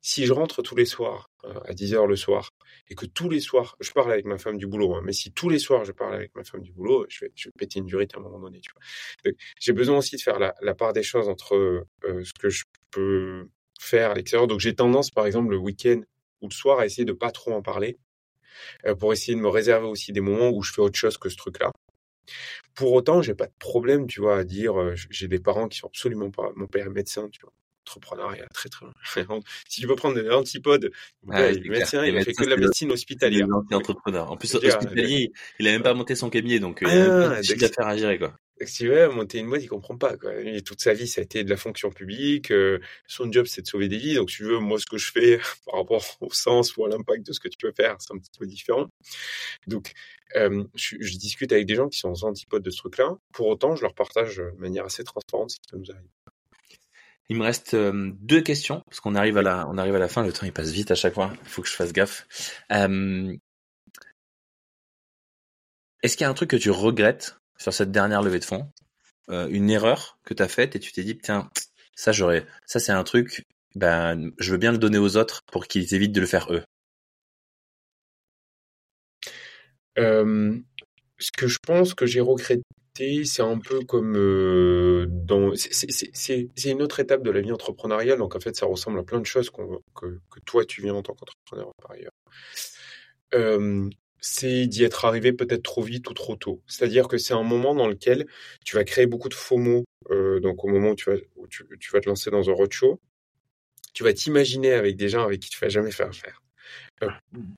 si 0.00 0.26
je 0.26 0.32
rentre 0.32 0.62
tous 0.62 0.76
les 0.76 0.84
soirs 0.86 1.30
euh, 1.44 1.60
à 1.66 1.74
10 1.74 1.94
heures 1.94 2.06
le 2.06 2.16
soir 2.16 2.50
et 2.88 2.94
que 2.94 3.06
tous 3.06 3.28
les 3.28 3.40
soirs 3.40 3.76
je 3.80 3.90
parle 3.92 4.12
avec 4.12 4.24
ma 4.24 4.38
femme 4.38 4.56
du 4.56 4.66
boulot, 4.66 4.94
hein, 4.94 5.02
mais 5.04 5.12
si 5.12 5.32
tous 5.32 5.48
les 5.48 5.58
soirs 5.58 5.84
je 5.84 5.92
parle 5.92 6.14
avec 6.14 6.34
ma 6.34 6.44
femme 6.44 6.62
du 6.62 6.72
boulot, 6.72 7.06
je 7.08 7.24
vais, 7.24 7.32
je 7.34 7.48
vais 7.48 7.52
péter 7.58 7.80
une 7.80 7.86
durite 7.86 8.14
à 8.14 8.18
un 8.18 8.22
moment 8.22 8.40
donné. 8.40 8.60
Tu 8.60 8.70
vois. 8.72 9.32
J'ai 9.60 9.72
besoin 9.72 9.98
aussi 9.98 10.16
de 10.16 10.20
faire 10.22 10.38
la, 10.38 10.54
la 10.62 10.74
part 10.74 10.92
des 10.92 11.02
choses 11.02 11.28
entre 11.28 11.54
euh, 11.54 12.24
ce 12.24 12.32
que 12.38 12.48
je 12.48 12.64
peux 12.90 13.48
faire 13.80 14.12
à 14.12 14.14
l'extérieur. 14.14 14.46
Donc 14.46 14.60
j'ai 14.60 14.74
tendance, 14.74 15.10
par 15.10 15.26
exemple, 15.26 15.50
le 15.50 15.58
week-end 15.58 16.00
ou 16.40 16.48
le 16.48 16.54
soir 16.54 16.78
à 16.78 16.86
essayer 16.86 17.04
de 17.04 17.12
pas 17.12 17.30
trop 17.30 17.52
en 17.52 17.62
parler 17.62 17.98
euh, 17.98 18.03
pour 18.98 19.12
essayer 19.12 19.34
de 19.36 19.40
me 19.40 19.48
réserver 19.48 19.86
aussi 19.86 20.12
des 20.12 20.20
moments 20.20 20.50
où 20.50 20.62
je 20.62 20.72
fais 20.72 20.80
autre 20.80 20.98
chose 20.98 21.18
que 21.18 21.28
ce 21.28 21.36
truc-là. 21.36 21.70
Pour 22.74 22.92
autant, 22.92 23.22
j'ai 23.22 23.34
pas 23.34 23.46
de 23.46 23.52
problème, 23.58 24.06
tu 24.06 24.20
vois, 24.20 24.38
à 24.38 24.44
dire, 24.44 24.80
euh, 24.80 24.94
j'ai 25.10 25.28
des 25.28 25.38
parents 25.38 25.68
qui 25.68 25.78
sont 25.78 25.86
absolument 25.86 26.30
pas, 26.30 26.50
mon 26.56 26.66
père 26.66 26.86
est 26.86 26.90
médecin, 26.90 27.28
tu 27.30 27.40
vois, 27.42 27.52
entrepreneuriat 27.86 28.46
très 28.54 28.70
très 28.70 28.86
si 29.68 29.82
tu 29.82 29.86
veux 29.86 29.94
prendre 29.94 30.20
des 30.20 30.30
antipodes 30.30 30.90
ah, 31.30 31.50
il 31.50 31.66
est 31.66 31.68
médecin 31.68 32.04
il 32.06 32.18
fait 32.24 32.32
que 32.32 32.44
de 32.44 32.48
la 32.48 32.56
médecine 32.56 32.90
hospitalière. 32.90 33.46
entrepreneur 33.72 34.32
en 34.32 34.38
plus 34.38 34.54
hospitalier 34.54 35.32
il 35.58 35.68
a 35.68 35.72
même 35.72 35.82
pas 35.82 35.92
monté 35.92 36.14
son 36.14 36.30
cabinet 36.30 36.60
donc 36.60 36.82
euh, 36.82 36.88
il 36.88 36.98
a 36.98 37.30
ah, 37.32 37.42
chiffre 37.42 37.60
d'affaires 37.60 37.86
à 37.86 37.96
gérer 37.98 38.18
quoi 38.18 38.38
si 38.62 38.84
tu 38.84 38.88
veux 38.88 39.08
monter 39.08 39.38
une 39.38 39.48
boîte, 39.48 39.62
il 39.62 39.68
comprend 39.68 39.96
pas. 39.96 40.16
Quoi. 40.16 40.32
toute 40.64 40.80
sa 40.80 40.94
vie, 40.94 41.08
ça 41.08 41.20
a 41.20 41.24
été 41.24 41.42
de 41.44 41.50
la 41.50 41.56
fonction 41.56 41.90
publique. 41.90 42.50
Euh, 42.50 42.78
son 43.06 43.30
job, 43.30 43.46
c'est 43.46 43.62
de 43.62 43.66
sauver 43.66 43.88
des 43.88 43.98
vies. 43.98 44.14
Donc, 44.14 44.30
si 44.30 44.38
tu 44.38 44.44
veux, 44.44 44.58
moi, 44.58 44.78
ce 44.78 44.86
que 44.86 44.96
je 44.96 45.10
fais 45.10 45.38
par 45.66 45.80
rapport 45.80 46.04
au 46.20 46.32
sens 46.32 46.76
ou 46.76 46.84
à 46.84 46.88
l'impact 46.88 47.26
de 47.26 47.32
ce 47.32 47.40
que 47.40 47.48
tu 47.48 47.58
peux 47.58 47.72
faire, 47.72 47.96
c'est 47.98 48.14
un 48.14 48.18
petit 48.18 48.30
peu 48.38 48.46
différent. 48.46 48.86
Donc, 49.66 49.92
euh, 50.36 50.64
je, 50.74 51.16
discute 51.16 51.52
avec 51.52 51.66
des 51.66 51.74
gens 51.74 51.88
qui 51.88 51.98
sont 51.98 52.10
aux 52.10 52.24
antipodes 52.24 52.62
de 52.62 52.70
ce 52.70 52.78
truc-là. 52.78 53.16
Pour 53.32 53.48
autant, 53.48 53.76
je 53.76 53.82
leur 53.82 53.94
partage 53.94 54.36
de 54.36 54.60
manière 54.60 54.84
assez 54.84 55.04
transparente 55.04 55.50
ce 55.50 55.56
qui 55.56 55.68
peut 55.70 55.78
nous 55.78 55.90
arriver. 55.90 56.08
Il 57.30 57.36
me 57.36 57.42
reste 57.42 57.74
euh, 57.74 58.12
deux 58.20 58.42
questions 58.42 58.82
parce 58.86 59.00
qu'on 59.00 59.14
arrive 59.14 59.38
à 59.38 59.42
la, 59.42 59.66
on 59.68 59.78
arrive 59.78 59.94
à 59.94 59.98
la 59.98 60.08
fin. 60.08 60.24
Le 60.24 60.32
temps 60.32 60.44
il 60.44 60.52
passe 60.52 60.70
vite 60.70 60.90
à 60.90 60.94
chaque 60.94 61.14
fois. 61.14 61.32
Il 61.42 61.48
faut 61.48 61.62
que 61.62 61.68
je 61.68 61.74
fasse 61.74 61.92
gaffe. 61.92 62.26
Est-ce 66.02 66.18
qu'il 66.18 66.24
y 66.24 66.26
a 66.26 66.30
un 66.30 66.34
truc 66.34 66.50
que 66.50 66.56
tu 66.56 66.70
regrettes 66.70 67.38
sur 67.58 67.72
cette 67.72 67.90
dernière 67.90 68.22
levée 68.22 68.38
de 68.38 68.44
fonds, 68.44 68.70
euh, 69.30 69.48
une 69.48 69.70
erreur 69.70 70.18
que 70.24 70.34
tu 70.34 70.42
as 70.42 70.48
faite 70.48 70.76
et 70.76 70.80
tu 70.80 70.92
t'es 70.92 71.02
dit, 71.02 71.18
tiens, 71.18 71.50
ça 71.94 72.12
j'aurais, 72.12 72.46
ça 72.66 72.78
c'est 72.78 72.92
un 72.92 73.04
truc, 73.04 73.46
ben, 73.74 74.32
je 74.38 74.52
veux 74.52 74.58
bien 74.58 74.72
le 74.72 74.78
donner 74.78 74.98
aux 74.98 75.16
autres 75.16 75.42
pour 75.50 75.66
qu'ils 75.66 75.94
évitent 75.94 76.12
de 76.12 76.20
le 76.20 76.26
faire 76.26 76.52
eux. 76.52 76.62
Euh, 79.98 80.58
ce 81.18 81.30
que 81.32 81.46
je 81.46 81.58
pense 81.64 81.94
que 81.94 82.06
j'ai 82.06 82.20
regretté, 82.20 82.62
c'est 83.24 83.42
un 83.42 83.58
peu 83.58 83.80
comme 83.84 84.16
euh, 84.16 85.06
dans. 85.08 85.52
C'est 85.54 86.50
une 86.64 86.82
autre 86.82 87.00
étape 87.00 87.22
de 87.22 87.30
la 87.30 87.40
vie 87.40 87.52
entrepreneuriale, 87.52 88.18
donc 88.18 88.36
en 88.36 88.40
fait, 88.40 88.56
ça 88.56 88.66
ressemble 88.66 88.98
à 88.98 89.02
plein 89.04 89.20
de 89.20 89.26
choses 89.26 89.50
que, 89.50 89.62
que, 89.94 90.40
toi 90.44 90.64
tu 90.64 90.82
viens 90.82 90.94
en 90.94 91.02
tant 91.02 91.14
qu'entrepreneur 91.14 91.72
par 91.80 91.92
ailleurs 91.92 92.12
c'est 94.26 94.66
d'y 94.66 94.84
être 94.84 95.04
arrivé 95.04 95.34
peut-être 95.34 95.62
trop 95.62 95.82
vite 95.82 96.08
ou 96.08 96.14
trop 96.14 96.34
tôt. 96.34 96.62
C'est-à-dire 96.66 97.08
que 97.08 97.18
c'est 97.18 97.34
un 97.34 97.42
moment 97.42 97.74
dans 97.74 97.86
lequel 97.86 98.26
tu 98.64 98.74
vas 98.74 98.82
créer 98.82 99.06
beaucoup 99.06 99.28
de 99.28 99.34
faux 99.34 99.58
mots. 99.58 99.84
Euh, 100.10 100.40
donc 100.40 100.64
au 100.64 100.68
moment 100.68 100.90
où 100.92 100.94
tu 100.94 101.10
vas, 101.10 101.18
tu, 101.50 101.92
vas 101.92 102.00
te 102.00 102.08
lancer 102.08 102.30
dans 102.30 102.48
un 102.48 102.54
roadshow, 102.54 102.98
tu 103.92 104.02
vas 104.02 104.14
t'imaginer 104.14 104.72
avec 104.72 104.96
des 104.96 105.10
gens 105.10 105.24
avec 105.24 105.40
qui 105.40 105.50
tu 105.50 105.58
vas 105.60 105.68
jamais 105.68 105.90
faire 105.90 106.08
affaire. 106.08 106.40
Euh, 107.02 107.10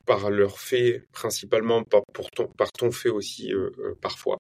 par 0.07 0.29
leur 0.29 0.59
fait 0.59 1.05
principalement, 1.13 1.85
par, 1.85 2.03
pour 2.13 2.33
ton, 2.33 2.49
par 2.49 2.73
ton 2.73 2.91
fait 2.91 3.11
aussi 3.11 3.55
euh, 3.55 3.71
parfois. 4.01 4.39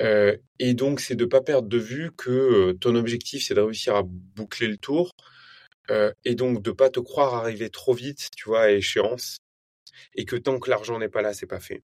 et 0.00 0.74
donc 0.74 1.00
c'est 1.00 1.16
de 1.16 1.26
pas 1.26 1.42
perdre 1.42 1.68
de 1.68 1.78
vue 1.78 2.12
que 2.16 2.72
ton 2.80 2.94
objectif 2.94 3.46
c'est 3.46 3.54
de 3.54 3.60
réussir 3.60 3.94
à 3.94 4.02
boucler 4.04 4.68
le 4.68 4.78
tour. 4.78 5.10
et 6.24 6.34
donc 6.34 6.62
de 6.62 6.70
pas 6.70 6.88
te 6.88 7.00
croire 7.00 7.34
arriver 7.34 7.68
trop 7.68 7.92
vite, 7.92 8.30
tu 8.36 8.48
vois, 8.48 8.62
à 8.62 8.70
échéance, 8.70 9.36
et 10.14 10.24
que 10.24 10.36
tant 10.36 10.58
que 10.58 10.70
l'argent 10.70 10.98
n'est 10.98 11.08
pas 11.08 11.22
là, 11.22 11.32
c'est 11.34 11.46
pas 11.46 11.60
fait. 11.60 11.82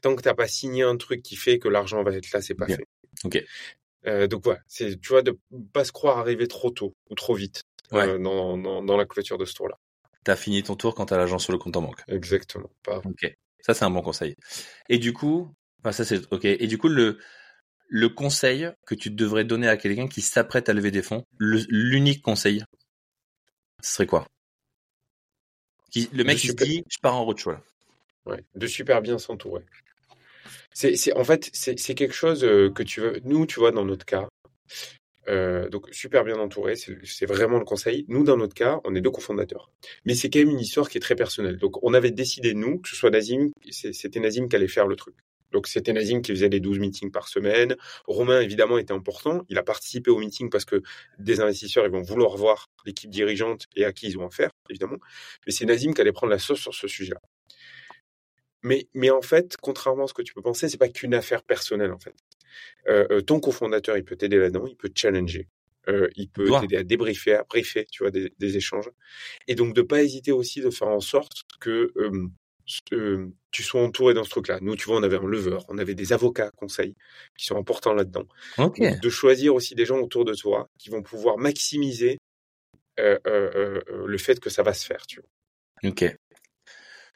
Tant 0.00 0.14
que 0.14 0.22
t'as 0.22 0.34
pas 0.34 0.48
signé 0.48 0.82
un 0.82 0.96
truc 0.96 1.22
qui 1.22 1.36
fait 1.36 1.58
que 1.58 1.68
l'argent 1.68 2.02
va 2.02 2.12
être 2.12 2.30
là, 2.32 2.42
c'est 2.42 2.54
pas 2.54 2.66
fait. 2.66 2.84
Ok. 3.24 3.42
Euh, 4.06 4.26
donc 4.26 4.44
voilà, 4.44 4.60
c'est 4.66 4.98
tu 5.00 5.08
vois 5.08 5.22
de 5.22 5.38
pas 5.72 5.84
se 5.84 5.92
croire 5.92 6.18
arriver 6.18 6.48
trop 6.48 6.70
tôt 6.70 6.94
ou 7.10 7.14
trop 7.14 7.34
vite 7.34 7.64
euh, 7.92 8.18
dans, 8.18 8.56
dans, 8.56 8.82
dans, 8.82 8.96
la 8.96 9.04
couverture 9.04 9.36
de 9.36 9.44
ce 9.44 9.54
tour-là. 9.54 9.76
T'as 10.24 10.36
fini 10.36 10.62
ton 10.62 10.74
tour 10.74 10.94
quand 10.94 11.06
t'as 11.06 11.18
l'argent 11.18 11.38
sur 11.38 11.52
le 11.52 11.58
compte 11.58 11.76
en 11.76 11.82
banque. 11.82 12.02
Exactement. 12.08 12.70
Pas... 12.82 12.98
Ok. 13.04 13.30
Ça 13.60 13.74
c'est 13.74 13.84
un 13.84 13.90
bon 13.90 14.00
conseil. 14.00 14.36
Et 14.88 14.98
du 14.98 15.12
coup, 15.12 15.54
enfin, 15.80 15.92
ça 15.92 16.04
c'est 16.04 16.20
ok. 16.32 16.44
Et 16.46 16.66
du 16.66 16.78
coup 16.78 16.88
le 16.88 17.18
le 17.88 18.08
conseil 18.08 18.70
que 18.86 18.94
tu 18.94 19.10
devrais 19.10 19.44
donner 19.44 19.68
à 19.68 19.76
quelqu'un 19.76 20.06
qui 20.06 20.22
s'apprête 20.22 20.68
à 20.68 20.72
lever 20.72 20.92
des 20.92 21.02
fonds, 21.02 21.26
l'unique 21.38 22.22
conseil, 22.22 22.64
ce 23.82 23.94
serait 23.94 24.06
quoi? 24.06 24.26
Le 26.12 26.24
mec, 26.24 26.42
il 26.44 26.48
se 26.48 26.52
dit, 26.54 26.84
je 26.88 26.98
pars 27.00 27.16
en 27.16 27.24
roadshow. 27.24 27.52
Là. 27.52 27.62
Ouais, 28.26 28.44
de 28.54 28.66
super 28.66 29.02
bien 29.02 29.18
s'entourer. 29.18 29.62
C'est, 30.72 30.96
c'est, 30.96 31.12
en 31.14 31.24
fait, 31.24 31.50
c'est, 31.52 31.78
c'est 31.78 31.94
quelque 31.94 32.14
chose 32.14 32.44
euh, 32.44 32.70
que 32.70 32.82
tu 32.82 33.00
veux. 33.00 33.20
Nous, 33.24 33.46
tu 33.46 33.60
vois, 33.60 33.72
dans 33.72 33.84
notre 33.84 34.04
cas, 34.04 34.28
Euh, 35.28 35.68
donc 35.68 35.86
super 35.92 36.24
bien 36.24 36.38
entouré, 36.38 36.74
c'est 36.76 37.26
vraiment 37.26 37.58
le 37.58 37.64
conseil. 37.64 38.04
Nous, 38.08 38.24
dans 38.24 38.36
notre 38.36 38.54
cas, 38.54 38.80
on 38.84 38.94
est 38.96 39.00
deux 39.00 39.10
cofondateurs. 39.10 39.70
Mais 40.04 40.14
c'est 40.14 40.30
quand 40.30 40.40
même 40.40 40.50
une 40.50 40.60
histoire 40.60 40.88
qui 40.88 40.98
est 40.98 41.00
très 41.00 41.14
personnelle. 41.14 41.58
Donc 41.58 41.82
on 41.84 41.94
avait 41.94 42.10
décidé, 42.10 42.54
nous, 42.54 42.80
que 42.80 42.88
ce 42.88 42.96
soit 42.96 43.10
Nazim, 43.10 43.50
c'était 43.70 44.18
Nazim 44.18 44.48
qui 44.48 44.56
allait 44.56 44.66
faire 44.66 44.86
le 44.86 44.96
truc. 44.96 45.14
Donc 45.52 45.66
c'était 45.66 45.92
Nazim 45.92 46.22
qui 46.22 46.32
faisait 46.32 46.48
les 46.48 46.60
12 46.60 46.78
meetings 46.78 47.10
par 47.10 47.28
semaine. 47.28 47.76
Romain, 48.06 48.40
évidemment, 48.40 48.78
était 48.78 48.92
important. 48.92 49.42
Il 49.48 49.58
a 49.58 49.62
participé 49.62 50.10
au 50.10 50.18
meeting 50.18 50.50
parce 50.50 50.64
que 50.64 50.82
des 51.18 51.40
investisseurs, 51.40 51.84
ils 51.84 51.92
vont 51.92 52.02
vouloir 52.02 52.36
voir 52.36 52.68
l'équipe 52.84 53.10
dirigeante 53.10 53.66
et 53.76 53.84
à 53.84 53.92
qui 53.92 54.06
ils 54.08 54.18
ont 54.18 54.26
affaire, 54.26 54.50
évidemment. 54.68 54.98
Mais 55.46 55.52
c'est 55.52 55.66
Nazim 55.66 55.92
qui 55.92 56.00
allait 56.00 56.12
prendre 56.12 56.30
la 56.30 56.38
sauce 56.38 56.60
sur 56.60 56.74
ce 56.74 56.88
sujet-là. 56.88 57.20
Mais, 58.62 58.88
mais 58.94 59.10
en 59.10 59.22
fait, 59.22 59.56
contrairement 59.60 60.04
à 60.04 60.06
ce 60.06 60.14
que 60.14 60.22
tu 60.22 60.34
peux 60.34 60.42
penser, 60.42 60.68
c'est 60.68 60.78
pas 60.78 60.88
qu'une 60.88 61.14
affaire 61.14 61.42
personnelle, 61.42 61.92
en 61.92 61.98
fait. 61.98 62.14
Euh, 62.88 63.06
euh, 63.10 63.20
ton 63.22 63.40
cofondateur, 63.40 63.96
il 63.96 64.04
peut 64.04 64.16
t'aider 64.16 64.36
là-dedans, 64.36 64.66
il 64.66 64.76
peut 64.76 64.88
te 64.88 64.98
challenger. 64.98 65.48
Euh, 65.88 66.08
il 66.14 66.28
peut 66.28 66.50
t'aider 66.60 66.76
à 66.76 66.82
débriefer, 66.82 67.34
à 67.34 67.44
briefer, 67.44 67.86
tu 67.90 68.02
vois, 68.02 68.10
des, 68.10 68.32
des, 68.38 68.56
échanges. 68.56 68.90
Et 69.48 69.54
donc, 69.54 69.74
de 69.74 69.80
pas 69.80 70.02
hésiter 70.02 70.30
aussi 70.30 70.60
de 70.60 70.68
faire 70.68 70.88
en 70.88 71.00
sorte 71.00 71.44
que 71.58 71.92
tu 73.50 73.62
sois 73.62 73.82
entouré 73.82 74.14
dans 74.14 74.24
ce 74.24 74.30
truc-là. 74.30 74.58
Nous, 74.60 74.76
tu 74.76 74.86
vois, 74.86 74.98
on 74.98 75.02
avait 75.02 75.16
un 75.16 75.26
leveur, 75.26 75.64
on 75.68 75.78
avait 75.78 75.94
des 75.94 76.12
avocats 76.12 76.50
conseils 76.56 76.94
qui 77.36 77.46
sont 77.46 77.56
importants 77.56 77.94
là-dedans. 77.94 78.26
De 78.78 79.10
choisir 79.10 79.54
aussi 79.54 79.74
des 79.74 79.84
gens 79.84 79.98
autour 79.98 80.24
de 80.24 80.34
toi 80.34 80.68
qui 80.78 80.90
vont 80.90 81.02
pouvoir 81.02 81.38
maximiser 81.38 82.18
le 82.98 84.18
fait 84.18 84.40
que 84.40 84.50
ça 84.50 84.62
va 84.62 84.74
se 84.74 84.86
faire, 84.86 85.06
tu 85.06 85.20
vois. 85.20 85.90
Ok. 85.90 86.04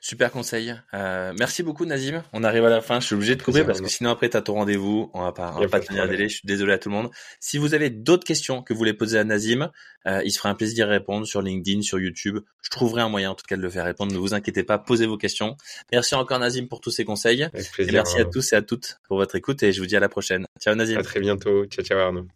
Super 0.05 0.30
conseil. 0.30 0.74
Euh, 0.92 1.32
merci 1.38 1.62
beaucoup 1.62 1.86
Nazim. 1.86 2.22
On 2.34 2.44
arrive 2.44 2.66
à 2.66 2.68
la 2.68 2.82
fin. 2.82 3.00
Je 3.00 3.07
suis 3.07 3.14
obligé 3.14 3.36
de 3.36 3.42
couper 3.42 3.64
parce 3.64 3.80
que 3.80 3.88
sinon 3.88 4.11
après 4.11 4.28
t'as 4.28 4.42
ton 4.42 4.52
rendez-vous. 4.52 5.11
On 5.14 5.22
va 5.22 5.32
pas, 5.32 5.55
on 5.57 5.61
va 5.61 5.68
pas 5.68 5.80
tenir 5.80 6.02
un 6.02 6.07
délai. 6.07 6.28
Je 6.28 6.34
suis 6.34 6.46
désolé 6.46 6.74
à 6.74 6.78
tout 6.78 6.90
le 6.90 6.94
monde. 6.94 7.11
Si 7.40 7.57
vous 7.57 7.72
avez 7.72 7.88
d'autres 7.88 8.26
questions 8.26 8.62
que 8.62 8.74
vous 8.74 8.78
voulez 8.78 8.92
poser 8.92 9.18
à 9.18 9.24
Nazim, 9.24 9.70
euh, 10.07 10.20
il 10.22 10.30
se 10.30 10.36
fera 10.36 10.50
un 10.50 10.55
plaisir 10.55 10.74
d'y 10.74 10.92
répondre 10.92 11.26
sur 11.26 11.40
LinkedIn, 11.40 11.80
sur 11.80 11.98
YouTube. 11.98 12.38
Je 12.61 12.68
trouverai 12.68 13.00
un 13.00 13.09
moyen 13.09 13.30
en 13.30 13.34
tout 13.34 13.46
cas 13.48 13.57
de 13.57 13.62
le 13.62 13.70
faire 13.70 13.86
répondre. 13.86 14.12
Ne 14.12 14.18
vous 14.18 14.34
inquiétez 14.34 14.62
pas. 14.62 14.76
Posez 14.76 15.07
vos 15.07 15.16
questions. 15.16 15.57
Merci 15.90 16.14
encore 16.16 16.38
Nazim 16.38 16.66
pour 16.66 16.82
tous 16.82 16.90
ces 16.90 17.07
conseils. 17.07 17.48
et 17.78 17.90
merci 17.90 18.18
à 18.20 18.26
tous 18.26 18.52
et 18.52 18.57
à 18.57 18.61
toutes 18.61 18.98
pour 19.09 19.16
votre 19.16 19.36
écoute 19.36 19.62
et 19.62 19.72
je 19.72 19.80
vous 19.80 19.86
dis 19.86 19.96
à 19.96 20.00
la 20.00 20.11
prochaine. 20.11 20.44
Ciao 20.61 20.74
Nazim. 20.74 20.98
À 20.98 21.02
très 21.02 21.20
bientôt. 21.20 21.64
Ciao 21.64 21.82
ciao 21.82 21.98
Arnaud. 21.98 22.26